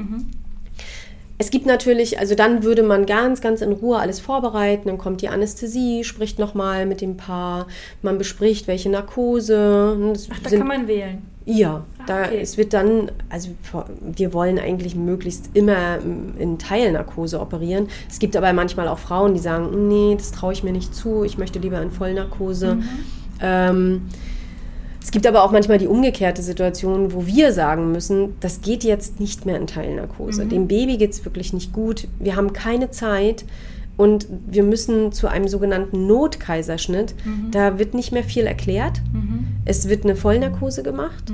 Es 1.37 1.51
gibt 1.51 1.65
natürlich, 1.65 2.17
also 2.19 2.33
dann 2.33 2.63
würde 2.63 2.81
man 2.81 3.05
ganz, 3.05 3.41
ganz 3.41 3.61
in 3.61 3.73
Ruhe 3.73 3.97
alles 3.97 4.19
vorbereiten. 4.21 4.87
Dann 4.87 4.97
kommt 4.97 5.21
die 5.21 5.27
Anästhesie, 5.27 6.03
spricht 6.05 6.39
nochmal 6.39 6.85
mit 6.85 7.01
dem 7.01 7.17
Paar, 7.17 7.67
man 8.01 8.17
bespricht, 8.17 8.67
welche 8.67 8.89
Narkose. 8.89 9.97
Das 10.13 10.29
Ach, 10.31 10.39
da 10.43 10.49
sind- 10.49 10.59
kann 10.59 10.67
man 10.69 10.87
wählen. 10.87 11.21
ja, 11.45 11.83
Ah, 11.99 12.03
da 12.07 12.23
okay. 12.25 12.39
es 12.41 12.57
wird 12.57 12.71
dann, 12.73 13.11
also 13.29 13.49
wir 14.01 14.31
wollen 14.33 14.59
eigentlich 14.59 14.95
möglichst 14.95 15.49
immer 15.53 15.97
mm, 15.97 16.37
in 16.39 16.57
Teilnarkose 16.57 17.41
operieren. 17.41 17.87
Es 18.09 18.19
gibt 18.19 18.37
aber 18.37 18.53
manchmal 18.53 18.87
auch 18.87 18.99
Frauen, 18.99 19.33
die 19.33 19.39
sagen, 19.41 19.87
nee, 19.89 20.15
das 20.15 20.31
traue 20.31 20.53
ich 20.53 20.63
mir 20.63 20.71
nicht 20.71 20.95
zu, 20.95 21.23
ich 21.25 21.37
möchte 21.37 21.59
lieber 21.59 21.81
in 21.81 21.91
Vollnarkose. 21.91 22.77
Ähm, 23.41 24.03
es 25.05 25.11
gibt 25.11 25.27
aber 25.27 25.43
auch 25.43 25.51
manchmal 25.51 25.77
die 25.77 25.85
umgekehrte 25.85 26.41
Situation, 26.41 27.13
wo 27.13 27.27
wir 27.27 27.53
sagen 27.53 27.91
müssen, 27.91 28.33
das 28.39 28.61
geht 28.61 28.83
jetzt 28.83 29.19
nicht 29.19 29.45
mehr 29.45 29.55
in 29.55 29.67
Teilnarkose. 29.67 30.47
Dem 30.47 30.67
Baby 30.67 30.97
geht 30.97 31.11
es 31.11 31.23
wirklich 31.23 31.53
nicht 31.53 31.73
gut. 31.73 32.07
Wir 32.17 32.35
haben 32.35 32.53
keine 32.53 32.89
Zeit 32.89 33.45
und 33.97 34.25
wir 34.47 34.63
müssen 34.63 35.11
zu 35.11 35.27
einem 35.27 35.47
sogenannten 35.47 36.07
Notkaiserschnitt. 36.07 37.13
Da 37.51 37.77
wird 37.77 37.93
nicht 37.93 38.13
mehr 38.13 38.23
viel 38.23 38.47
erklärt. 38.47 38.99
Es 39.63 39.87
wird 39.89 40.05
eine 40.05 40.15
Vollnarkose 40.15 40.81
gemacht. 40.81 41.31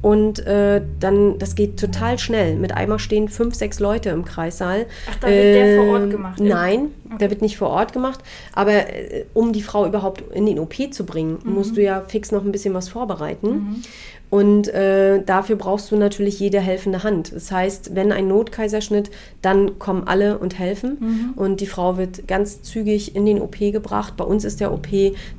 Und 0.00 0.38
äh, 0.46 0.80
dann, 1.00 1.38
das 1.38 1.56
geht 1.56 1.78
total 1.78 2.18
schnell. 2.20 2.54
Mit 2.56 2.72
einmal 2.72 2.98
stehen 3.00 3.28
fünf, 3.28 3.54
sechs 3.56 3.80
Leute 3.80 4.10
im 4.10 4.24
Kreissaal. 4.24 4.86
Ach, 5.10 5.16
da 5.20 5.26
wird 5.28 5.54
der 5.56 5.76
vor 5.82 5.92
Ort 5.94 6.02
Ähm, 6.04 6.10
gemacht? 6.10 6.40
Nein, 6.40 6.80
der 7.20 7.30
wird 7.30 7.42
nicht 7.42 7.56
vor 7.58 7.70
Ort 7.70 7.92
gemacht. 7.92 8.20
Aber 8.52 8.72
äh, 8.72 9.24
um 9.34 9.52
die 9.52 9.62
Frau 9.62 9.86
überhaupt 9.86 10.22
in 10.32 10.46
den 10.46 10.60
OP 10.60 10.74
zu 10.92 11.04
bringen, 11.04 11.38
Mhm. 11.42 11.54
musst 11.54 11.76
du 11.76 11.82
ja 11.82 12.00
fix 12.06 12.30
noch 12.30 12.44
ein 12.44 12.52
bisschen 12.52 12.74
was 12.74 12.88
vorbereiten. 12.88 13.82
Und 14.30 14.68
äh, 14.68 15.22
dafür 15.24 15.56
brauchst 15.56 15.90
du 15.90 15.96
natürlich 15.96 16.38
jede 16.38 16.60
helfende 16.60 17.02
Hand. 17.02 17.32
Das 17.34 17.50
heißt, 17.50 17.94
wenn 17.94 18.12
ein 18.12 18.28
Notkaiserschnitt, 18.28 19.10
dann 19.40 19.78
kommen 19.78 20.04
alle 20.06 20.38
und 20.38 20.58
helfen. 20.58 20.98
Mhm. 21.00 21.32
Und 21.36 21.60
die 21.62 21.66
Frau 21.66 21.96
wird 21.96 22.28
ganz 22.28 22.60
zügig 22.62 23.16
in 23.16 23.24
den 23.24 23.40
OP 23.40 23.58
gebracht. 23.58 24.18
Bei 24.18 24.24
uns 24.24 24.44
ist 24.44 24.60
der 24.60 24.70
OP 24.72 24.88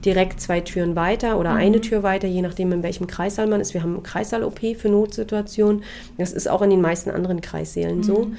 direkt 0.03 0.41
zwei 0.41 0.61
Türen 0.61 0.95
weiter 0.95 1.33
Mhm. 1.35 1.39
oder 1.39 1.53
eine 1.53 1.81
Tür 1.81 2.01
weiter, 2.01 2.27
je 2.27 2.41
nachdem, 2.41 2.71
in 2.71 2.81
welchem 2.81 3.05
Kreissaal 3.05 3.45
man 3.47 3.61
ist. 3.61 3.75
Wir 3.75 3.83
haben 3.83 3.93
einen 3.93 4.03
Kreissaal-OP 4.03 4.75
für 4.75 4.89
Notsituationen. 4.89 5.83
Das 6.17 6.33
ist 6.33 6.49
auch 6.49 6.63
in 6.63 6.71
den 6.71 6.81
meisten 6.81 7.11
anderen 7.11 7.41
Kreissälen 7.41 8.01
so. 8.01 8.25
Mhm. 8.25 8.37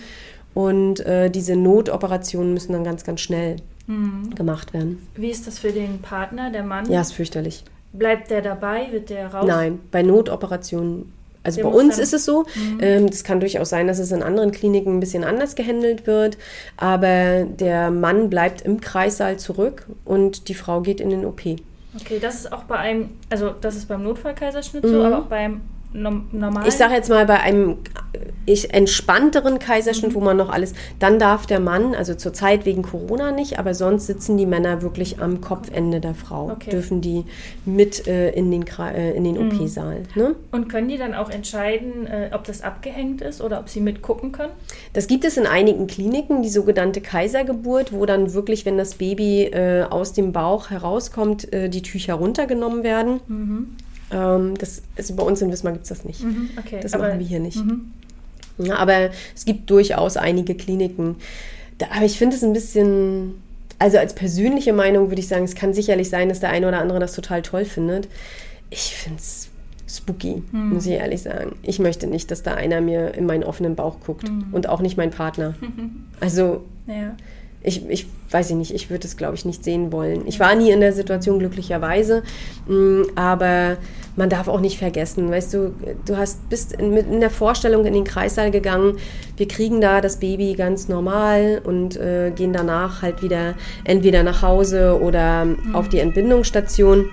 Und 0.52 0.98
äh, 1.06 1.30
diese 1.30 1.54
Notoperationen 1.54 2.52
müssen 2.54 2.72
dann 2.72 2.82
ganz, 2.84 3.04
ganz 3.04 3.20
schnell 3.20 3.56
Mhm. 3.86 4.34
gemacht 4.36 4.72
werden. 4.72 5.04
Wie 5.16 5.30
ist 5.30 5.46
das 5.46 5.58
für 5.58 5.72
den 5.72 5.98
Partner, 6.00 6.50
der 6.50 6.62
Mann? 6.62 6.90
Ja, 6.90 7.00
ist 7.00 7.12
fürchterlich. 7.12 7.64
Bleibt 7.92 8.30
der 8.30 8.42
dabei? 8.42 8.88
Wird 8.90 9.10
der 9.10 9.32
raus? 9.32 9.46
Nein, 9.46 9.80
bei 9.90 10.02
Notoperationen. 10.02 11.12
Also 11.42 11.62
bei 11.62 11.68
uns 11.68 11.98
ist 11.98 12.12
es 12.12 12.24
so. 12.26 12.44
Ähm, 12.80 13.06
Es 13.06 13.24
kann 13.24 13.40
durchaus 13.40 13.70
sein, 13.70 13.86
dass 13.86 13.98
es 13.98 14.12
in 14.12 14.22
anderen 14.22 14.52
Kliniken 14.52 14.96
ein 14.96 15.00
bisschen 15.00 15.24
anders 15.24 15.54
gehandelt 15.54 16.06
wird. 16.06 16.36
Aber 16.76 17.44
der 17.44 17.90
Mann 17.90 18.28
bleibt 18.28 18.60
im 18.62 18.80
Kreissaal 18.80 19.38
zurück 19.38 19.86
und 20.04 20.48
die 20.48 20.54
Frau 20.54 20.82
geht 20.82 21.00
in 21.00 21.10
den 21.10 21.24
OP. 21.24 21.40
Okay, 21.98 22.18
das 22.20 22.34
ist 22.36 22.52
auch 22.52 22.64
bei 22.64 22.76
einem, 22.76 23.10
also 23.30 23.50
das 23.58 23.74
ist 23.76 23.88
beim 23.88 24.02
Notfallkaiserschnitt 24.04 24.86
so, 24.86 25.02
aber 25.02 25.18
auch 25.20 25.26
beim 25.26 25.62
normalen. 25.92 26.62
Mhm. 26.62 26.68
Ich 26.68 26.74
sage 26.74 26.94
jetzt 26.94 27.08
mal, 27.08 27.24
bei 27.26 27.40
einem 27.40 27.78
ich, 28.46 28.72
entspannteren 28.74 29.58
Kaiserschnitt, 29.58 30.14
wo 30.14 30.20
man 30.20 30.36
noch 30.36 30.48
alles, 30.50 30.74
dann 30.98 31.18
darf 31.18 31.46
der 31.46 31.60
Mann, 31.60 31.94
also 31.94 32.14
zurzeit 32.14 32.64
wegen 32.66 32.82
Corona 32.82 33.32
nicht, 33.32 33.58
aber 33.58 33.74
sonst 33.74 34.06
sitzen 34.06 34.36
die 34.36 34.46
Männer 34.46 34.82
wirklich 34.82 35.20
am 35.20 35.40
Kopfende 35.40 36.00
der 36.00 36.14
Frau, 36.14 36.50
Okay. 36.50 36.70
dürfen 36.70 37.00
die 37.00 37.24
mit 37.64 38.06
äh, 38.06 38.30
in 38.32 38.50
den, 38.50 38.64
äh, 38.66 39.12
in 39.12 39.24
den 39.24 39.38
OP-Saal. 39.38 40.02
Ne? 40.14 40.34
Und 40.52 40.68
können 40.68 40.88
die 40.88 40.96
dann 40.98 41.14
auch 41.14 41.30
entscheiden, 41.30 42.06
äh, 42.06 42.30
ob 42.32 42.44
das 42.44 42.62
abgehängt 42.62 43.20
ist 43.20 43.40
oder 43.40 43.60
ob 43.60 43.68
sie 43.68 43.80
mitgucken 43.80 44.32
können? 44.32 44.52
Das 44.92 45.06
gibt 45.06 45.24
es 45.24 45.36
in 45.36 45.46
einigen 45.46 45.86
Kliniken, 45.86 46.42
die 46.42 46.48
sogenannte 46.48 47.00
Kaisergeburt, 47.00 47.92
wo 47.92 48.06
dann 48.06 48.32
wirklich, 48.34 48.64
wenn 48.66 48.76
das 48.78 48.94
Baby 48.94 49.44
äh, 49.44 49.84
aus 49.88 50.12
dem 50.12 50.32
Bauch 50.32 50.70
herauskommt, 50.70 51.52
äh, 51.52 51.68
die 51.68 51.82
Tücher 51.82 52.14
runtergenommen 52.14 52.82
werden. 52.82 53.20
Ähm, 54.12 54.54
das 54.58 54.82
ist, 54.96 55.16
bei 55.16 55.22
uns 55.22 55.40
in 55.40 55.52
Wismar 55.52 55.72
gibt 55.72 55.84
es 55.84 55.88
das 55.90 56.04
nicht. 56.04 56.22
Mhm, 56.24 56.50
okay. 56.58 56.80
Das 56.82 56.94
aber- 56.94 57.08
machen 57.08 57.20
wir 57.20 57.26
hier 57.26 57.40
nicht. 57.40 57.64
Mhm. 57.64 57.92
Ja, 58.66 58.76
aber 58.76 59.10
es 59.34 59.44
gibt 59.44 59.70
durchaus 59.70 60.16
einige 60.16 60.54
Kliniken. 60.54 61.16
Da, 61.78 61.86
aber 61.96 62.04
ich 62.04 62.18
finde 62.18 62.36
es 62.36 62.42
ein 62.44 62.52
bisschen, 62.52 63.34
also 63.78 63.98
als 63.98 64.14
persönliche 64.14 64.72
Meinung 64.72 65.08
würde 65.10 65.20
ich 65.20 65.28
sagen, 65.28 65.44
es 65.44 65.54
kann 65.54 65.72
sicherlich 65.74 66.08
sein, 66.10 66.28
dass 66.28 66.40
der 66.40 66.50
eine 66.50 66.68
oder 66.68 66.78
andere 66.80 66.98
das 66.98 67.12
total 67.14 67.42
toll 67.42 67.64
findet. 67.64 68.08
Ich 68.70 68.94
finde 68.94 69.18
es 69.18 69.48
spooky, 69.88 70.42
Hm. 70.52 70.70
muss 70.74 70.86
ich 70.86 70.92
ehrlich 70.92 71.22
sagen. 71.22 71.56
Ich 71.62 71.78
möchte 71.80 72.06
nicht, 72.06 72.30
dass 72.30 72.42
da 72.44 72.54
einer 72.54 72.80
mir 72.80 73.14
in 73.14 73.26
meinen 73.26 73.42
offenen 73.42 73.74
Bauch 73.74 73.96
guckt 74.06 74.28
Hm. 74.28 74.46
und 74.52 74.68
auch 74.68 74.80
nicht 74.80 74.96
mein 74.96 75.10
Partner. 75.10 75.54
Also 76.20 76.64
Ja. 76.86 77.16
Ich, 77.62 77.88
ich 77.88 78.06
weiß 78.30 78.50
ich 78.50 78.56
nicht, 78.56 78.74
ich 78.74 78.90
würde 78.90 79.06
es, 79.06 79.16
glaube 79.16 79.34
ich, 79.34 79.44
nicht 79.44 79.64
sehen 79.64 79.92
wollen. 79.92 80.26
Ich 80.26 80.40
war 80.40 80.54
nie 80.54 80.70
in 80.70 80.80
der 80.80 80.92
Situation, 80.92 81.38
glücklicherweise, 81.38 82.22
Mm, 82.70 83.02
aber 83.16 83.78
man 84.16 84.28
darf 84.28 84.46
auch 84.46 84.60
nicht 84.60 84.78
vergessen, 84.78 85.30
weißt 85.30 85.54
du, 85.54 85.74
du 86.06 86.16
hast, 86.16 86.48
bist 86.48 86.72
in, 86.72 86.94
mit 86.94 87.06
in 87.06 87.20
der 87.20 87.30
Vorstellung 87.30 87.84
in 87.84 87.94
den 87.94 88.04
Kreissaal 88.04 88.50
gegangen, 88.50 88.98
wir 89.36 89.48
kriegen 89.48 89.80
da 89.80 90.00
das 90.00 90.18
Baby 90.18 90.54
ganz 90.54 90.88
normal 90.88 91.62
und 91.64 91.96
äh, 91.96 92.30
gehen 92.34 92.52
danach 92.52 93.02
halt 93.02 93.22
wieder 93.22 93.54
entweder 93.84 94.22
nach 94.22 94.42
Hause 94.42 95.00
oder 95.00 95.48
auf 95.72 95.88
die 95.88 95.98
Entbindungsstation. 95.98 97.08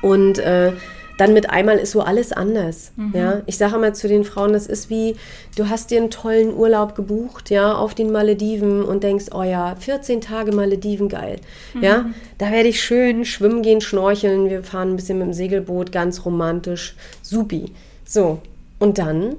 Und 0.00 0.38
äh, 0.38 0.72
dann 1.18 1.34
mit 1.34 1.50
einmal 1.50 1.76
ist 1.76 1.90
so 1.90 2.00
alles 2.00 2.32
anders. 2.32 2.92
Ja, 3.12 3.42
ich 3.44 3.58
sage 3.58 3.76
immer 3.76 3.92
zu 3.92 4.08
den 4.08 4.24
Frauen, 4.24 4.54
das 4.54 4.66
ist 4.66 4.88
wie, 4.88 5.16
du 5.56 5.68
hast 5.68 5.90
dir 5.90 5.98
einen 5.98 6.10
tollen 6.10 6.54
Urlaub 6.54 6.94
gebucht, 6.94 7.50
ja, 7.50 7.74
auf 7.74 7.94
den 7.94 8.10
Malediven 8.10 8.82
und 8.82 9.02
denkst, 9.02 9.26
oh 9.34 9.42
ja, 9.42 9.76
14 9.76 10.20
Tage 10.20 10.52
Malediven, 10.52 11.08
geil. 11.08 11.36
Ja, 11.80 12.06
da 12.38 12.50
werde 12.50 12.68
ich 12.68 12.82
schön 12.82 13.24
schwimmen 13.24 13.62
gehen, 13.62 13.80
schnorcheln, 13.80 14.48
wir 14.48 14.62
fahren 14.62 14.92
ein 14.92 14.96
bisschen 14.96 15.18
mit 15.18 15.26
dem 15.26 15.32
Segelboot, 15.34 15.92
ganz 15.92 16.24
romantisch, 16.24 16.96
supi. 17.22 17.72
So, 18.06 18.38
und 18.78 18.98
dann 18.98 19.36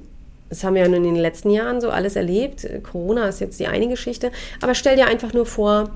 das 0.49 0.63
haben 0.63 0.73
wir 0.73 0.81
ja 0.81 0.87
nun 0.87 1.05
in 1.05 1.13
den 1.13 1.21
letzten 1.21 1.51
Jahren 1.51 1.79
so 1.79 1.89
alles 1.91 2.15
erlebt. 2.15 2.67
Corona 2.83 3.29
ist 3.29 3.39
jetzt 3.39 3.59
die 3.59 3.67
eine 3.67 3.87
Geschichte. 3.87 4.31
Aber 4.61 4.73
stell 4.73 4.95
dir 4.95 5.05
einfach 5.05 5.31
nur 5.31 5.45
vor, 5.45 5.91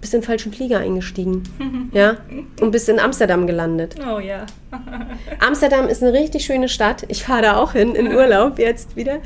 bist 0.00 0.14
in 0.14 0.20
den 0.20 0.26
falschen 0.26 0.52
Flieger 0.52 0.78
eingestiegen. 0.78 1.42
ja? 1.92 2.18
Und 2.60 2.70
bist 2.70 2.88
in 2.88 2.98
Amsterdam 2.98 3.46
gelandet. 3.46 3.96
Oh 4.00 4.18
ja. 4.18 4.46
Amsterdam 5.40 5.88
ist 5.88 6.02
eine 6.02 6.12
richtig 6.12 6.44
schöne 6.44 6.68
Stadt. 6.68 7.04
Ich 7.08 7.24
fahre 7.24 7.42
da 7.42 7.56
auch 7.56 7.72
hin, 7.72 7.94
in 7.94 8.14
Urlaub 8.14 8.58
jetzt 8.58 8.96
wieder. 8.96 9.18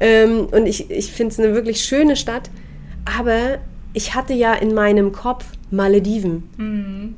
Ähm, 0.00 0.46
und 0.50 0.66
ich, 0.66 0.90
ich 0.90 1.12
finde 1.12 1.32
es 1.32 1.40
eine 1.40 1.54
wirklich 1.54 1.80
schöne 1.80 2.16
Stadt. 2.16 2.50
Aber 3.04 3.58
ich 3.94 4.14
hatte 4.14 4.32
ja 4.32 4.54
in 4.54 4.74
meinem 4.74 5.12
Kopf 5.12 5.44
Malediven. 5.70 7.16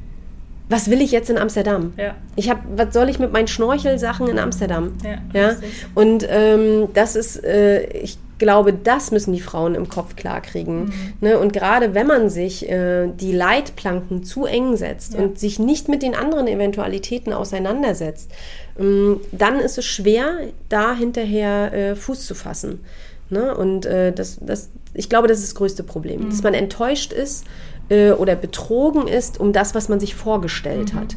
Was 0.69 0.91
will 0.91 1.03
ich 1.03 1.13
jetzt 1.13 1.29
in 1.29 1.37
Amsterdam? 1.37 1.93
Ja. 1.97 2.15
Ich 2.37 2.49
habe, 2.49 2.61
was 2.75 2.95
soll 2.95 3.09
ich 3.11 3.19
mit 3.19 3.33
meinen 3.33 3.49
Schnorchelsachen 3.49 4.29
in 4.29 4.39
Amsterdam? 4.39 4.93
Ja, 5.05 5.19
ja? 5.33 5.57
Und 5.95 6.27
ähm, 6.29 6.89
das 6.95 7.17
ist, 7.17 7.45
äh, 7.45 7.85
ich 7.99 8.17
glaube, 8.45 8.75
das 8.75 9.11
müssen 9.11 9.33
die 9.33 9.41
Frauen 9.41 9.75
im 9.75 9.89
Kopf 9.89 10.17
klarkriegen. 10.17 10.93
Ne? 11.23 11.39
Und 11.39 11.55
gerade 11.55 11.95
wenn 11.95 12.07
man 12.07 12.29
sich 12.29 12.69
äh, 12.69 13.09
die 13.09 13.33
Leitplanken 13.33 14.23
zu 14.23 14.45
eng 14.45 14.77
setzt 14.77 15.15
Ja. 15.15 15.21
und 15.21 15.39
sich 15.39 15.59
nicht 15.59 15.89
mit 15.89 16.03
den 16.03 16.15
anderen 16.15 16.47
Eventualitäten 16.47 17.33
auseinandersetzt, 17.33 18.31
ähm, 18.79 19.21
dann 19.33 19.59
ist 19.61 19.79
es 19.79 19.87
schwer, 19.87 20.41
da 20.69 20.95
hinterher 20.95 21.73
äh, 21.73 21.97
Fuß 21.97 22.27
zu 22.27 22.35
fassen. 22.35 22.81
Ne? 23.31 23.57
Und 23.57 23.87
äh, 23.87 24.13
das, 24.13 24.37
das, 24.43 24.69
ich 24.93 25.09
glaube, 25.09 25.27
das 25.27 25.39
ist 25.39 25.49
das 25.49 25.55
größte 25.55 25.83
Problem, 25.83 26.29
dass 26.29 26.43
man 26.43 26.53
enttäuscht 26.53 27.15
ist 27.15 27.45
äh, 27.89 28.11
oder 28.11 28.37
betrogen 28.37 29.09
ist 29.09 29.41
um 29.41 29.55
das, 29.55 29.75
was 29.75 29.89
man 29.89 30.01
sich 30.01 30.15
vorgestellt 30.15 30.93
hat. 30.93 31.17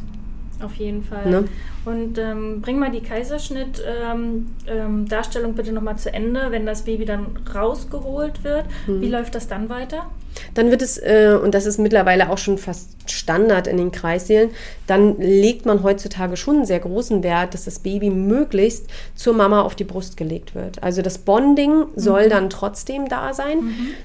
Auf 0.64 0.74
jeden 0.76 1.04
Fall. 1.04 1.28
Ne? 1.30 1.44
Und 1.88 2.18
ähm, 2.18 2.60
bring 2.60 2.78
mal 2.78 2.90
die 2.90 3.00
Kaiserschnitt-Darstellung 3.00 4.46
ähm, 4.68 5.08
Darstellung 5.08 5.54
bitte 5.54 5.72
nochmal 5.72 5.96
zu 5.96 6.12
Ende, 6.12 6.50
wenn 6.50 6.66
das 6.66 6.82
Baby 6.82 7.06
dann 7.06 7.38
rausgeholt 7.54 8.44
wird. 8.44 8.66
Hm. 8.84 9.00
Wie 9.00 9.08
läuft 9.08 9.34
das 9.34 9.48
dann 9.48 9.70
weiter? 9.70 10.10
Dann 10.52 10.70
wird 10.70 10.82
es, 10.82 10.98
äh, 10.98 11.38
und 11.42 11.54
das 11.54 11.64
ist 11.64 11.78
mittlerweile 11.78 12.28
auch 12.30 12.36
schon 12.36 12.58
fast 12.58 13.10
Standard 13.10 13.66
in 13.66 13.78
den 13.78 13.90
Kreissälen, 13.90 14.50
dann 14.86 15.18
legt 15.18 15.64
man 15.64 15.82
heutzutage 15.82 16.36
schon 16.36 16.56
einen 16.56 16.64
sehr 16.66 16.80
großen 16.80 17.22
Wert, 17.22 17.54
dass 17.54 17.64
das 17.64 17.78
Baby 17.78 18.10
möglichst 18.10 18.86
zur 19.14 19.34
Mama 19.34 19.62
auf 19.62 19.74
die 19.74 19.84
Brust 19.84 20.16
gelegt 20.16 20.54
wird. 20.54 20.82
Also 20.82 21.00
das 21.00 21.18
Bonding 21.18 21.86
soll 21.96 22.28
dann 22.28 22.50
trotzdem 22.50 23.08
da 23.08 23.32
sein. 23.32 23.58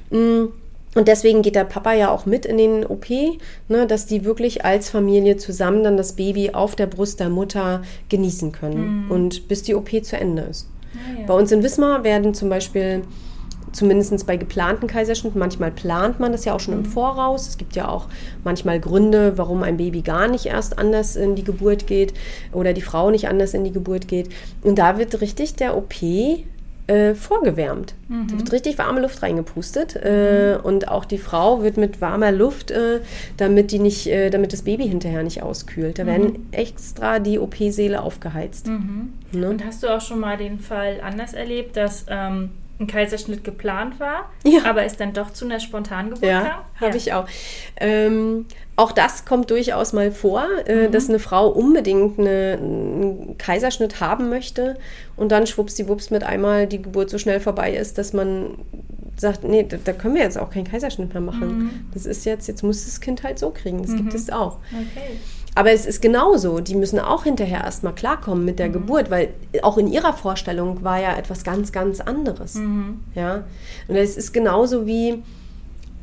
Mm, 0.09 0.45
Und 0.95 1.07
deswegen 1.07 1.41
geht 1.41 1.55
der 1.55 1.63
Papa 1.63 1.93
ja 1.93 2.11
auch 2.11 2.25
mit 2.25 2.45
in 2.45 2.57
den 2.57 2.85
OP, 2.85 3.09
ne, 3.67 3.87
dass 3.87 4.05
die 4.05 4.25
wirklich 4.25 4.63
als 4.63 4.89
Familie 4.89 5.37
zusammen 5.37 5.83
dann 5.83 5.97
das 5.97 6.13
Baby 6.13 6.51
auf 6.51 6.75
der 6.75 6.87
Brust 6.87 7.19
der 7.19 7.29
Mutter 7.29 7.81
genießen 8.09 8.51
können. 8.51 9.07
Und 9.09 9.47
bis 9.47 9.63
die 9.63 9.75
OP 9.75 9.89
zu 10.03 10.17
Ende 10.17 10.43
ist. 10.43 10.69
Ah, 10.93 11.19
ja. 11.19 11.25
Bei 11.25 11.33
uns 11.33 11.51
in 11.51 11.63
Wismar 11.63 12.03
werden 12.03 12.35
zum 12.35 12.49
Beispiel, 12.49 13.01
zumindest 13.71 14.27
bei 14.27 14.37
geplanten 14.37 14.85
Kaiserschnitten, 14.85 15.39
manchmal 15.39 15.71
plant 15.71 16.19
man 16.19 16.31
das 16.31 16.45
ja 16.45 16.53
auch 16.53 16.59
schon 16.59 16.75
im 16.75 16.85
Voraus. 16.85 17.47
Es 17.47 17.57
gibt 17.57 17.75
ja 17.75 17.87
auch 17.87 18.07
manchmal 18.43 18.79
Gründe, 18.79 19.37
warum 19.37 19.63
ein 19.63 19.77
Baby 19.77 20.03
gar 20.03 20.27
nicht 20.27 20.45
erst 20.45 20.77
anders 20.77 21.15
in 21.15 21.35
die 21.35 21.43
Geburt 21.43 21.87
geht 21.87 22.13
oder 22.51 22.73
die 22.73 22.81
Frau 22.81 23.09
nicht 23.09 23.27
anders 23.27 23.55
in 23.55 23.63
die 23.63 23.71
Geburt 23.71 24.07
geht. 24.07 24.29
Und 24.61 24.77
da 24.77 24.99
wird 24.99 25.19
richtig 25.21 25.55
der 25.55 25.75
OP 25.75 25.95
äh, 26.87 27.13
vorgewärmt. 27.13 27.95
Da 28.27 28.37
wird 28.37 28.51
richtig 28.51 28.77
warme 28.77 29.01
Luft 29.01 29.23
reingepustet 29.23 29.95
äh, 29.95 30.57
und 30.61 30.87
auch 30.87 31.05
die 31.05 31.17
Frau 31.17 31.63
wird 31.63 31.77
mit 31.77 32.01
warmer 32.01 32.31
Luft, 32.31 32.71
äh, 32.71 32.99
damit 33.37 33.71
die 33.71 33.79
nicht, 33.79 34.07
äh, 34.07 34.29
damit 34.29 34.53
das 34.53 34.63
Baby 34.63 34.87
hinterher 34.87 35.23
nicht 35.23 35.41
auskühlt. 35.41 35.97
Da 35.97 36.05
werden 36.05 36.47
extra 36.51 37.19
die 37.19 37.39
OP-Säle 37.39 38.01
aufgeheizt. 38.01 38.67
Ne? 39.31 39.49
Und 39.49 39.65
hast 39.65 39.81
du 39.81 39.87
auch 39.87 40.01
schon 40.01 40.19
mal 40.19 40.37
den 40.37 40.59
Fall 40.59 40.99
anders 41.01 41.33
erlebt, 41.33 41.77
dass 41.77 42.05
ähm, 42.09 42.51
ein 42.83 42.87
Kaiserschnitt 42.87 43.43
geplant 43.43 43.99
war, 43.99 44.29
Ja. 44.43 44.65
aber 44.65 44.83
es 44.83 44.97
dann 44.97 45.13
doch 45.13 45.31
zu 45.31 45.45
einer 45.45 45.59
Spontangeburt 45.59 46.23
Ja, 46.23 46.41
kam? 46.41 46.87
habe 46.87 46.97
ich 46.97 47.13
auch. 47.13 47.25
Ähm, 47.77 48.45
auch 48.75 48.91
das 48.91 49.25
kommt 49.25 49.49
durchaus 49.51 49.93
mal 49.93 50.11
vor, 50.11 50.45
äh, 50.65 50.89
dass 50.89 51.09
eine 51.09 51.19
Frau 51.19 51.47
unbedingt 51.49 52.19
eine, 52.19 52.57
einen 52.59 53.37
Kaiserschnitt 53.37 53.99
haben 53.99 54.29
möchte 54.29 54.77
und 55.15 55.31
dann 55.31 55.45
schwuppsdiwupps 55.47 56.09
mit 56.09 56.23
einmal 56.23 56.67
die 56.67 56.81
Geburt 56.81 57.09
so 57.09 57.17
schnell 57.17 57.39
vorbei 57.39 57.73
ist, 57.75 57.97
dass 57.97 58.13
man 58.13 58.57
sagt, 59.15 59.43
nee, 59.43 59.63
da, 59.63 59.77
da 59.83 59.93
können 59.93 60.15
wir 60.15 60.23
jetzt 60.23 60.39
auch 60.39 60.49
keinen 60.49 60.63
Kaiserschnitt 60.65 61.13
mehr 61.13 61.21
machen. 61.21 61.87
Das 61.93 62.07
ist 62.07 62.25
jetzt, 62.25 62.47
jetzt 62.47 62.63
muss 62.63 62.85
das 62.85 62.99
Kind 62.99 63.23
halt 63.23 63.37
so 63.37 63.51
kriegen. 63.51 63.83
Das 63.83 63.95
gibt 63.95 64.13
es 64.15 64.31
auch. 64.31 64.57
Okay. 64.71 65.19
Aber 65.55 65.71
es 65.71 65.85
ist 65.85 66.01
genauso. 66.01 66.59
Die 66.59 66.75
müssen 66.75 66.99
auch 66.99 67.23
hinterher 67.23 67.63
erstmal 67.63 67.93
klarkommen 67.93 68.43
mit 68.43 68.59
der 68.59 68.69
Geburt, 68.69 69.11
weil 69.11 69.29
auch 69.61 69.77
in 69.77 69.87
ihrer 69.87 70.13
Vorstellung 70.13 70.83
war 70.83 70.99
ja 70.99 71.15
etwas 71.15 71.43
ganz, 71.43 71.71
ganz 71.71 71.99
anderes. 71.99 72.55
Ja. 73.15 73.43
Und 73.87 73.95
es 73.95 74.17
ist 74.17 74.33
genauso 74.33 74.87
wie, 74.87 75.21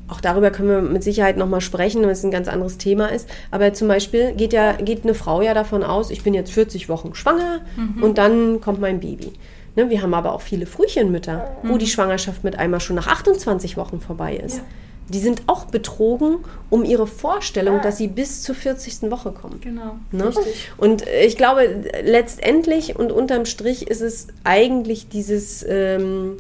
auch 0.09 0.21
darüber 0.21 0.51
können 0.51 0.69
wir 0.69 0.83
mit 0.83 1.03
Sicherheit 1.03 1.37
nochmal 1.37 1.61
sprechen, 1.61 2.03
weil 2.03 2.11
es 2.11 2.25
ein 2.25 2.31
ganz 2.31 2.49
anderes 2.49 2.79
Thema 2.79 3.07
ist. 3.07 3.29
Aber 3.51 3.73
zum 3.73 3.89
Beispiel 3.89 4.33
geht 4.33 4.53
ja, 4.53 4.73
geht 4.73 5.05
eine 5.05 5.15
Frau 5.15 5.43
ja 5.43 5.55
davon 5.55 5.83
aus, 5.83 6.11
ich 6.11 6.23
bin 6.23 6.35
jetzt 6.35 6.53
40 6.53 6.89
Wochen 6.89 7.15
schwanger 7.15 7.61
und 8.01 8.19
dann 8.19 8.61
kommt 8.61 8.81
mein 8.81 9.01
Baby. 9.01 9.33
Ne, 9.77 9.89
wir 9.89 10.03
haben 10.03 10.15
aber 10.15 10.33
auch 10.33 10.41
viele 10.41 10.67
Frühchenmütter, 10.67 11.49
wo 11.63 11.79
die 11.79 11.87
Schwangerschaft 11.87 12.43
mit 12.43 12.59
einmal 12.59 12.81
schon 12.81 12.97
nach 12.97 13.07
28 13.07 13.77
Wochen 13.77 14.01
vorbei 14.01 14.37
ist. 14.37 14.59
Ja. 14.59 14.65
Die 15.11 15.19
sind 15.19 15.43
auch 15.47 15.67
betrogen 15.67 16.39
um 16.71 16.85
ihre 16.85 17.07
Vorstellung, 17.07 17.81
dass 17.83 17.99
sie 17.99 18.09
bis 18.09 18.43
zur 18.43 18.55
40. 18.55 19.11
Woche 19.11 19.33
kommen. 19.33 19.61
Genau. 19.61 19.97
Ne? 20.13 20.29
Richtig. 20.29 20.71
Und 20.77 21.07
äh, 21.07 21.25
ich 21.27 21.37
glaube, 21.37 21.85
letztendlich 22.03 22.97
und 22.97 23.13
unterm 23.13 23.45
Strich 23.45 23.89
ist 23.89 24.01
es 24.01 24.29
eigentlich 24.45 25.09
dieses, 25.09 25.65
ähm, 25.69 26.37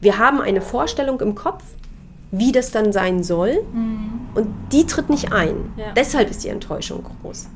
wir 0.00 0.18
haben 0.18 0.40
eine 0.40 0.60
Vorstellung 0.60 1.20
im 1.20 1.34
Kopf, 1.34 1.62
wie 2.32 2.52
das 2.52 2.70
dann 2.70 2.92
sein 2.92 3.22
soll, 3.22 3.62
und 4.34 4.48
die 4.72 4.84
tritt 4.84 5.08
nicht 5.08 5.32
ein. 5.32 5.56
Mhm. 5.56 5.72
Ja. 5.76 5.92
Deshalb 5.94 6.30
ist 6.30 6.42
die 6.44 6.48
Enttäuschung 6.48 7.04
groß. 7.22 7.46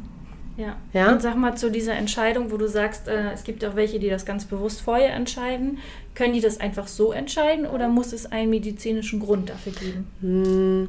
Ja. 0.56 0.76
Ja? 0.92 1.12
Und 1.12 1.22
sag 1.22 1.36
mal 1.36 1.56
zu 1.56 1.70
dieser 1.70 1.94
Entscheidung, 1.94 2.50
wo 2.50 2.56
du 2.56 2.68
sagst, 2.68 3.08
äh, 3.08 3.32
es 3.32 3.44
gibt 3.44 3.64
auch 3.64 3.76
welche, 3.76 3.98
die 3.98 4.10
das 4.10 4.26
ganz 4.26 4.44
bewusst 4.44 4.82
vorher 4.82 5.14
entscheiden. 5.14 5.78
Können 6.14 6.34
die 6.34 6.40
das 6.40 6.60
einfach 6.60 6.86
so 6.86 7.12
entscheiden 7.12 7.66
oder 7.66 7.88
muss 7.88 8.12
es 8.12 8.30
einen 8.30 8.50
medizinischen 8.50 9.20
Grund 9.20 9.48
dafür 9.48 9.72
geben? 9.72 10.88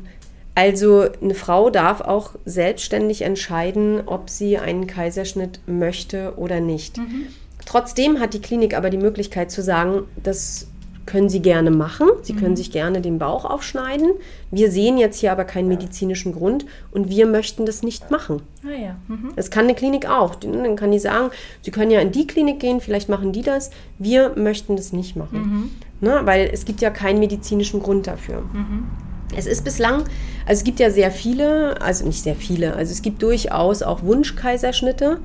Also 0.55 1.07
eine 1.22 1.36
Frau 1.36 1.69
darf 1.69 2.01
auch 2.01 2.36
selbstständig 2.45 3.22
entscheiden, 3.22 4.01
ob 4.05 4.30
sie 4.30 4.57
einen 4.57 4.88
Kaiserschnitt 4.88 5.61
möchte 5.67 6.34
oder 6.38 6.59
nicht. 6.59 6.99
Trotzdem 7.65 8.19
hat 8.19 8.34
die 8.34 8.41
Klinik 8.41 8.76
aber 8.76 8.89
die 8.89 8.97
Möglichkeit 8.97 9.51
zu 9.51 9.61
sagen, 9.61 10.03
das 10.22 10.67
können 11.06 11.30
Sie 11.30 11.41
gerne 11.41 11.72
machen. 11.72 12.08
Sie 12.22 12.34
können 12.34 12.56
sich 12.56 12.72
gerne 12.72 13.02
den 13.02 13.20
Bauch 13.20 13.45
aufschneiden. 13.45 14.12
Wir 14.52 14.72
sehen 14.72 14.97
jetzt 14.97 15.20
hier 15.20 15.32
aber 15.32 15.45
keinen 15.45 15.68
medizinischen 15.68 16.34
Grund 16.34 16.66
und 16.91 17.10
wir 17.10 17.26
möchten 17.26 17.66
das 17.66 17.84
nicht 17.84 18.12
machen. 18.12 18.41
Ah 18.64 18.80
ja. 18.80 18.95
Mhm. 19.08 19.32
Das 19.36 19.49
kann 19.49 19.66
eine 19.66 19.76
Klinik 19.76 20.08
auch. 20.10 20.36
Dann 20.36 20.76
kann 20.76 20.91
die 20.91 20.99
sagen, 20.99 21.32
Sie 21.62 21.72
können 21.72 21.91
ja 21.91 21.99
in 22.02 22.12
die 22.12 22.28
Klinik 22.28 22.60
gehen, 22.60 22.82
vielleicht 22.82 23.10
machen 23.10 23.32
die 23.32 23.41
das. 23.41 23.72
Wir 23.97 24.34
möchten 24.36 24.76
das 24.76 24.93
nicht 24.93 25.16
machen. 25.16 25.72
Ne? 26.02 26.22
Weil 26.24 26.49
es 26.54 26.66
gibt 26.66 26.82
ja 26.82 26.89
keinen 26.89 27.20
medizinischen 27.20 27.82
Grund 27.82 28.08
dafür. 28.08 28.43
Es 29.36 29.45
ist 29.45 29.64
bislang, 29.64 30.04
also 30.45 30.60
es 30.60 30.64
gibt 30.64 30.80
ja 30.80 30.89
sehr 30.89 31.12
viele, 31.12 31.82
also 31.82 32.06
nicht 32.06 32.22
sehr 32.22 32.36
viele, 32.36 32.76
also 32.76 32.91
es 32.91 33.02
gibt 33.02 33.22
durchaus 33.22 33.82
auch 33.82 34.04
Wunschkaiserschnitte. 34.04 35.20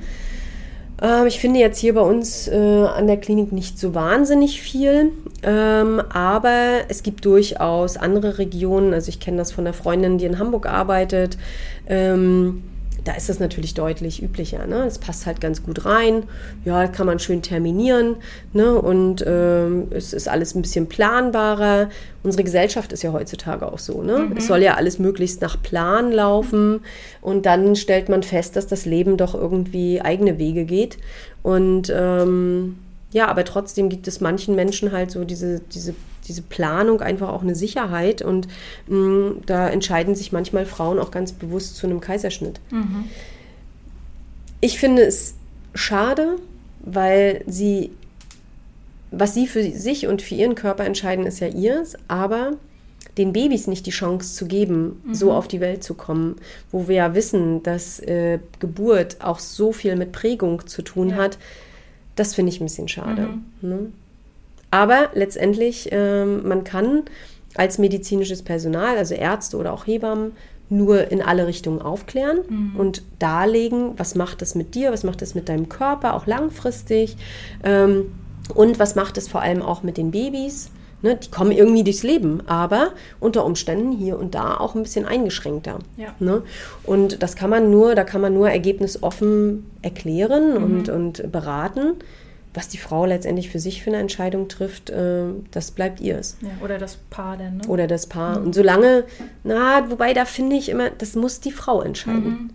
Ähm, 1.01 1.27
ich 1.27 1.39
finde 1.39 1.59
jetzt 1.59 1.79
hier 1.79 1.93
bei 1.93 2.01
uns 2.01 2.47
äh, 2.47 2.55
an 2.55 3.07
der 3.07 3.17
Klinik 3.17 3.51
nicht 3.51 3.79
so 3.79 3.93
wahnsinnig 3.93 4.61
viel, 4.61 5.11
ähm, 5.43 6.01
aber 6.09 6.81
es 6.87 7.03
gibt 7.03 7.25
durchaus 7.25 7.97
andere 7.97 8.37
Regionen. 8.37 8.93
Also 8.93 9.09
ich 9.09 9.19
kenne 9.19 9.37
das 9.37 9.51
von 9.51 9.65
einer 9.65 9.73
Freundin, 9.73 10.17
die 10.17 10.25
in 10.25 10.39
Hamburg 10.39 10.67
arbeitet. 10.67 11.37
Ähm, 11.87 12.63
da 13.07 13.13
ist 13.13 13.29
das 13.29 13.39
natürlich 13.39 13.73
deutlich 13.73 14.21
üblicher. 14.21 14.67
Ne? 14.67 14.83
Es 14.85 14.99
passt 14.99 15.25
halt 15.25 15.39
ganz 15.39 15.63
gut 15.63 15.85
rein. 15.85 16.23
Ja, 16.65 16.87
kann 16.87 17.05
man 17.05 17.19
schön 17.19 17.41
terminieren. 17.41 18.17
Ne? 18.51 18.79
Und 18.79 19.23
ähm, 19.25 19.87
es 19.91 20.11
ist 20.11 20.27
alles 20.27 20.55
ein 20.55 20.61
bisschen 20.61 20.87
planbarer. 20.87 21.89
Unsere 22.23 22.43
Gesellschaft 22.43 22.91
ist 22.91 23.03
ja 23.03 23.13
heutzutage 23.13 23.71
auch 23.71 23.79
so. 23.79 24.03
Ne? 24.03 24.31
Es 24.35 24.47
soll 24.47 24.61
ja 24.61 24.75
alles 24.75 24.99
möglichst 24.99 25.41
nach 25.41 25.61
Plan 25.61 26.11
laufen. 26.11 26.81
Und 27.21 27.45
dann 27.45 27.77
stellt 27.77 28.09
man 28.09 28.23
fest, 28.23 28.57
dass 28.57 28.67
das 28.67 28.85
Leben 28.85 29.15
doch 29.15 29.33
irgendwie 29.33 30.01
eigene 30.01 30.37
Wege 30.37 30.65
geht. 30.65 30.97
Und 31.43 31.91
ähm, 31.95 32.77
ja, 33.13 33.29
aber 33.29 33.45
trotzdem 33.45 33.87
gibt 33.87 34.07
es 34.09 34.19
manchen 34.19 34.55
Menschen 34.55 34.91
halt 34.91 35.11
so 35.11 35.23
diese, 35.23 35.61
diese, 35.61 35.95
diese 36.27 36.41
Planung, 36.41 37.01
einfach 37.01 37.29
auch 37.29 37.41
eine 37.41 37.55
Sicherheit. 37.55 38.21
Und 38.21 38.47
mh, 38.87 39.35
da 39.45 39.69
entscheiden 39.69 40.15
sich 40.15 40.31
manchmal 40.31 40.65
Frauen 40.65 40.99
auch 40.99 41.11
ganz 41.11 41.31
bewusst 41.31 41.75
zu 41.77 41.87
einem 41.87 42.01
Kaiserschnitt. 42.01 42.59
Ich 44.61 44.79
finde 44.79 45.03
es 45.03 45.35
schade, 45.73 46.37
weil 46.81 47.43
sie, 47.47 47.91
was 49.11 49.33
sie 49.33 49.47
für 49.47 49.63
sich 49.71 50.07
und 50.07 50.21
für 50.21 50.35
ihren 50.35 50.55
Körper 50.55 50.85
entscheiden, 50.85 51.25
ist 51.25 51.39
ja 51.39 51.47
ihrs, 51.47 51.95
aber 52.07 52.53
den 53.17 53.33
Babys 53.33 53.65
nicht 53.67 53.85
die 53.87 53.91
Chance 53.91 54.35
zu 54.35 54.45
geben, 54.45 55.01
so 55.11 55.31
auf 55.31 55.47
die 55.47 55.59
Welt 55.59 55.83
zu 55.83 55.95
kommen, 55.95 56.35
wo 56.71 56.87
wir 56.87 56.95
ja 56.95 57.15
wissen, 57.15 57.63
dass 57.63 57.99
äh, 57.99 58.37
Geburt 58.59 59.17
auch 59.21 59.39
so 59.39 59.71
viel 59.71 59.95
mit 59.95 60.11
Prägung 60.11 60.67
zu 60.67 60.83
tun 60.83 61.09
Ja. 61.09 61.15
hat, 61.15 61.37
das 62.15 62.35
finde 62.35 62.51
ich 62.51 62.59
ein 62.61 62.65
bisschen 62.65 62.87
schade. 62.87 63.29
Ne? 63.61 63.91
Aber 64.71 65.09
letztendlich, 65.13 65.89
ähm, 65.91 66.47
man 66.47 66.63
kann 66.63 67.03
als 67.55 67.77
medizinisches 67.77 68.43
Personal, 68.43 68.97
also 68.97 69.15
Ärzte 69.15 69.57
oder 69.57 69.73
auch 69.73 69.87
Hebammen, 69.87 70.33
nur 70.69 71.11
in 71.11 71.21
alle 71.21 71.47
Richtungen 71.47 71.81
aufklären 71.81 72.39
und 72.77 73.01
darlegen, 73.19 73.93
was 73.97 74.15
macht 74.15 74.41
es 74.41 74.53
mit 74.53 74.75
dir, 74.75 74.91
was 74.91 75.03
macht 75.03 75.21
es 75.21 75.33
mit 75.33 75.47
deinem 75.49 75.69
Körper, 75.69 76.13
auch 76.13 76.27
langfristig 76.27 77.15
ähm, 77.63 78.11
und 78.53 78.79
was 78.79 78.95
macht 78.95 79.17
es 79.17 79.27
vor 79.27 79.41
allem 79.41 79.61
auch 79.61 79.83
mit 79.83 79.97
den 79.97 80.11
Babys. 80.11 80.71
Ne, 81.03 81.15
die 81.15 81.29
kommen 81.29 81.51
irgendwie 81.51 81.83
durchs 81.83 82.01
Leben, 82.01 82.41
aber 82.47 82.93
unter 83.19 83.45
Umständen 83.45 83.91
hier 83.91 84.17
und 84.17 84.33
da 84.33 84.57
auch 84.57 84.73
ein 84.73 84.81
bisschen 84.81 85.05
eingeschränkter. 85.05 85.77
Ja. 85.95 86.15
Ne? 86.19 86.41
Und 86.83 87.21
das 87.21 87.35
kann 87.35 87.51
man 87.51 87.69
nur, 87.69 87.93
da 87.93 88.03
kann 88.03 88.19
man 88.19 88.33
nur 88.33 88.49
ergebnisoffen 88.49 89.69
erklären 89.83 90.57
und, 90.57 90.89
und 90.89 91.31
beraten. 91.31 91.97
Was 92.57 92.67
die 92.69 92.79
Frau 92.79 93.05
letztendlich 93.05 93.49
für 93.51 93.59
sich 93.59 93.83
für 93.83 93.91
eine 93.91 93.99
Entscheidung 93.99 94.47
trifft, 94.47 94.89
äh, 94.89 95.25
das 95.51 95.69
bleibt 95.71 96.01
ihrs. 96.01 96.37
Ja, 96.41 96.49
oder 96.63 96.79
das 96.79 96.97
Paar 97.11 97.37
dann, 97.37 97.57
ne? 97.57 97.67
Oder 97.67 97.85
das 97.85 98.07
Paar. 98.07 98.41
Und 98.41 98.55
solange, 98.55 99.03
na, 99.43 99.89
wobei 99.91 100.13
da 100.15 100.25
finde 100.25 100.55
ich 100.55 100.69
immer, 100.69 100.89
das 100.89 101.13
muss 101.15 101.39
die 101.39 101.51
Frau 101.51 101.81
entscheiden. 101.81 102.51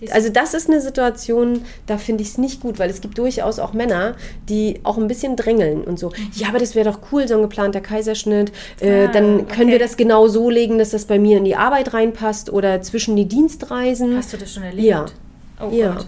Ist- 0.00 0.12
Also 0.14 0.28
das 0.30 0.54
ist 0.54 0.68
eine 0.70 0.80
Situation, 0.80 1.62
da 1.86 1.96
finde 1.98 2.22
ich 2.22 2.30
es 2.30 2.38
nicht 2.38 2.60
gut, 2.62 2.78
weil 2.78 2.88
es 2.90 3.00
gibt 3.02 3.18
durchaus 3.18 3.58
auch 3.58 3.72
Männer, 3.74 4.14
die 4.48 4.80
auch 4.82 4.96
ein 4.98 5.08
bisschen 5.08 5.36
drängeln 5.36 5.84
und 5.84 5.98
so. 5.98 6.10
Ja, 6.34 6.48
aber 6.48 6.58
das 6.58 6.74
wäre 6.74 6.90
doch 6.90 6.98
cool, 7.12 7.28
so 7.28 7.34
ein 7.36 7.42
geplanter 7.42 7.80
Kaiserschnitt. 7.82 8.50
Äh, 8.80 9.06
Ah, 9.06 9.12
dann 9.12 9.46
können 9.48 9.62
okay. 9.68 9.72
wir 9.72 9.78
das 9.78 9.96
genau 9.98 10.26
so 10.28 10.48
legen, 10.50 10.78
dass 10.78 10.90
das 10.90 11.04
bei 11.06 11.18
mir 11.18 11.36
in 11.38 11.44
die 11.44 11.56
Arbeit 11.56 11.92
reinpasst 11.94 12.50
oder 12.50 12.80
zwischen 12.82 13.14
die 13.16 13.26
Dienstreisen. 13.26 14.16
Hast 14.16 14.32
du 14.32 14.36
das 14.38 14.52
schon 14.54 14.62
erlebt? 14.64 14.86
Ja. 14.86 15.06
Oh 15.62 15.70
Ja. 15.70 15.92
Gott. 15.96 16.06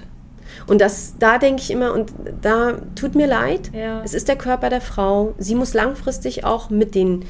Und 0.66 0.80
das, 0.80 1.14
da 1.18 1.38
denke 1.38 1.62
ich 1.62 1.70
immer, 1.70 1.92
und 1.92 2.12
da 2.40 2.74
tut 2.94 3.14
mir 3.14 3.26
leid, 3.26 3.70
Ja. 3.74 4.02
es 4.04 4.14
ist 4.14 4.28
der 4.28 4.36
Körper 4.36 4.68
der 4.70 4.80
Frau. 4.80 5.34
Sie 5.38 5.54
muss 5.54 5.74
langfristig 5.74 6.44
auch 6.44 6.70
mit 6.70 6.94
den 6.94 7.24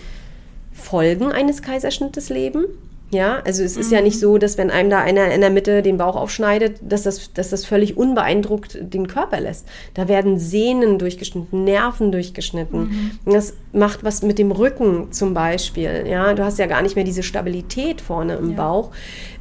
Folgen 0.73 1.33
eines 1.33 1.63
Kaiserschnittes 1.63 2.29
leben. 2.31 2.65
Ja, 3.11 3.43
also 3.45 3.63
es 3.63 3.77
ist 3.77 3.93
ja 3.93 4.01
nicht 4.01 4.19
so, 4.19 4.39
dass 4.39 4.57
wenn 4.57 4.71
einem 4.71 4.89
da 4.89 5.01
einer 5.01 5.31
in 5.35 5.43
der 5.43 5.51
Mitte 5.51 5.83
den 5.83 5.99
Bauch 5.99 6.17
aufschneidet, 6.17 6.79
dass 6.81 7.03
das, 7.03 7.35
dass 7.35 7.51
das 7.51 7.67
völlig 7.67 7.99
unbeeindruckt 7.99 8.79
den 8.81 9.07
Körper 9.07 9.39
lässt. 9.39 9.69
Da 9.93 10.09
werden 10.09 10.39
Sehnen 10.39 10.99
durchgeschnitten, 10.99 11.63
Nerven 11.65 12.11
durchgeschnitten. 12.11 13.19
Und 13.27 13.35
Das 13.35 13.53
macht 13.75 14.03
was 14.03 14.23
mit 14.23 14.39
dem 14.39 14.51
Rücken 14.51 15.13
zum 15.13 15.35
Beispiel. 15.35 16.07
Ja, 16.09 16.33
du 16.33 16.43
hast 16.43 16.59
ja 16.59 16.65
gar 16.67 16.81
nicht 16.81 16.97
mehr 16.97 17.05
diese 17.05 17.23
Stabilität 17.23 18.01
vorne 18.01 18.37
im 18.37 18.53
Ja. 18.53 18.57
Bauch. 18.57 18.93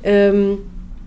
Ähm, 0.04 0.58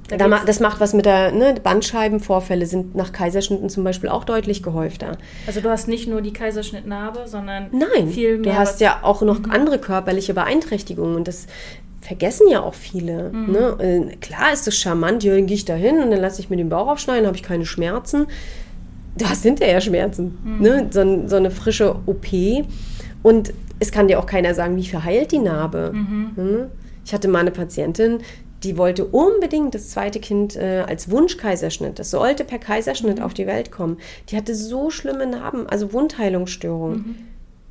Da 0.09 0.18
da 0.18 0.28
ma 0.28 0.40
das 0.44 0.61
macht 0.61 0.80
was 0.80 0.92
mit 0.92 1.07
der 1.07 1.32
ne, 1.32 1.55
Bandscheibenvorfälle 1.62 2.66
sind 2.66 2.94
nach 2.94 3.12
Kaiserschnitten 3.12 3.70
zum 3.70 3.84
Beispiel 3.84 4.11
auch 4.11 4.24
deutlich 4.24 4.62
gehäufter. 4.62 5.16
Also 5.46 5.61
du 5.61 5.70
hast 5.70 5.88
nicht 5.88 6.09
nur 6.09 6.20
die 6.20 6.32
Kaiserschnittnarbe, 6.32 7.26
sondern 7.26 7.68
Nein, 7.72 8.09
viel 8.09 8.38
mehr. 8.38 8.52
du 8.52 8.59
hast 8.59 8.80
ja 8.80 8.98
auch 9.02 9.22
noch 9.22 9.40
andere 9.48 9.78
körperliche 9.78 10.34
Beeinträchtigungen 10.34 11.16
und 11.16 11.26
das 11.26 11.46
vergessen 12.02 12.48
ja 12.50 12.61
auch 12.61 12.74
viele. 12.74 13.30
Ne? 13.32 13.76
Äh, 14.12 14.16
Klar 14.16 14.52
ist 14.52 14.68
es 14.68 14.76
charmant, 14.76 15.24
ja, 15.24 15.34
dann 15.34 15.46
gehe 15.46 15.57
ich 15.57 15.64
da 15.64 15.74
hin 15.74 16.02
und 16.02 16.11
dann 16.11 16.20
lasse 16.20 16.40
ich 16.40 16.50
mir 16.50 16.57
den 16.57 16.68
Bauch 16.68 16.88
aufschneiden, 16.88 17.26
habe 17.26 17.36
ich 17.36 17.42
keine 17.42 17.64
Schmerzen. 17.64 18.26
Du 19.16 19.24
hast 19.26 19.42
hinterher 19.44 19.80
Schmerzen, 19.80 20.36
ne? 20.61 20.88
so, 20.90 21.22
so 21.26 21.36
eine 21.36 21.50
frische 21.50 21.94
OP 22.05 22.26
und 23.22 23.55
es 23.78 23.90
kann 23.90 24.09
dir 24.09 24.18
auch 24.18 24.26
keiner 24.26 24.52
sagen, 24.55 24.76
wie 24.76 24.86
verheilt 24.86 25.32
die 25.32 25.38
Narbe. 25.38 25.92
Ne? 26.36 26.68
Ich 27.07 27.14
hatte 27.14 27.28
mal 27.28 27.38
eine 27.40 27.50
Patientin, 27.52 28.18
die 28.64 28.78
wollte 28.78 29.04
unbedingt 29.04 29.74
das 29.74 29.90
zweite 29.90 30.20
Kind 30.20 30.56
äh, 30.56 30.84
als 30.86 31.10
Wunschkaiserschnitt. 31.10 31.98
Das 31.98 32.10
sollte 32.10 32.44
per 32.44 32.58
Kaiserschnitt 32.58 33.20
auf 33.20 33.34
die 33.34 33.46
Welt 33.46 33.70
kommen. 33.70 33.98
Die 34.30 34.36
hatte 34.36 34.54
so 34.54 34.90
schlimme 34.90 35.26
Narben, 35.26 35.68
also 35.68 35.92
Wundheilungsstörungen. 35.92 37.28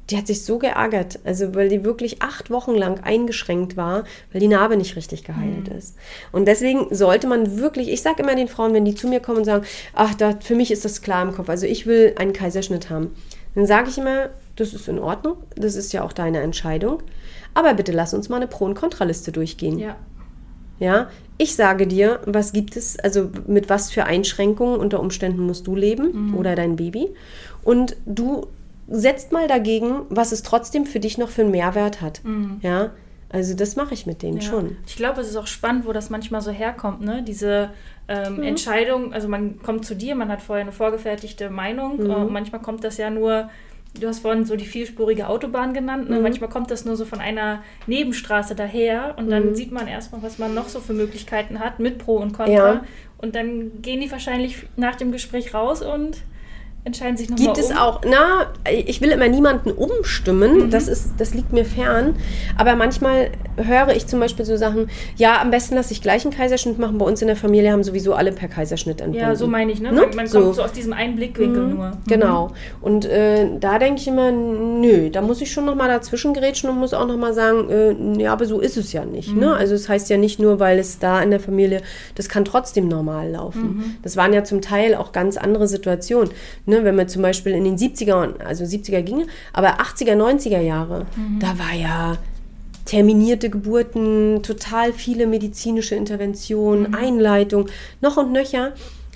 Die 0.09 0.17
hat 0.17 0.27
sich 0.27 0.43
so 0.43 0.59
geärgert, 0.59 1.19
also 1.23 1.55
weil 1.55 1.69
die 1.69 1.85
wirklich 1.85 2.21
acht 2.21 2.51
Wochen 2.51 2.75
lang 2.75 2.99
eingeschränkt 2.99 3.77
war, 3.77 4.03
weil 4.31 4.41
die 4.41 4.49
Narbe 4.49 4.75
nicht 4.75 4.97
richtig 4.97 5.23
geheilt 5.23 5.69
ist. 5.69 5.95
Und 6.33 6.45
deswegen 6.45 6.93
sollte 6.93 7.25
man 7.25 7.57
wirklich, 7.57 7.89
ich 7.89 8.01
sage 8.01 8.21
immer 8.21 8.35
den 8.35 8.49
Frauen, 8.49 8.73
wenn 8.73 8.83
die 8.83 8.95
zu 8.95 9.07
mir 9.07 9.21
kommen 9.21 9.39
und 9.39 9.45
sagen, 9.45 9.65
ach, 9.93 10.13
da, 10.13 10.37
für 10.39 10.55
mich 10.55 10.71
ist 10.71 10.83
das 10.83 11.01
klar 11.01 11.23
im 11.23 11.33
Kopf, 11.33 11.49
also 11.49 11.65
ich 11.65 11.85
will 11.85 12.13
einen 12.17 12.33
Kaiserschnitt 12.33 12.89
haben, 12.89 13.15
dann 13.55 13.65
sage 13.65 13.89
ich 13.89 13.97
immer, 13.97 14.29
das 14.57 14.73
ist 14.73 14.89
in 14.89 14.99
Ordnung, 14.99 15.37
das 15.55 15.75
ist 15.75 15.93
ja 15.93 16.03
auch 16.03 16.13
deine 16.13 16.41
Entscheidung, 16.41 17.01
aber 17.53 17.73
bitte 17.73 17.93
lass 17.93 18.13
uns 18.13 18.27
mal 18.27 18.37
eine 18.37 18.47
Pro- 18.47 18.65
und 18.65 18.75
Kontraliste 18.75 19.31
durchgehen. 19.31 19.79
Ja. 19.79 19.95
Ja, 20.79 21.09
ich 21.37 21.55
sage 21.55 21.87
dir, 21.87 22.19
was 22.25 22.51
gibt 22.53 22.75
es, 22.75 22.99
also 22.99 23.29
mit 23.47 23.69
was 23.69 23.91
für 23.91 24.05
Einschränkungen 24.05 24.79
unter 24.79 24.99
Umständen 24.99 25.41
musst 25.45 25.67
du 25.67 25.75
leben 25.75 26.33
oder 26.35 26.55
dein 26.55 26.75
Baby. 26.75 27.09
Und 27.63 27.95
du 28.05 28.47
setzt 28.89 29.31
mal 29.31 29.47
dagegen, 29.47 30.01
was 30.09 30.31
es 30.31 30.43
trotzdem 30.43 30.85
für 30.85 30.99
dich 30.99 31.17
noch 31.17 31.29
für 31.29 31.41
einen 31.43 31.51
Mehrwert 31.51 32.01
hat. 32.01 32.21
Ja, 32.61 32.91
also 33.29 33.55
das 33.55 33.75
mache 33.75 33.93
ich 33.93 34.05
mit 34.05 34.21
denen 34.21 34.37
Ja. 34.37 34.43
schon. 34.43 34.77
Ich 34.85 34.95
glaube, 34.95 35.21
es 35.21 35.29
ist 35.29 35.37
auch 35.37 35.47
spannend, 35.47 35.87
wo 35.87 35.93
das 35.93 36.09
manchmal 36.09 36.41
so 36.41 36.51
herkommt, 36.51 37.01
ne? 37.01 37.23
Diese 37.25 37.69
ähm, 38.09 38.35
Mhm. 38.37 38.43
Entscheidung, 38.43 39.13
also 39.13 39.27
man 39.29 39.59
kommt 39.63 39.85
zu 39.85 39.95
dir, 39.95 40.13
man 40.15 40.29
hat 40.29 40.41
vorher 40.41 40.63
eine 40.63 40.73
vorgefertigte 40.73 41.49
Meinung. 41.49 41.97
Mhm. 42.03 42.09
äh, 42.11 42.13
Und 42.15 42.31
manchmal 42.33 42.61
kommt 42.61 42.83
das 42.83 42.97
ja 42.97 43.09
nur, 43.09 43.49
du 43.99 44.07
hast 44.07 44.19
vorhin 44.19 44.45
so 44.45 44.55
die 44.55 44.65
vielspurige 44.65 45.27
Autobahn 45.27 45.73
genannt, 45.73 46.09
Mhm. 46.09 46.15
ne? 46.15 46.21
manchmal 46.21 46.49
kommt 46.49 46.71
das 46.71 46.83
nur 46.85 46.95
so 46.95 47.05
von 47.05 47.19
einer 47.19 47.63
Nebenstraße 47.87 48.55
daher 48.55 49.15
und 49.17 49.25
Mhm. 49.27 49.29
dann 49.31 49.55
sieht 49.55 49.71
man 49.71 49.87
erstmal, 49.87 50.23
was 50.23 50.39
man 50.39 50.53
noch 50.53 50.67
so 50.69 50.79
für 50.79 50.93
Möglichkeiten 50.93 51.59
hat 51.59 51.79
mit 51.79 51.99
Pro 51.99 52.17
und 52.17 52.33
Contra. 52.33 52.53
Ja. 52.53 52.83
Und 53.19 53.35
dann 53.35 53.81
gehen 53.81 54.01
die 54.01 54.11
wahrscheinlich 54.11 54.65
nach 54.75 54.95
dem 54.95 55.11
Gespräch 55.11 55.53
raus 55.53 55.81
und 55.81 56.17
entscheiden 56.85 57.15
sich 57.15 57.29
nochmal 57.29 57.45
Gibt 57.45 57.57
es 57.57 57.71
um. 57.71 57.77
auch, 57.77 58.01
na, 58.05 58.47
ich 58.69 58.99
will 58.99 59.09
immer 59.11 59.27
niemanden 59.29 59.71
umstimmen, 59.71 60.65
Mhm. 60.65 60.69
das, 60.69 60.87
ist, 60.89 61.11
das 61.17 61.33
liegt 61.33 61.53
mir 61.53 61.63
fern. 61.63 62.15
Aber 62.57 62.75
manchmal 62.75 63.29
höre 63.55 63.95
ich 63.95 64.05
zum 64.07 64.19
Beispiel 64.19 64.43
so 64.43 64.57
Sachen, 64.57 64.89
ja, 65.15 65.39
am 65.41 65.49
besten 65.49 65.75
lasse 65.75 65.93
ich 65.93 66.01
gleich 66.01 66.25
einen 66.25 66.33
Kaiserschnitt 66.33 66.79
machen. 66.79 66.97
Bei 66.97 67.05
uns 67.05 67.21
in 67.21 67.27
der 67.27 67.37
Familie 67.37 67.71
haben 67.71 67.83
sowieso 67.83 68.13
alle 68.15 68.31
per 68.33 68.49
Kaiserschnitt 68.49 68.99
entbunden. 68.99 69.21
Ja, 69.27 69.35
so 69.35 69.47
meine 69.47 69.71
ich, 69.71 69.79
ne? 69.79 69.93
Ne? 69.93 70.01
Man, 70.07 70.15
man 70.15 70.27
So. 70.27 70.41
kommt 70.41 70.55
so 70.55 70.63
aus 70.63 70.73
diesem 70.73 70.91
einen 70.91 71.15
Blickwinkel 71.15 71.67
nur. 71.67 71.85
Mhm. 71.87 71.93
Genau. 72.07 72.51
Und 72.81 73.05
äh, 73.05 73.47
da 73.59 73.79
denke 73.79 74.01
ich 74.01 74.07
immer, 74.09 74.31
nö, 74.31 75.09
da 75.09 75.21
muss 75.21 75.39
ich 75.41 75.51
schon 75.53 75.65
nochmal 75.65 75.87
dazwischen 75.87 76.33
grätschen 76.33 76.69
und 76.69 76.77
muss 76.79 76.93
auch 76.93 77.07
nochmal 77.07 77.33
sagen, 77.33 77.69
äh, 77.69 78.21
ja, 78.21 78.33
aber 78.33 78.45
so 78.45 78.59
ist 78.59 78.75
es 78.75 78.91
ja 78.91 79.05
nicht. 79.05 79.31
Mhm. 79.33 79.39
Ne? 79.39 79.53
Also 79.55 79.73
es 79.75 79.87
heißt 79.87 80.09
ja 80.09 80.17
nicht 80.17 80.39
nur, 80.39 80.59
weil 80.59 80.79
es 80.79 80.99
da 80.99 81.21
in 81.21 81.29
der 81.31 81.39
Familie, 81.39 81.81
das 82.15 82.27
kann 82.27 82.43
trotzdem 82.43 82.89
normal 82.89 83.29
laufen. 83.29 83.61
Mhm. 83.77 83.83
Das 84.03 84.17
waren 84.17 84.33
ja 84.33 84.43
zum 84.43 84.59
Teil 84.61 84.95
auch 84.95 85.13
ganz 85.13 85.37
andere 85.37 85.67
Situationen. 85.67 86.31
Ne? 86.65 86.72
Wenn 86.83 86.97
wir 86.97 87.07
zum 87.07 87.21
Beispiel 87.21 87.53
in 87.53 87.63
den 87.65 87.77
70er, 87.77 88.39
also 88.43 88.63
70er 88.63 89.01
ginge, 89.01 89.27
aber 89.53 89.79
80er, 89.81 90.15
90er 90.15 90.61
Jahre, 90.61 91.05
Mhm. 91.15 91.39
da 91.39 91.57
war 91.59 91.73
ja 91.79 92.17
terminierte 92.85 93.49
Geburten, 93.49 94.41
total 94.43 94.91
viele 94.93 95.25
medizinische 95.27 95.95
Interventionen, 95.95 96.89
Mhm. 96.89 96.95
Einleitung, 96.95 97.69
noch 98.01 98.17
und 98.17 98.31
nöcher. 98.31 98.73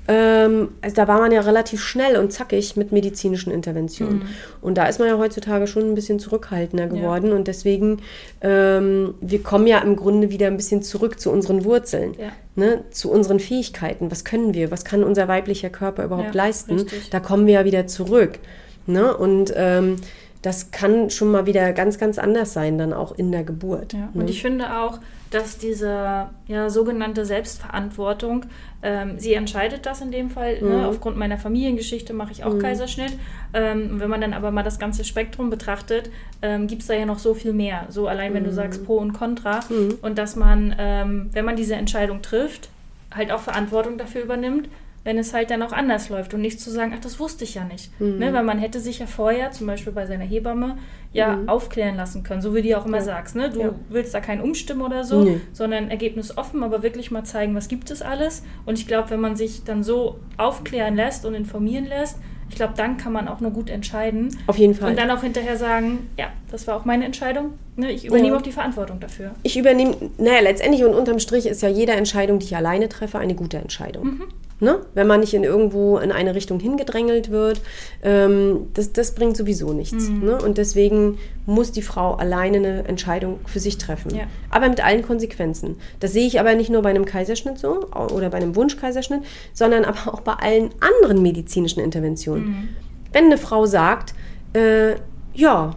Ähm, 0.08 0.70
also 0.82 0.96
da 0.96 1.08
war 1.08 1.20
man 1.20 1.32
ja 1.32 1.42
relativ 1.42 1.82
schnell 1.84 2.18
und 2.18 2.32
zackig 2.32 2.78
mit 2.78 2.92
medizinischen 2.92 3.52
Interventionen. 3.52 4.24
Und 4.62 4.78
da 4.78 4.86
ist 4.86 5.00
man 5.00 5.08
ja 5.10 5.18
heutzutage 5.18 5.68
schon 5.68 5.84
ein 5.84 5.96
bisschen 5.96 6.20
zurückhaltender 6.20 6.88
geworden. 6.88 7.34
Und 7.34 7.48
deswegen, 7.48 7.98
ähm, 8.42 9.16
wir 9.20 9.44
kommen 9.44 9.68
ja 9.68 9.80
im 9.80 9.96
Grunde 9.98 10.30
wieder 10.30 10.48
ein 10.48 10.56
bisschen 10.58 10.82
zurück 10.82 11.20
zu 11.20 11.30
unseren 11.32 11.66
Wurzeln, 11.66 12.14
Ja. 12.18 12.32
ne? 12.56 12.84
zu 12.92 13.12
unseren 13.12 13.40
Fähigkeiten. 13.40 14.10
Was 14.10 14.24
können 14.24 14.54
wir? 14.54 14.72
Was 14.72 14.86
kann 14.86 15.04
unser 15.04 15.28
weiblicher 15.28 15.70
Körper 15.70 16.06
überhaupt 16.06 16.34
Ja, 16.36 16.44
leisten? 16.46 16.76
richtig. 16.76 17.10
Da 17.10 17.20
kommen 17.20 17.46
wir 17.46 17.56
ja 17.56 17.66
wieder 17.66 17.86
zurück. 17.88 18.40
Ne? 18.86 19.16
Und 19.16 19.52
ähm, 19.58 19.98
das 20.42 20.72
kann 20.72 21.10
schon 21.10 21.30
mal 21.32 21.46
wieder 21.46 21.74
ganz, 21.74 21.98
ganz 21.98 22.18
anders 22.18 22.54
sein, 22.54 22.78
dann 22.78 22.94
auch 22.94 23.12
in 23.18 23.32
der 23.34 23.44
Geburt. 23.44 23.92
Ja, 23.92 24.00
ne? 24.00 24.10
und 24.14 24.30
ich 24.30 24.42
finde 24.42 24.78
auch, 24.80 25.00
dass 25.32 25.58
diese 25.58 26.30
ja, 26.48 26.70
sogenannte 26.70 27.26
Selbstverantwortung, 27.26 28.46
ähm, 28.84 29.20
sie 29.20 29.34
entscheidet 29.34 29.86
das 29.86 30.02
in 30.02 30.12
dem 30.12 30.30
Fall. 30.30 30.62
Mhm. 30.62 30.70
Ne? 30.70 30.88
Aufgrund 30.88 31.18
meiner 31.18 31.38
Familiengeschichte 31.38 32.14
mache 32.14 32.32
ich 32.32 32.44
auch 32.44 32.58
Kaiserschnitt. 32.60 33.14
Ähm, 33.54 34.00
wenn 34.00 34.10
man 34.10 34.22
dann 34.22 34.34
aber 34.34 34.52
mal 34.52 34.64
das 34.64 34.80
ganze 34.80 35.04
Spektrum 35.04 35.50
betrachtet, 35.50 36.10
ähm, 36.42 36.68
gibt 36.68 36.82
es 36.84 36.88
da 36.88 36.94
ja 36.94 37.06
noch 37.06 37.20
so 37.20 37.34
viel 37.34 37.54
mehr. 37.54 37.88
So 37.90 38.08
allein, 38.08 38.32
Mhm. 38.32 38.36
wenn 38.36 38.44
du 38.46 38.54
sagst 38.54 38.86
Pro 38.86 38.98
und 38.98 39.14
Contra. 39.14 39.60
Und 40.02 40.18
dass 40.18 40.36
man, 40.36 40.76
ähm, 40.78 41.30
wenn 41.34 41.46
man 41.46 41.56
diese 41.56 41.76
Entscheidung 41.76 42.22
trifft, 42.22 42.70
halt 43.14 43.32
auch 43.32 43.40
Verantwortung 43.42 43.98
dafür 43.98 44.22
übernimmt, 44.24 44.70
wenn 45.08 45.18
es 45.18 45.34
halt 45.34 45.50
dann 45.52 45.62
auch 45.62 45.72
anders 45.72 46.10
läuft 46.10 46.34
und 46.34 46.42
nicht 46.42 46.60
zu 46.60 46.70
sagen, 46.70 46.92
ach, 46.94 47.00
das 47.00 47.18
wusste 47.18 47.46
ich 47.46 47.56
ja 47.56 47.64
nicht. 47.64 47.98
Mhm. 48.02 48.18
Ne? 48.20 48.34
Weil 48.34 48.44
man 48.44 48.60
hätte 48.60 48.82
sich 48.82 49.00
ja 49.00 49.06
vorher, 49.06 49.52
zum 49.52 49.66
Beispiel 49.66 49.94
bei 49.94 50.06
seiner 50.06 50.26
Hebamme, 50.26 50.78
ja 51.14 51.40
aufklären 51.48 51.96
lassen 51.96 52.24
können, 52.24 52.42
so 52.42 52.54
wie 52.54 52.62
du 52.62 52.78
auch 52.78 52.86
immer 52.86 52.98
Mhm. 53.00 53.08
Ja. 53.08 53.14
sagst. 53.14 53.36
Ne? 53.38 53.50
Du 53.50 53.62
Ja. 53.62 53.70
willst 53.88 54.14
da 54.14 54.20
kein 54.20 54.42
Umstimmen 54.42 54.82
oder 54.82 55.06
so, 55.06 55.24
Nee. 55.24 55.40
sondern 55.54 55.90
Ergebnis 55.90 56.38
offen, 56.38 56.62
aber 56.62 56.84
wirklich 56.84 57.10
mal 57.10 57.24
zeigen, 57.24 57.56
was 57.56 57.70
gibt 57.70 57.90
es 57.90 58.02
alles. 58.02 58.44
Und 58.66 58.78
ich 58.78 58.86
glaube, 58.86 59.10
wenn 59.12 59.22
man 59.22 59.38
sich 59.38 59.64
dann 59.64 59.82
so 59.82 60.20
aufklären 60.36 60.98
lässt 60.98 61.26
und 61.26 61.36
informieren 61.36 61.86
lässt, 61.86 62.18
ich 62.50 62.56
glaube, 62.58 62.74
dann 62.76 62.98
kann 62.98 63.14
man 63.14 63.30
auch 63.30 63.40
nur 63.40 63.52
gut 63.52 63.70
entscheiden. 63.70 64.36
Auf 64.48 64.58
jeden 64.58 64.74
Fall. 64.76 64.90
Und 64.90 65.00
dann 65.00 65.10
auch 65.10 65.22
hinterher 65.24 65.56
sagen, 65.56 66.10
ja, 66.18 66.28
das 66.52 66.68
war 66.68 66.76
auch 66.76 66.84
meine 66.84 67.06
Entscheidung. 67.06 67.54
Ne? 67.78 67.94
Ich 67.94 68.04
übernehme 68.06 68.30
Ja. 68.32 68.36
auch 68.38 68.42
die 68.42 68.52
Verantwortung 68.52 69.00
dafür. 69.00 69.32
ich 69.44 69.58
übernehme, 69.58 69.96
naja, 70.18 70.42
letztendlich 70.42 70.84
und 70.84 70.94
unterm 70.94 71.20
Strich 71.20 71.46
ist 71.46 71.62
ja 71.62 71.70
jede 71.70 71.94
Entscheidung, 71.94 72.40
die 72.40 72.46
ich 72.48 72.58
alleine 72.58 72.90
treffe, 72.90 73.20
eine 73.20 73.36
gute 73.36 73.58
Entscheidung. 73.58 74.04
Mhm. 74.06 74.24
Ne? 74.60 74.80
Wenn 74.96 75.06
man 75.06 75.20
nicht 75.20 75.36
in 75.36 75.44
irgendwo 75.44 76.00
in 76.00 76.12
eine 76.12 76.34
Richtung 76.34 76.60
hingedrängelt 76.60 77.30
wird, 77.30 77.62
ähm, 78.02 78.68
das, 78.74 78.92
das 78.92 79.14
bringt 79.14 79.38
sowieso 79.38 79.72
nichts. 79.72 80.10
Mhm. 80.10 80.26
Ne? 80.26 80.42
Und 80.42 80.58
deswegen 80.58 81.20
muss 81.46 81.72
die 81.72 81.84
Frau 81.84 82.16
alleine 82.16 82.58
eine 82.58 82.88
Entscheidung 82.88 83.40
für 83.46 83.60
sich 83.60 83.78
treffen. 83.78 84.16
Ja. 84.16 84.24
Aber 84.50 84.68
mit 84.68 84.84
allen 84.84 85.04
Konsequenzen. 85.04 85.76
Das 86.00 86.14
sehe 86.14 86.26
ich 86.26 86.40
aber 86.40 86.56
nicht 86.56 86.72
nur 86.72 86.82
bei 86.82 86.90
einem 86.90 87.06
Kaiserschnitt 87.06 87.60
so 87.60 87.88
oder 87.92 88.32
bei 88.32 88.38
einem 88.38 88.56
Wunschkaiserschnitt, 88.56 89.22
sondern 89.54 89.86
aber 89.86 90.12
auch 90.12 90.22
bei 90.22 90.34
allen 90.34 90.72
anderen 90.80 91.22
medizinischen 91.22 91.80
Interventionen. 91.80 92.46
Mhm. 92.46 92.70
Wenn 93.14 93.26
eine 93.26 93.38
Frau 93.38 93.68
sagt, 93.68 94.16
äh, 94.54 94.96
ja, 95.36 95.76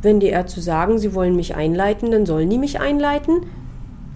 wenn 0.00 0.18
die 0.18 0.28
Ärzte 0.28 0.62
sagen, 0.62 0.98
sie 0.98 1.14
wollen 1.14 1.36
mich 1.36 1.56
einleiten, 1.56 2.10
dann 2.10 2.24
sollen 2.24 2.48
die 2.48 2.58
mich 2.58 2.80
einleiten. 2.80 3.46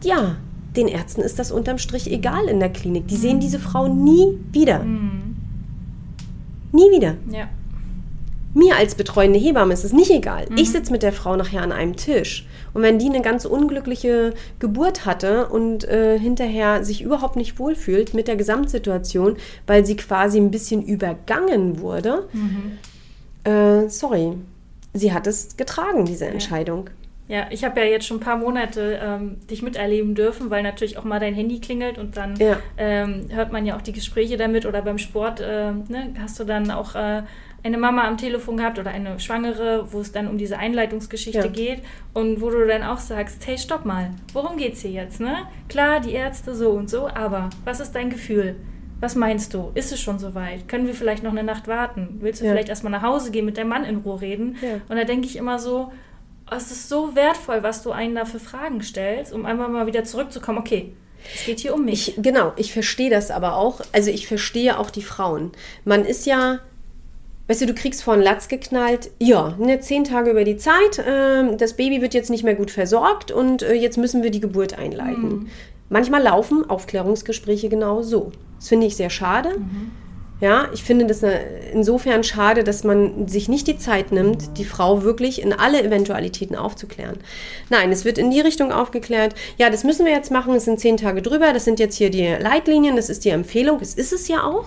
Ja, 0.03 0.37
den 0.79 0.89
Ärzten 0.89 1.21
ist 1.21 1.39
das 1.39 1.51
unterm 1.51 1.79
Strich 1.79 2.11
egal 2.11 2.47
in 2.49 2.61
der 2.61 2.71
Klinik. 2.71 3.09
Die 3.09 3.17
sehen 3.17 3.41
diese 3.41 3.59
Frau 3.59 3.89
nie 3.89 4.39
wieder. 4.53 4.85
Nie 6.73 6.91
wieder. 6.91 7.17
Ja. 7.31 7.49
Mir 8.55 8.77
als 8.77 8.95
betreuende 8.95 9.39
Hebamme 9.39 9.75
ist 9.75 9.85
es 9.85 9.93
nicht 9.93 10.11
egal. 10.11 10.47
Ich 10.57 10.71
sitze 10.71 10.91
mit 10.91 11.03
der 11.03 11.13
Frau 11.13 11.37
nachher 11.37 11.63
an 11.63 11.71
einem 11.71 11.97
Tisch. 11.97 12.47
Und 12.73 12.83
wenn 12.83 12.99
die 12.99 13.07
eine 13.07 13.21
ganz 13.21 13.45
unglückliche 13.45 14.35
Geburt 14.59 15.05
hatte 15.05 15.49
und 15.49 15.85
äh, 15.85 16.19
hinterher 16.19 16.85
sich 16.85 17.03
überhaupt 17.03 17.37
nicht 17.37 17.59
wohlfühlt 17.59 18.15
mit 18.15 18.27
der 18.27 18.37
Gesamtsituation, 18.37 19.37
weil 19.67 19.85
sie 19.85 19.97
quasi 19.97 20.39
ein 20.39 20.51
bisschen 20.51 20.83
übergangen 20.83 21.81
wurde, 21.81 22.29
äh, 23.45 23.89
sorry, 23.89 24.35
sie 24.95 25.13
hat 25.13 25.27
es 25.27 25.57
getragen, 25.57 26.05
diese 26.05 26.27
Entscheidung. 26.27 26.87
Ja, 26.87 26.98
ich 27.51 27.63
habe 27.65 27.81
ja 27.81 27.87
jetzt 27.87 28.07
schon 28.07 28.17
ein 28.17 28.21
paar 28.21 28.37
Monate 28.39 28.99
ähm, 29.03 29.37
dich 29.51 29.63
miterleben 29.63 30.15
dürfen, 30.15 30.51
weil 30.51 30.63
natürlich 30.63 30.97
auch 30.99 31.05
mal 31.05 31.21
dein 31.21 31.35
Handy 31.35 31.61
klingelt 31.61 31.99
und 31.99 32.17
dann 32.17 32.37
Ja. 32.37 32.57
ähm, 32.79 33.27
hört 33.31 33.53
man 33.53 33.67
ja 33.67 33.77
auch 33.77 33.83
die 33.83 33.93
Gespräche 33.93 34.37
damit 34.37 34.65
oder 34.67 34.81
beim 34.83 34.99
Sport 34.99 35.41
äh, 35.41 35.73
ne, 35.73 36.15
hast 36.21 36.41
du 36.41 36.45
dann 36.45 36.71
auch 36.71 36.95
äh, 36.95 37.23
eine 37.65 37.77
Mama 37.77 38.07
am 38.07 38.17
Telefon 38.17 38.57
gehabt 38.57 38.79
oder 38.79 38.91
eine 38.93 39.19
Schwangere, 39.21 39.93
wo 39.93 40.01
es 40.01 40.13
dann 40.13 40.29
um 40.29 40.39
diese 40.39 40.59
Einleitungsgeschichte 40.59 41.39
Ja. 41.41 41.47
geht 41.49 41.83
und 42.15 42.41
wo 42.41 42.51
du 42.51 42.67
dann 42.67 42.83
auch 42.83 42.99
sagst, 42.99 43.47
hey, 43.47 43.59
stopp 43.59 43.85
mal, 43.85 44.11
worum 44.33 44.57
geht's 44.57 44.81
hier 44.81 44.93
jetzt? 44.93 45.21
Ne? 45.21 45.35
Klar, 45.69 46.01
die 46.01 46.13
Ärzte 46.13 46.55
so 46.55 46.71
und 46.71 46.89
so, 46.89 47.09
aber 47.09 47.51
was 47.65 47.81
ist 47.81 47.93
dein 47.93 48.11
Gefühl? 48.11 48.55
Was 49.01 49.15
meinst 49.17 49.53
du? 49.55 49.71
Ist 49.75 49.93
es 49.93 50.01
schon 50.01 50.19
soweit? 50.19 50.67
Können 50.69 50.87
wir 50.87 50.95
vielleicht 50.95 51.23
noch 51.23 51.31
eine 51.33 51.43
Nacht 51.45 51.69
warten? 51.69 52.19
Willst 52.21 52.41
du 52.41 52.47
Ja. 52.47 52.53
vielleicht 52.53 52.69
erstmal 52.69 52.91
nach 52.93 53.03
Hause 53.03 53.31
gehen, 53.31 53.45
mit 53.45 53.57
deinem 53.59 53.69
Mann 53.69 53.85
in 53.85 53.99
Ruhe 53.99 54.21
reden? 54.21 54.57
Ja. 54.63 54.75
Und 54.89 54.97
da 54.97 55.05
denke 55.05 55.27
ich 55.27 55.37
immer 55.37 55.59
so, 55.59 55.93
es 56.57 56.71
ist 56.71 56.89
so 56.89 57.15
wertvoll, 57.15 57.63
was 57.63 57.83
du 57.83 57.91
einen 57.91 58.15
da 58.15 58.25
für 58.25 58.41
Fragen 58.41 58.83
stellst, 58.83 59.33
um 59.33 59.47
einfach 59.47 59.69
mal 59.69 59.87
wieder 59.87 60.05
zurückzukommen. 60.05 60.59
Okay, 60.59 60.93
es 61.35 61.45
geht 61.47 61.61
hier 61.61 61.75
um 61.75 61.85
mich. 61.85 62.17
Ich, 62.17 62.23
genau, 62.23 62.53
ich 62.57 62.73
verstehe 62.73 63.11
das 63.11 63.31
aber 63.31 63.57
auch. 63.57 63.81
Also 63.93 64.11
ich 64.11 64.27
verstehe 64.27 64.79
auch 64.79 64.91
die 64.91 65.03
Frauen. 65.03 65.53
Man 65.85 66.05
ist 66.05 66.27
ja, 66.27 66.61
weißt 67.49 67.63
du, 67.63 67.67
du 67.67 67.75
kriegst 67.75 68.03
vor 68.03 68.15
einen 68.15 68.23
Latz 68.23 68.49
geknallt, 68.49 69.11
ja, 69.19 69.55
ne, 69.59 69.81
zehn 69.81 70.05
Tage 70.05 70.31
über 70.31 70.45
die 70.45 70.57
Zeit, 70.57 71.03
ähm, 71.07 71.59
das 71.59 71.75
Baby 71.75 72.01
wird 72.01 72.15
jetzt 72.15 72.31
nicht 72.31 72.45
mehr 72.45 72.55
gut 72.55 72.71
versorgt 72.71 73.31
und 73.31 73.63
äh, 73.63 73.75
jetzt 73.75 73.99
müssen 73.99 74.23
wir 74.23 74.31
die 74.31 74.41
Geburt 74.41 74.79
einleiten. 74.79 75.51
Manchmal 75.91 76.23
laufen 76.23 76.69
Aufklärungsgespräche 76.69 77.69
genau 77.69 78.03
so. 78.03 78.33
Das 78.59 78.69
finde 78.69 78.87
ich 78.87 78.97
sehr 78.97 79.11
schade. 79.11 79.57
Ja, 80.41 80.69
ich 80.73 80.85
finde 80.85 81.07
das 81.07 81.23
äh, 81.25 81.41
insofern 81.73 82.23
schade, 82.23 82.63
dass 82.63 82.85
man 82.85 83.27
sich 83.27 83.49
nicht 83.49 83.67
die 83.67 83.77
Zeit 83.77 84.13
nimmt, 84.13 84.57
die 84.57 84.65
Frau 84.65 85.03
wirklich 85.03 85.43
in 85.43 85.53
alle 85.53 85.83
Eventualitäten 85.83 86.55
aufzuklären. 86.55 87.19
Nein, 87.71 87.91
es 87.91 88.05
wird 88.05 88.19
in 88.19 88.31
die 88.31 88.41
Richtung 88.41 88.71
aufgeklärt, 88.71 89.35
ja, 89.57 89.69
das 89.69 89.83
müssen 89.83 90.07
wir 90.07 90.13
jetzt 90.13 90.31
machen, 90.31 90.55
es 90.55 90.65
sind 90.65 90.79
zehn 90.79 90.97
Tage 90.97 91.23
drüber, 91.23 91.53
das 91.53 91.65
sind 91.65 91.81
jetzt 91.81 91.97
hier 91.97 92.11
die 92.11 92.27
Leitlinien, 92.27 92.95
das 92.95 93.11
ist 93.11 93.25
die 93.25 93.31
Empfehlung, 93.31 93.81
das 93.81 93.95
ist 93.95 94.13
es 94.13 94.29
ja 94.29 94.45
auch, 94.45 94.67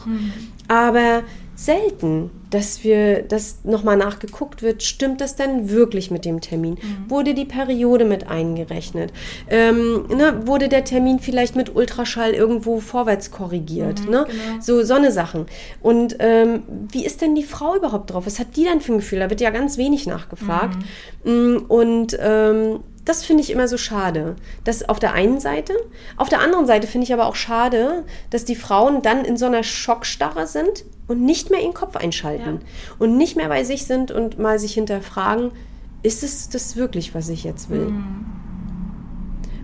aber 0.68 1.24
selten, 1.66 2.32
dass 2.49 2.84
wir, 2.84 3.22
dass 3.22 3.64
nochmal 3.64 3.95
nachgeguckt 3.95 4.62
wird, 4.62 4.84
stimmt 4.84 5.22
das 5.22 5.36
denn 5.36 5.70
wirklich 5.70 6.12
mit 6.12 6.26
dem 6.26 6.41
Termin? 6.41 6.78
Wurde 7.07 7.34
die 7.34 7.45
Periode 7.45 8.03
mit 8.03 8.28
eingerechnet? 8.28 9.14
Ähm, 9.49 10.07
ne, 10.09 10.47
wurde 10.47 10.68
der 10.70 10.84
Termin 10.84 11.20
vielleicht 11.20 11.55
mit 11.55 11.76
Ultraschall 11.76 12.32
irgendwo 12.32 12.80
vorwärts 12.80 13.32
korrigiert? 13.32 14.09
ne? 14.09 14.26
So, 14.59 14.84
so 14.84 14.95
eine 14.95 15.12
Sachen. 15.12 15.45
Und 15.82 16.16
ähm, 16.20 16.64
wie 16.91 17.05
ist 17.05 17.22
denn 17.22 17.36
die 17.36 17.43
Frau 17.43 17.76
überhaupt 17.76 18.12
drauf? 18.12 18.26
Was 18.26 18.39
hat 18.39 18.55
die 18.55 18.64
denn 18.64 18.82
für 18.82 18.93
ein 18.93 18.97
Gefühl? 18.99 19.20
Da 19.20 19.30
wird 19.30 19.41
ja 19.41 19.51
ganz 19.51 19.78
wenig 19.78 20.07
nachgefragt. 20.07 20.78
Mm, 21.24 21.57
Und 21.68 22.18
ähm, 22.20 22.80
das 23.05 23.24
finde 23.26 23.41
ich 23.43 23.49
immer 23.51 23.68
so 23.68 23.78
schade. 23.78 24.36
Das 24.64 24.88
auf 24.88 24.99
der 24.99 25.14
einen 25.14 25.39
Seite. 25.39 25.74
Auf 26.18 26.30
der 26.30 26.39
anderen 26.41 26.68
Seite 26.68 26.88
finde 26.88 27.05
ich 27.05 27.14
aber 27.14 27.26
auch 27.26 27.36
schade, 27.36 28.03
dass 28.30 28.45
die 28.45 28.55
Frauen 28.55 29.01
dann 29.01 29.26
in 29.26 29.38
so 29.38 29.45
einer 29.45 29.64
Schockstarre 29.64 30.45
sind 30.47 30.84
und 31.12 31.22
nicht 31.24 31.51
mehr 31.51 31.62
ihren 31.62 31.74
Kopf 31.74 31.95
einschalten. 31.95 32.62
Und 32.97 33.18
nicht 33.18 33.36
mehr 33.36 33.49
bei 33.49 33.64
sich 33.64 33.86
sind 33.86 34.12
und 34.12 34.39
mal 34.39 34.57
sich 34.57 34.74
hinterfragen, 34.74 35.51
ist 36.03 36.24
es 36.24 36.49
das 36.49 36.76
wirklich, 36.76 37.14
was 37.14 37.30
ich 37.30 37.43
jetzt 37.43 37.70
will? 37.70 37.93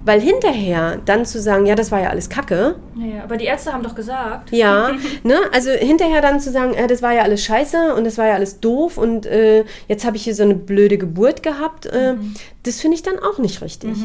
Weil 0.05 0.21
hinterher 0.21 0.99
dann 1.03 1.25
zu 1.25 1.41
sagen, 1.41 1.65
ja, 1.65 1.75
das 1.75 1.91
war 1.91 1.99
ja 1.99 2.09
alles 2.09 2.29
Kacke, 2.29 2.75
Ja, 2.95 3.23
aber 3.23 3.35
die 3.35 3.43
Ärzte 3.43 3.73
haben 3.73 3.83
doch 3.83 3.95
gesagt. 3.95 4.51
ja, 4.51 4.91
ne? 5.23 5.37
Also 5.51 5.71
hinterher 5.71 6.21
dann 6.21 6.39
zu 6.39 6.49
sagen, 6.49 6.73
äh, 6.75 6.87
das 6.87 7.01
war 7.01 7.11
ja 7.13 7.23
alles 7.23 7.43
scheiße 7.43 7.93
und 7.93 8.05
das 8.05 8.17
war 8.17 8.27
ja 8.27 8.35
alles 8.35 8.61
doof 8.61 8.97
und 8.97 9.25
äh, 9.25 9.65
jetzt 9.89 10.05
habe 10.05 10.15
ich 10.15 10.23
hier 10.23 10.33
so 10.35 10.43
eine 10.43 10.55
blöde 10.55 10.97
Geburt 10.97 11.43
gehabt, 11.43 11.87
äh, 11.87 12.13
das 12.63 12.79
finde 12.79 12.95
ich 12.95 13.03
dann 13.03 13.19
auch 13.19 13.37
nicht 13.37 13.61
richtig. 13.61 13.97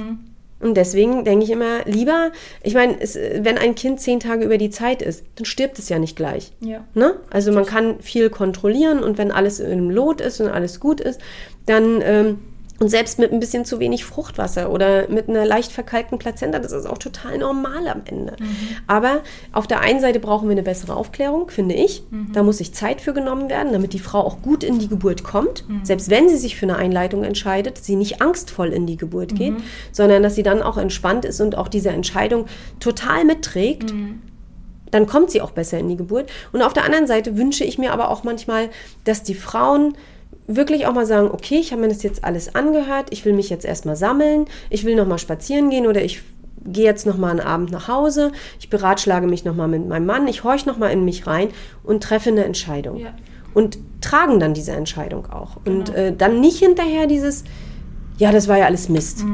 Und 0.63 0.77
deswegen 0.77 1.25
denke 1.25 1.45
ich 1.45 1.51
immer, 1.51 1.85
lieber, 1.87 2.31
ich 2.63 2.75
meine, 2.75 3.01
es, 3.01 3.17
wenn 3.17 3.59
ein 3.59 3.75
Kind 3.75 4.01
zehn 4.01 4.21
Tage 4.21 4.45
über 4.45 4.59
die 4.59 4.71
Zeit 4.71 5.03
ist, 5.03 5.25
dann 5.37 5.45
stirbt 5.45 5.79
es 5.79 5.89
ja 5.89 5.99
nicht 5.99 6.17
gleich. 6.17 6.53
Ja. 6.61 6.85
Ne? 6.95 7.17
Also 7.31 7.53
man 7.53 7.67
kann 7.67 8.01
viel 8.01 8.31
kontrollieren 8.31 9.03
und 9.03 9.19
wenn 9.19 9.33
alles 9.33 9.59
im 9.59 9.91
Lot 9.91 10.21
ist 10.21 10.41
und 10.41 10.49
alles 10.49 10.79
gut 10.79 11.01
ist, 11.01 11.21
dann 11.67 12.01
ähm, 12.03 12.39
und 12.81 12.89
selbst 12.89 13.19
mit 13.19 13.33
ein 13.33 13.39
bisschen 13.39 13.65
zu 13.65 13.79
wenig 13.79 14.05
Fruchtwasser 14.05 14.71
oder 14.71 15.09
mit 15.09 15.29
einer 15.29 15.47
leicht 15.47 15.71
verkalkten 15.71 16.19
Plazenta, 16.19 16.59
das 16.59 16.73
ist 16.73 16.87
auch 16.87 16.99
total 16.99 17.39
normal 17.39 17.87
am 17.87 18.03
Ende. 18.05 18.35
Aber 18.89 19.21
auf 19.53 19.67
der 19.67 19.81
einen 19.81 20.01
Seite 20.01 20.19
brauchen 20.19 20.49
wir 20.49 20.53
eine 20.53 20.65
bessere 20.65 20.97
Aufklärung, 20.97 21.49
finde 21.49 21.75
ich. 21.75 22.03
Da 22.33 22.43
muss 22.43 22.59
sich 22.59 22.75
Zeit 22.75 23.01
für 23.01 23.13
genommen 23.13 23.49
werden, 23.49 23.73
damit 23.73 23.93
die 23.93 24.01
Frau 24.01 24.21
auch 24.21 24.43
gut 24.43 24.65
in 24.65 24.79
die 24.79 24.89
Geburt 24.89 25.23
kommt. 25.23 25.65
Selbst 25.85 26.11
wenn 26.11 26.29
sie 26.29 26.37
sich 26.37 26.57
für 26.57 26.67
eine 26.67 26.77
Einleitung 26.77 27.23
entscheidet, 27.23 27.79
sie 27.79 27.95
nicht 27.95 28.21
angstvoll 28.21 28.73
in 28.73 28.87
die 28.87 28.97
Geburt 28.97 29.37
geht, 29.37 29.55
sondern 29.93 30.23
dass 30.23 30.35
sie 30.35 30.43
dann 30.43 30.61
auch 30.61 30.77
entspannt 30.77 31.25
ist 31.25 31.41
und 31.41 31.57
auch 31.57 31.69
diese 31.69 31.91
Entscheidung 31.91 32.47
total 32.81 33.25
mitträgt 33.25 33.93
dann 34.93 35.07
kommt 35.07 35.31
sie 35.31 35.41
auch 35.41 35.51
besser 35.51 35.79
in 35.79 35.89
die 35.89 35.97
Geburt. 35.97 36.31
Und 36.53 36.63
auf 36.63 36.75
der 36.75 36.85
anderen 36.85 37.07
Seite 37.07 37.37
wünsche 37.37 37.65
ich 37.65 37.79
mir 37.79 37.93
aber 37.93 38.11
auch 38.11 38.23
manchmal, 38.23 38.69
dass 39.05 39.23
die 39.23 39.35
Frauen 39.35 39.95
wirklich 40.57 40.87
auch 40.87 40.95
mal 40.95 41.07
sagen, 41.07 41.31
okay, 41.31 41.57
ich 41.57 41.73
habe 41.73 41.83
mir 41.83 41.89
das 41.89 42.03
jetzt 42.03 42.25
alles 42.25 42.55
angehört, 42.55 43.07
ich 43.11 43.25
will 43.25 43.33
mich 43.33 43.51
jetzt 43.51 43.65
erstmal 43.65 43.97
sammeln, 43.97 44.47
ich 44.71 44.85
will 44.85 44.95
noch 44.95 45.07
mal 45.07 45.19
spazieren 45.19 45.71
gehen 45.71 45.87
oder 45.87 46.03
ich 46.03 46.23
gehe 46.65 46.85
jetzt 46.85 47.07
noch 47.07 47.17
mal 47.17 47.31
einen 47.31 47.41
Abend 47.41 47.71
nach 47.71 47.89
Hause, 47.89 48.33
ich 48.61 48.71
beratschlage 48.71 49.27
mich 49.27 49.45
noch 49.45 49.55
mal 49.55 49.69
mit 49.69 49.87
meinem 49.87 50.07
Mann, 50.07 50.29
ich 50.29 50.45
horche 50.45 50.69
noch 50.69 50.79
mal 50.79 50.89
in 50.89 51.05
mich 51.05 51.27
rein 51.27 51.49
und 51.83 52.03
treffe 52.03 52.31
eine 52.31 52.45
Entscheidung. 52.45 52.99
Ja. 52.99 53.15
Und 53.55 53.79
tragen 54.01 54.41
dann 54.41 54.55
diese 54.55 54.73
Entscheidung 54.73 55.31
auch. 55.31 55.59
Und 55.67 55.95
äh, 55.95 56.15
dann 56.17 56.41
nicht 56.41 56.59
hinterher 56.59 57.07
dieses, 57.07 57.45
ja, 58.17 58.33
das 58.33 58.49
war 58.49 58.57
ja 58.57 58.65
alles 58.65 58.89
Mist. 58.89 59.27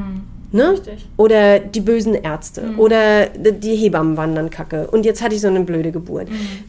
Ne? 0.51 0.71
Richtig. 0.73 1.07
Oder 1.19 1.59
die 1.59 1.81
bösen 1.81 2.15
Ärzte. 2.15 2.71
Oder 2.79 3.27
die 3.27 3.77
Hebammen 3.77 4.17
waren 4.17 4.35
dann 4.35 4.49
kacke. 4.49 4.87
Und 4.87 5.05
jetzt 5.05 5.23
hatte 5.23 5.35
ich 5.35 5.41
so 5.43 5.49
eine 5.49 5.61
blöde 5.61 5.93
Geburt. 5.93 6.29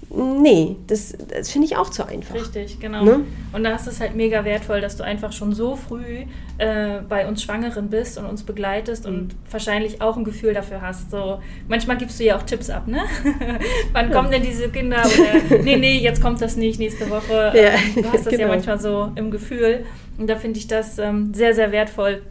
Nee, 0.09 0.75
das, 0.87 1.13
das 1.29 1.49
finde 1.49 1.67
ich 1.67 1.77
auch 1.77 1.89
zu 1.89 2.05
einfach. 2.05 2.35
Richtig, 2.35 2.79
genau. 2.79 3.03
Ne? 3.05 3.21
Und 3.53 3.63
da 3.63 3.75
ist 3.75 3.87
es 3.87 4.01
halt 4.01 4.15
mega 4.15 4.43
wertvoll, 4.43 4.81
dass 4.81 4.97
du 4.97 5.03
einfach 5.03 5.31
schon 5.31 5.53
so 5.53 5.75
früh 5.77 6.25
äh, 6.57 6.99
bei 7.07 7.27
uns 7.27 7.41
Schwangeren 7.43 7.89
bist 7.89 8.17
und 8.17 8.25
uns 8.25 8.43
begleitest 8.43 9.05
Mhm. 9.05 9.13
und 9.13 9.35
wahrscheinlich 9.49 10.01
auch 10.01 10.17
ein 10.17 10.23
Gefühl 10.25 10.53
dafür 10.53 10.81
hast. 10.81 11.11
So, 11.11 11.39
manchmal 11.69 11.97
gibst 11.97 12.19
du 12.19 12.25
ja 12.25 12.37
auch 12.37 12.43
Tipps 12.43 12.69
ab, 12.69 12.87
ne? 12.87 13.01
Wann 13.93 14.11
kommen 14.11 14.29
denn 14.31 14.41
diese 14.43 14.67
Kinder? 14.69 14.97
Oder 14.97 15.61
nee, 15.63 15.77
nee, 15.77 15.99
jetzt 15.99 16.21
kommt 16.21 16.41
das 16.41 16.57
nicht 16.57 16.79
nächste 16.79 17.09
Woche. 17.09 17.53
Ja, 17.59 17.71
du 17.95 18.07
hast 18.11 18.25
das 18.25 18.31
ja 18.33 18.39
genau. 18.39 18.49
manchmal 18.49 18.79
so 18.79 19.11
im 19.15 19.31
Gefühl. 19.31 19.85
Und 20.17 20.29
da 20.29 20.35
finde 20.35 20.59
ich 20.59 20.67
das 20.67 20.97
ähm, 20.99 21.33
sehr, 21.33 21.53
sehr 21.53 21.71
wertvoll, 21.71 22.21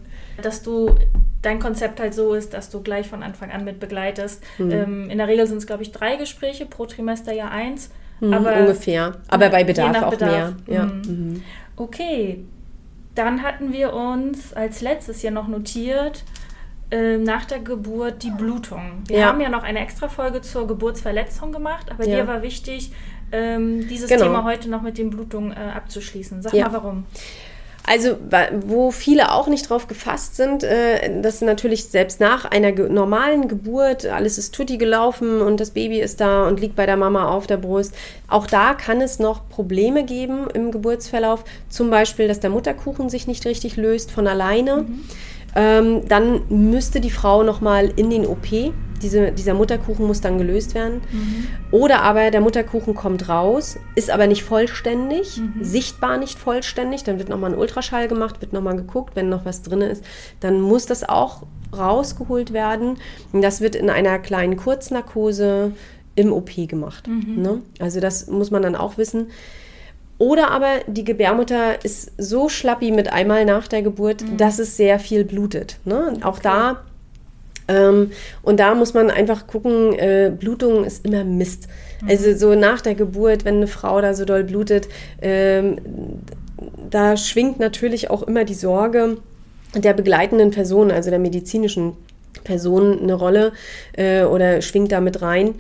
dass 0.43 0.63
du 0.63 0.95
dein 1.43 1.61
Konzept 1.61 2.01
halt 2.01 2.15
so 2.15 2.35
ist, 2.35 2.53
dass 2.55 2.71
du 2.71 2.81
gleich 2.83 3.09
von 3.09 3.23
Anfang 3.23 3.51
an 3.51 3.65
mit 3.65 3.79
begleitest. 3.81 4.43
Mhm. 4.59 4.71
Ähm, 4.71 5.11
in 5.11 5.19
der 5.19 5.29
Regel 5.29 5.47
sind 5.47 5.59
es, 5.59 5.67
glaube 5.67 5.83
ich, 5.83 5.93
drei 5.93 6.17
Gespräche 6.17 6.67
pro 6.67 6.87
Trimester, 6.87 7.33
ja 7.33 7.49
eins. 7.49 7.91
Mhm, 8.21 8.35
aber 8.35 8.57
ungefähr. 8.57 9.17
Aber 9.29 9.49
bei 9.49 9.63
Bedarf 9.65 10.03
auch 10.03 10.11
Bedarf. 10.11 10.55
mehr. 10.67 10.77
Ja. 10.77 10.85
Mhm. 10.87 11.03
Mhm. 11.07 11.43
Okay, 11.77 12.45
dann 13.15 13.43
hatten 13.43 13.73
wir 13.73 13.93
uns 13.93 14.53
als 14.53 14.81
letztes 14.81 15.21
hier 15.21 15.31
noch 15.31 15.47
notiert, 15.49 16.25
ähm, 16.91 17.23
nach 17.23 17.45
der 17.45 17.59
Geburt 17.61 18.23
die 18.23 18.31
Blutung. 18.31 19.03
Wir 19.07 19.19
Ja. 19.19 19.27
haben 19.27 19.41
ja 19.41 19.49
noch 19.51 19.63
eine 19.63 19.81
extra 19.81 20.09
Folge 20.09 20.41
zur 20.41 20.67
Geburtsverletzung 20.67 21.53
gemacht, 21.53 21.91
aber 21.91 22.05
Ja. 22.07 22.17
dir 22.17 22.27
war 22.27 22.43
wichtig, 22.43 22.93
ähm, 23.31 23.87
dieses 23.89 24.09
Genau. 24.09 24.25
Thema 24.25 24.45
heute 24.45 24.71
noch 24.71 24.81
mit 24.83 24.97
den 24.99 25.11
Blutungen 25.11 25.53
äh, 25.53 25.57
abzuschließen. 25.77 26.41
Sag 26.43 26.55
mal 26.55 26.73
warum. 26.73 27.05
Also, 27.89 28.19
wo 28.67 28.91
viele 28.91 29.33
auch 29.33 29.47
nicht 29.47 29.71
drauf 29.71 29.87
gefasst 29.87 30.37
sind, 30.37 30.63
äh, 30.63 31.23
dass 31.23 31.41
natürlich 31.41 31.87
selbst 31.87 32.21
nach 32.21 32.45
einer 32.45 32.73
ge 32.73 32.89
normalen 32.89 33.49
Geburt 33.49 34.05
alles 34.05 34.37
ist 34.37 34.55
tutti 34.55 34.77
gelaufen 34.77 35.41
und 35.41 35.59
das 35.59 35.71
Baby 35.71 36.01
ist 36.01 36.21
da 36.21 36.47
und 36.47 36.61
liegt 36.61 36.77
bei 36.77 36.85
der 36.85 36.99
Mama 36.99 37.29
auf 37.29 37.47
der 37.47 37.57
Brust. 37.57 37.95
Auch 38.29 38.47
da 38.47 38.75
kann 38.75 39.01
es 39.01 39.19
noch 39.19 39.49
Probleme 39.49 40.05
geben 40.05 40.49
im 40.53 40.71
Geburtsverlauf. 40.71 41.45
Zum 41.71 41.89
Beispiel, 41.89 42.29
dass 42.29 42.41
der 42.41 42.51
Mutterkuchen 42.51 43.09
sich 43.09 43.27
nicht 43.27 43.47
richtig 43.47 43.77
löst 43.77 44.11
von 44.11 44.27
alleine. 44.27 44.85
Ähm, 45.57 46.07
dann 46.09 46.43
müsste 46.51 47.01
die 47.01 47.11
Frau 47.11 47.43
nochmal 47.43 47.91
in 47.97 48.11
den 48.11 48.27
OP. 48.27 48.73
Diese, 49.03 49.33
dieser 49.33 49.55
Mutterkuchen 49.55 50.07
muss 50.07 50.21
dann 50.21 50.39
gelöst 50.39 50.75
werden. 50.75 51.01
Oder 51.71 52.03
aber 52.03 52.31
der 52.31 52.41
Mutterkuchen 52.41 52.95
kommt 52.95 53.29
raus, 53.29 53.79
ist 53.95 54.11
aber 54.11 54.27
nicht 54.27 54.43
vollständig, 54.43 55.41
sichtbar 55.61 56.19
nicht 56.19 56.39
vollständig. 56.39 57.05
Dann 57.05 57.19
wird 57.19 57.29
nochmal 57.29 57.53
ein 57.53 57.59
Ultraschall 57.59 58.09
gemacht, 58.09 58.41
wird 58.41 58.53
nochmal 58.53 58.77
geguckt, 58.77 59.17
wenn 59.17 59.29
noch 59.29 59.45
was 59.45 59.63
drin 59.63 59.81
ist. 59.81 60.05
Dann 60.41 60.61
muss 60.61 60.87
das 60.87 61.09
auch 61.09 61.43
rausgeholt 61.77 62.53
werden. 62.53 62.97
Und 63.33 63.43
das 63.43 63.61
wird 63.61 63.75
in 63.75 63.91
einer 63.91 64.19
kleinen 64.19 64.57
Kurznarkose 64.57 65.73
im 66.15 66.33
OP 66.33 66.51
gemacht. 66.69 67.07
Ne? 67.43 67.63
Also 67.79 68.01
das 68.01 68.27
muss 68.27 68.51
man 68.51 68.63
dann 68.63 68.75
auch 68.75 68.99
wissen. 68.99 69.29
Oder 70.19 70.51
aber 70.51 70.81
die 70.89 71.05
Gebärmutter 71.05 71.85
ist 71.85 72.11
so 72.19 72.49
schlappi 72.49 72.91
mit 72.91 73.13
einmal 73.13 73.45
nach 73.45 73.69
der 73.69 73.83
Geburt, 73.83 74.25
dass 74.37 74.59
es 74.59 74.77
sehr 74.77 74.99
viel 74.99 75.25
blutet. 75.25 75.79
Ne? 75.85 76.15
Auch 76.23 76.41
da 76.41 76.83
ähm, 77.69 78.11
und 78.43 78.61
da 78.61 78.75
muss 78.75 78.95
man 78.95 79.11
einfach 79.11 79.47
gucken, 79.47 79.93
äh, 79.93 80.33
Blutung 80.37 80.85
ist 80.85 81.05
immer 81.05 81.25
Mist. 81.25 81.69
Also 82.07 82.35
so 82.37 82.55
nach 82.55 82.81
der 82.81 82.95
Geburt, 82.95 83.45
wenn 83.45 83.57
eine 83.57 83.67
Frau 83.67 84.01
da 84.01 84.15
so 84.15 84.25
doll 84.25 84.45
blutet, 84.45 84.89
ähm, 85.21 85.77
da 86.91 87.17
schwingt 87.17 87.59
natürlich 87.59 88.11
auch 88.11 88.23
immer 88.23 88.45
die 88.45 88.55
Sorge, 88.55 89.19
der 89.75 89.93
begleitenden 89.93 90.51
Person, 90.51 90.91
also 90.91 91.11
der 91.11 91.19
medizinischen 91.19 91.95
Person, 92.45 93.01
eine 93.03 93.15
Rolle 93.15 93.53
äh, 93.93 94.23
oder 94.23 94.63
schwingt 94.63 94.93
da 94.93 95.01
mit 95.01 95.23
rein. 95.23 95.55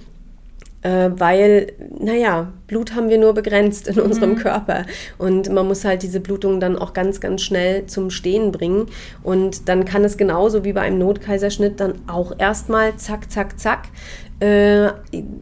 Äh, 0.82 1.10
weil, 1.16 1.72
naja, 1.98 2.52
Blut 2.68 2.94
haben 2.94 3.08
wir 3.08 3.18
nur 3.18 3.34
begrenzt 3.34 3.88
in 3.88 3.98
unserem 3.98 4.36
Körper. 4.36 4.84
Und 5.18 5.52
man 5.52 5.66
muss 5.66 5.84
halt 5.84 6.02
diese 6.02 6.20
Blutung 6.20 6.60
dann 6.60 6.76
auch 6.76 6.92
ganz, 6.92 7.20
ganz 7.20 7.42
schnell 7.42 7.86
zum 7.86 8.10
Stehen 8.10 8.52
bringen. 8.52 8.86
Und 9.22 9.68
dann 9.68 9.84
kann 9.84 10.04
es 10.04 10.16
genauso 10.16 10.64
wie 10.64 10.72
bei 10.72 10.82
einem 10.82 10.98
Notkaiserschnitt 10.98 11.80
dann 11.80 11.94
auch 12.06 12.32
erstmal 12.38 12.96
zack, 12.96 13.30
zack, 13.30 13.58
zack. 13.58 13.88
Äh, 14.40 14.92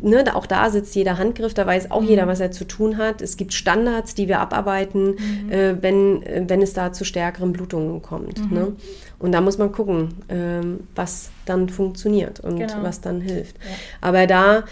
ne, 0.01 0.25
auch 0.33 0.47
da 0.47 0.71
sitzt 0.71 0.95
jeder 0.95 1.19
Handgriff, 1.19 1.53
da 1.53 1.67
weiß 1.67 1.91
auch 1.91 2.03
jeder, 2.03 2.27
was 2.27 2.41
er 2.41 2.51
zu 2.51 2.65
tun 2.65 2.97
hat. 2.97 3.21
Es 3.21 3.37
gibt 3.37 3.53
Standards, 3.53 4.15
die 4.15 4.27
wir 4.27 4.41
abarbeiten, 4.41 5.17
äh, 5.51 5.75
wenn, 5.83 6.25
wenn 6.49 6.63
es 6.63 6.73
da 6.73 6.95
zu 6.95 7.05
stärkeren 7.05 7.53
Blutungen 7.53 8.01
kommt. 8.01 8.51
Ne? 8.51 8.73
Und 9.19 9.33
da 9.33 9.43
muss 9.43 9.59
man 9.59 9.71
gucken, 9.71 10.15
ähm, 10.31 10.81
was 10.95 11.29
dann 11.45 11.69
funktioniert 11.69 12.41
und 12.41 12.57
Genau. 12.57 12.73
was 12.83 13.03
dann 13.03 13.21
hilft. 13.21 13.57
Aber 14.01 14.27
da 14.27 14.65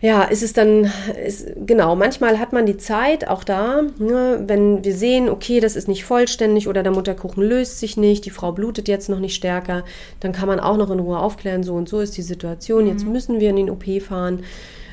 ja, 0.00 0.22
ist 0.22 0.42
es 0.42 0.54
dann, 0.54 0.90
ist, 1.26 1.46
genau, 1.66 1.94
manchmal 1.94 2.38
hat 2.38 2.54
man 2.54 2.64
die 2.64 2.78
Zeit, 2.78 3.28
auch 3.28 3.44
da, 3.44 3.82
ne, 3.98 4.42
wenn 4.46 4.82
wir 4.82 4.94
sehen, 4.94 5.28
okay, 5.28 5.60
das 5.60 5.76
ist 5.76 5.88
nicht 5.88 6.04
vollständig 6.04 6.68
oder 6.68 6.82
der 6.82 6.92
Mutterkuchen 6.92 7.42
löst 7.42 7.80
sich 7.80 7.98
nicht, 7.98 8.24
die 8.24 8.30
Frau 8.30 8.52
blutet 8.52 8.88
jetzt 8.88 9.10
noch 9.10 9.20
nicht 9.20 9.34
stärker, 9.34 9.84
dann 10.20 10.32
kann 10.32 10.48
man 10.48 10.58
auch 10.58 10.78
noch 10.78 10.90
in 10.90 11.00
Ruhe 11.00 11.18
aufklären, 11.18 11.62
so 11.62 11.74
und 11.74 11.88
so 11.88 12.00
ist 12.00 12.16
die 12.16 12.22
Situation, 12.22 12.86
jetzt 12.86 13.06
müssen 13.06 13.40
wir 13.40 13.50
in 13.50 13.56
den 13.56 13.70
OP 13.70 13.84
fahren. 14.00 14.42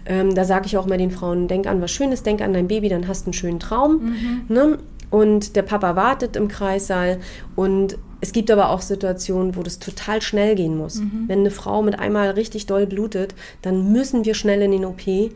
Ähm, 0.09 0.35
da 0.35 0.45
sage 0.45 0.67
ich 0.67 0.77
auch 0.77 0.85
mal 0.85 0.97
den 0.97 1.11
Frauen, 1.11 1.47
denk 1.47 1.67
an 1.67 1.81
was 1.81 1.91
Schönes, 1.91 2.23
denk 2.23 2.41
an 2.41 2.53
dein 2.53 2.67
Baby, 2.67 2.89
dann 2.89 3.07
hast 3.07 3.23
du 3.23 3.27
einen 3.27 3.33
schönen 3.33 3.59
Traum. 3.59 4.15
Ne? 4.47 4.77
Und 5.09 5.55
der 5.55 5.61
Papa 5.61 5.95
wartet 5.95 6.35
im 6.35 6.47
Kreissaal 6.47 7.19
und 7.55 7.97
es 8.19 8.31
gibt 8.31 8.49
aber 8.49 8.71
auch 8.71 8.81
Situationen, 8.81 9.55
wo 9.55 9.61
das 9.61 9.77
total 9.79 10.21
schnell 10.21 10.55
gehen 10.55 10.75
muss. 10.75 10.99
Wenn 11.27 11.39
eine 11.39 11.51
Frau 11.51 11.83
mit 11.83 11.99
einmal 11.99 12.31
richtig 12.31 12.65
doll 12.65 12.87
blutet, 12.87 13.35
dann 13.61 13.91
müssen 13.91 14.25
wir 14.25 14.33
schnell 14.33 14.61
in 14.63 14.71
den 14.71 14.85
OP, 14.85 15.07
äh, 15.07 15.29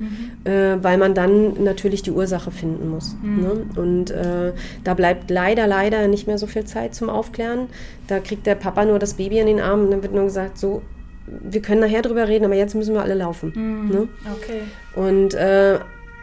weil 0.82 0.98
man 0.98 1.14
dann 1.14 1.64
natürlich 1.64 2.02
die 2.02 2.12
Ursache 2.12 2.50
finden 2.50 2.90
muss. 2.90 3.16
Ne? 3.22 3.66
Und 3.76 4.10
äh, 4.10 4.54
da 4.84 4.94
bleibt 4.96 5.30
leider, 5.30 5.68
leider 5.68 6.08
nicht 6.08 6.26
mehr 6.26 6.40
so 6.40 6.48
viel 6.48 6.66
Zeit 6.66 6.96
zum 6.96 7.10
Aufklären. 7.10 7.68
Da 8.08 8.20
kriegt 8.20 8.48
der 8.48 8.56
Papa 8.56 8.84
nur 8.84 8.98
das 8.98 9.14
Baby 9.14 9.38
in 9.38 9.48
den 9.48 9.60
Arm 9.60 9.82
und 9.82 9.92
dann 9.92 10.02
wird 10.02 10.14
nur 10.14 10.24
gesagt, 10.24 10.58
so, 10.58 10.82
wir 11.28 11.62
können 11.62 11.82
nachher 11.82 12.02
drüber 12.02 12.28
reden, 12.28 12.46
aber 12.46 12.56
jetzt 12.56 12.74
müssen 12.74 12.96
wir 12.96 13.02
alle 13.02 13.14
laufen. 13.14 13.54
Ne? 13.90 14.08
Okay. 14.38 14.62
Und 14.96 15.36
äh, 15.36 15.78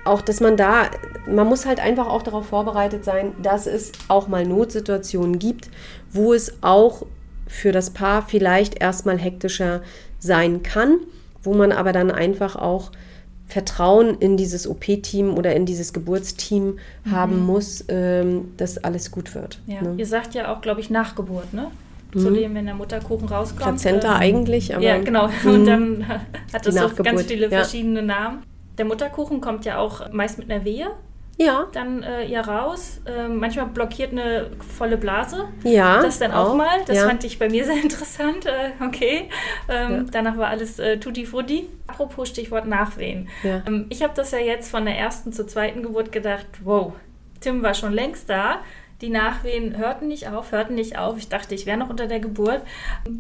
auch, 0.08 0.22
dass 0.22 0.40
man 0.40 0.56
da, 0.56 0.90
man 1.26 1.46
muss 1.46 1.66
halt 1.66 1.80
einfach 1.80 2.06
auch 2.06 2.22
darauf 2.22 2.46
vorbereitet 2.46 3.04
sein, 3.04 3.32
dass 3.42 3.66
es 3.66 3.92
auch 4.08 4.28
mal 4.28 4.44
Notsituationen 4.44 5.38
gibt, 5.38 5.70
wo 6.10 6.32
es 6.32 6.62
auch 6.62 7.06
für 7.46 7.72
das 7.72 7.90
Paar 7.90 8.22
vielleicht 8.22 8.80
erstmal 8.80 9.18
hektischer 9.18 9.82
sein 10.18 10.62
kann, 10.62 10.98
wo 11.42 11.54
man 11.54 11.72
aber 11.72 11.92
dann 11.92 12.10
einfach 12.10 12.56
auch 12.56 12.90
Vertrauen 13.46 14.18
in 14.18 14.36
dieses 14.36 14.68
OP-Team 14.68 15.36
oder 15.36 15.56
in 15.56 15.64
dieses 15.64 15.94
Geburtsteam 15.94 16.78
haben 17.10 17.46
muss, 17.46 17.84
ähm, 17.88 18.52
dass 18.58 18.76
alles 18.76 19.10
gut 19.10 19.34
wird. 19.34 19.58
Ja. 19.66 19.80
Ne? 19.80 19.94
Ihr 19.96 20.06
sagt 20.06 20.34
ja 20.34 20.52
auch, 20.52 20.60
glaube 20.60 20.80
ich, 20.80 20.90
Nachgeburt, 20.90 21.54
ne? 21.54 21.70
Zu 22.12 22.30
dem, 22.30 22.54
wenn 22.54 22.64
der 22.64 22.74
Mutterkuchen 22.74 23.28
rauskommt. 23.28 23.62
Plazenta 23.62 24.14
ähm, 24.14 24.20
eigentlich, 24.20 24.74
aber 24.74 24.82
ja, 24.82 24.98
genau. 24.98 25.28
Mhm. 25.44 25.50
Und 25.50 25.66
dann 25.66 26.08
hat 26.08 26.66
das 26.66 26.74
so 26.74 26.80
Nachgeburt, 26.80 27.04
ganz 27.04 27.22
viele 27.24 27.50
ja. 27.50 27.58
verschiedene 27.58 28.02
Namen. 28.02 28.42
Der 28.78 28.84
Mutterkuchen 28.84 29.40
kommt 29.40 29.64
ja 29.64 29.78
auch 29.78 30.10
meist 30.12 30.38
mit 30.38 30.50
einer 30.50 30.64
Wehe 30.64 30.90
ja, 31.38 31.68
dann 31.72 32.02
äh, 32.02 32.26
ja 32.26 32.40
raus. 32.40 33.00
Ähm, 33.06 33.36
manchmal 33.36 33.66
blockiert 33.66 34.10
eine 34.10 34.50
volle 34.76 34.96
Blase. 34.96 35.48
ja, 35.62 36.02
Das 36.02 36.18
dann 36.18 36.32
auch, 36.32 36.56
mal. 36.56 36.80
Das 36.86 36.96
ja. 36.96 37.06
fand 37.06 37.22
ich 37.22 37.38
bei 37.38 37.48
mir 37.48 37.64
sehr 37.66 37.80
interessant. 37.80 38.46
Äh, 38.46 38.72
okay. 38.84 39.28
Ähm, 39.68 40.10
Danach 40.10 40.36
war 40.36 40.48
alles 40.48 40.80
äh, 40.80 40.98
tutti 40.98 41.24
frutti. 41.24 41.68
Apropos 41.86 42.28
Stichwort 42.28 42.66
Nachwehen. 42.66 43.28
Ja. 43.44 43.62
Ähm, 43.66 43.86
ich 43.88 44.02
habe 44.02 44.14
das 44.16 44.32
ja 44.32 44.38
jetzt 44.38 44.68
von 44.70 44.84
der 44.84 44.98
ersten 44.98 45.32
zur 45.32 45.46
zweiten 45.46 45.82
Geburt 45.82 46.10
gedacht, 46.10 46.46
wow, 46.64 46.92
Tim 47.40 47.62
war 47.62 47.74
schon 47.74 47.92
längst 47.92 48.28
da. 48.28 48.58
Die 49.00 49.10
Nachwehen 49.10 49.76
hörten 49.76 50.08
nicht 50.08 50.28
auf, 50.28 50.50
hörten 50.50 50.74
nicht 50.74 50.98
auf. 50.98 51.18
Ich 51.18 51.28
dachte, 51.28 51.54
ich 51.54 51.66
wäre 51.66 51.78
noch 51.78 51.88
unter 51.88 52.08
der 52.08 52.18
Geburt. 52.18 52.62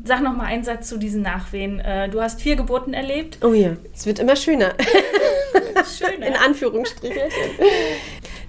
Sag 0.04 0.22
noch 0.22 0.36
mal 0.36 0.46
einen 0.46 0.64
Satz 0.64 0.88
zu 0.88 0.98
diesen 0.98 1.22
Nachwehen. 1.22 1.78
Äh, 1.78 2.08
du 2.08 2.20
hast 2.20 2.40
vier 2.40 2.56
Geburten 2.56 2.94
erlebt. 2.94 3.38
Oh 3.44 3.52
ja, 3.52 3.76
es 3.94 4.04
wird 4.04 4.18
immer 4.18 4.34
schöner. 4.34 4.74
Schön, 5.96 6.20
In 6.20 6.34
Anführungsstrichen. 6.34 7.22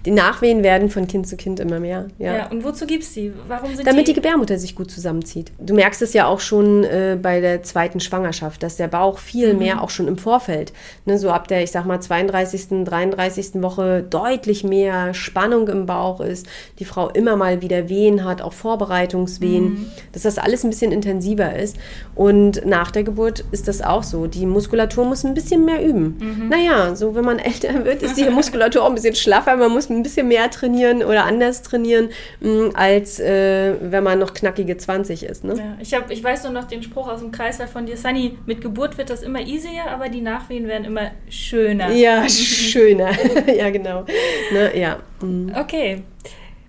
Die 0.05 0.11
Nachwehen 0.11 0.63
werden 0.63 0.89
von 0.89 1.07
Kind 1.07 1.27
zu 1.27 1.35
Kind 1.37 1.59
immer 1.59 1.79
mehr. 1.79 2.07
Ja. 2.17 2.35
Ja. 2.35 2.47
und 2.51 2.63
wozu 2.63 2.85
gibt's 2.85 3.13
die? 3.13 3.33
Warum 3.47 3.75
sind 3.75 3.85
Damit 3.87 4.07
die 4.07 4.13
die... 4.13 4.21
Gebärmutter 4.21 4.57
sich 4.57 4.75
gut 4.75 4.89
zusammenzieht. 4.91 5.51
Du 5.59 5.73
merkst 5.73 6.01
es 6.01 6.13
ja 6.13 6.25
auch 6.27 6.39
schon 6.39 6.83
äh, 6.85 7.17
bei 7.21 7.41
der 7.41 7.63
zweiten 7.63 7.99
Schwangerschaft, 7.99 8.63
dass 8.63 8.77
der 8.77 8.87
Bauch 8.87 9.19
viel 9.19 9.53
Mhm. 9.53 9.59
mehr 9.59 9.83
auch 9.83 9.89
schon 9.89 10.07
im 10.07 10.17
Vorfeld, 10.17 10.73
ne, 11.05 11.17
so 11.17 11.29
ab 11.31 11.47
der, 11.47 11.63
ich 11.63 11.71
sag 11.71 11.85
mal, 11.85 11.99
32., 12.01 12.83
33. 12.85 13.61
Woche 13.61 14.03
deutlich 14.09 14.63
mehr 14.63 15.13
Spannung 15.13 15.67
im 15.67 15.85
Bauch 15.85 16.21
ist, 16.21 16.47
die 16.79 16.85
Frau 16.85 17.09
immer 17.09 17.35
mal 17.35 17.61
wieder 17.61 17.89
Wehen 17.89 18.23
hat, 18.23 18.41
auch 18.41 18.53
Vorbereitungswehen, 18.53 19.63
Mhm. 19.63 19.85
dass 20.13 20.23
das 20.23 20.37
alles 20.37 20.63
ein 20.63 20.69
bisschen 20.69 20.91
intensiver 20.91 21.55
ist. 21.55 21.77
Und 22.15 22.65
nach 22.65 22.91
der 22.91 23.03
Geburt 23.03 23.43
ist 23.51 23.67
das 23.67 23.81
auch 23.81 24.03
so. 24.03 24.27
Die 24.27 24.45
Muskulatur 24.45 25.05
muss 25.05 25.23
ein 25.23 25.33
bisschen 25.33 25.65
mehr 25.65 25.83
üben. 25.85 26.17
Mhm. 26.19 26.49
Naja, 26.49 26.95
so 26.95 27.15
wenn 27.15 27.25
man 27.25 27.39
älter 27.39 27.85
wird, 27.85 28.01
ist 28.03 28.17
die 28.17 28.29
Muskulatur 28.29 28.83
auch 28.83 28.89
ein 28.89 28.95
bisschen 28.95 29.15
schlaffer. 29.15 29.55
Man 29.57 29.71
muss 29.71 29.88
ein 29.89 30.03
bisschen 30.03 30.27
mehr 30.27 30.49
trainieren 30.51 31.03
oder 31.03 31.25
anders 31.25 31.61
trainieren, 31.61 32.09
mh, 32.41 32.71
als 32.73 33.19
äh, 33.19 33.75
wenn 33.81 34.03
man 34.03 34.19
noch 34.19 34.33
knackige 34.33 34.77
20 34.77 35.23
ist. 35.23 35.43
Ne? 35.43 35.55
Ja, 35.57 35.77
ich, 35.81 35.93
hab, 35.93 36.09
ich 36.11 36.23
weiß 36.23 36.43
nur 36.43 36.53
noch 36.53 36.65
den 36.65 36.83
Spruch 36.83 37.07
aus 37.07 37.19
dem 37.19 37.31
Kreislauf 37.31 37.69
von 37.69 37.85
dir, 37.85 37.97
Sunny, 37.97 38.37
mit 38.45 38.61
Geburt 38.61 38.97
wird 38.97 39.09
das 39.09 39.21
immer 39.23 39.41
easier, 39.41 39.89
aber 39.89 40.09
die 40.09 40.21
Nachwehen 40.21 40.67
werden 40.67 40.85
immer 40.85 41.11
schöner. 41.29 41.91
Ja, 41.91 42.27
schöner. 42.29 43.09
ja, 43.57 43.69
genau. 43.69 44.05
Ne, 44.51 44.77
ja. 44.79 44.99
mhm. 45.21 45.51
Okay, 45.55 46.03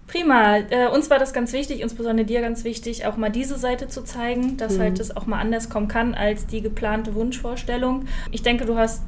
prima. 0.07 0.59
Äh, 0.59 0.89
uns 0.93 1.09
war 1.11 1.19
das 1.19 1.33
ganz 1.33 1.53
wichtig, 1.53 1.81
insbesondere 1.81 2.27
dir 2.27 2.41
ganz 2.41 2.65
wichtig, 2.65 3.07
auch 3.07 3.17
mal 3.17 3.31
diese 3.31 3.57
Seite 3.59 3.89
zu 3.89 4.03
zeigen, 4.03 4.57
dass 4.57 4.77
Mhm. 4.77 4.81
halt 4.83 4.99
es 5.01 5.17
auch 5.17 5.27
mal 5.27 5.39
anders 5.41 5.69
kommen 5.69 5.89
kann 5.89 6.15
als 6.15 6.47
die 6.47 6.63
geplante 6.63 7.15
Wunschvorstellung. 7.15 8.07
Ich 8.33 8.43
denke, 8.43 8.67
du 8.67 8.77
hast. 8.77 9.03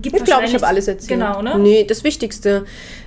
Gibt 0.00 0.16
Ich 0.16 0.24
glaube, 0.24 0.44
ich 0.44 0.54
habe 0.54 0.66
alles 0.66 0.88
erzählt. 0.88 1.20
Genau, 1.20 1.42
ne? 1.42 1.58
Nee, 1.58 1.84
das 1.84 2.04
Wichtigste. 2.04 2.64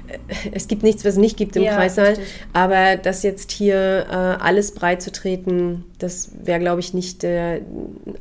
äh, 0.07 0.17
Es 0.51 0.67
gibt 0.67 0.83
nichts, 0.83 1.03
was 1.05 1.13
es 1.13 1.17
nicht 1.19 1.37
gibt 1.37 1.55
im 1.55 1.63
Ja, 1.63 1.75
Kreissaal. 1.75 2.09
richtig. 2.09 2.25
Aber 2.53 2.97
das 2.97 3.23
jetzt 3.23 3.51
hier 3.51 4.05
äh, 4.09 4.13
alles 4.13 4.73
breit 4.73 5.01
zu 5.01 5.11
treten, 5.11 5.85
das 5.99 6.31
wäre, 6.43 6.59
glaube 6.59 6.81
ich, 6.81 6.93
nicht 6.93 7.23
der. 7.23 7.61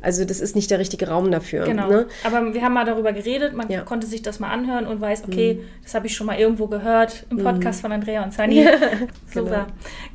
Also, 0.01 0.25
das 0.25 0.39
ist 0.39 0.55
nicht 0.55 0.71
der 0.71 0.79
richtige 0.79 1.07
Raum 1.09 1.29
dafür. 1.31 1.65
Genau. 1.65 1.89
Ne? 1.89 2.05
Aber 2.23 2.53
wir 2.53 2.61
haben 2.61 2.73
mal 2.73 2.85
darüber 2.85 3.13
geredet, 3.13 3.53
man 3.53 3.69
Ja. 3.69 3.81
Mhm. 3.81 3.85
konnte 3.85 4.07
sich 4.07 4.21
das 4.21 4.39
mal 4.39 4.49
anhören 4.51 4.87
und 4.87 5.01
weiß, 5.01 5.23
okay, 5.27 5.59
das 5.83 5.93
habe 5.93 6.07
ich 6.07 6.15
schon 6.15 6.27
mal 6.27 6.37
irgendwo 6.39 6.67
gehört 6.67 7.25
im 7.29 7.37
Podcast 7.37 7.81
von 7.81 7.91
Andrea 7.91 8.23
und 8.23 8.33
Sunny. 8.33 8.65
Genau. 9.33 9.45
Super. 9.45 9.67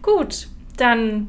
Gut, 0.02 0.48
dann 0.76 1.28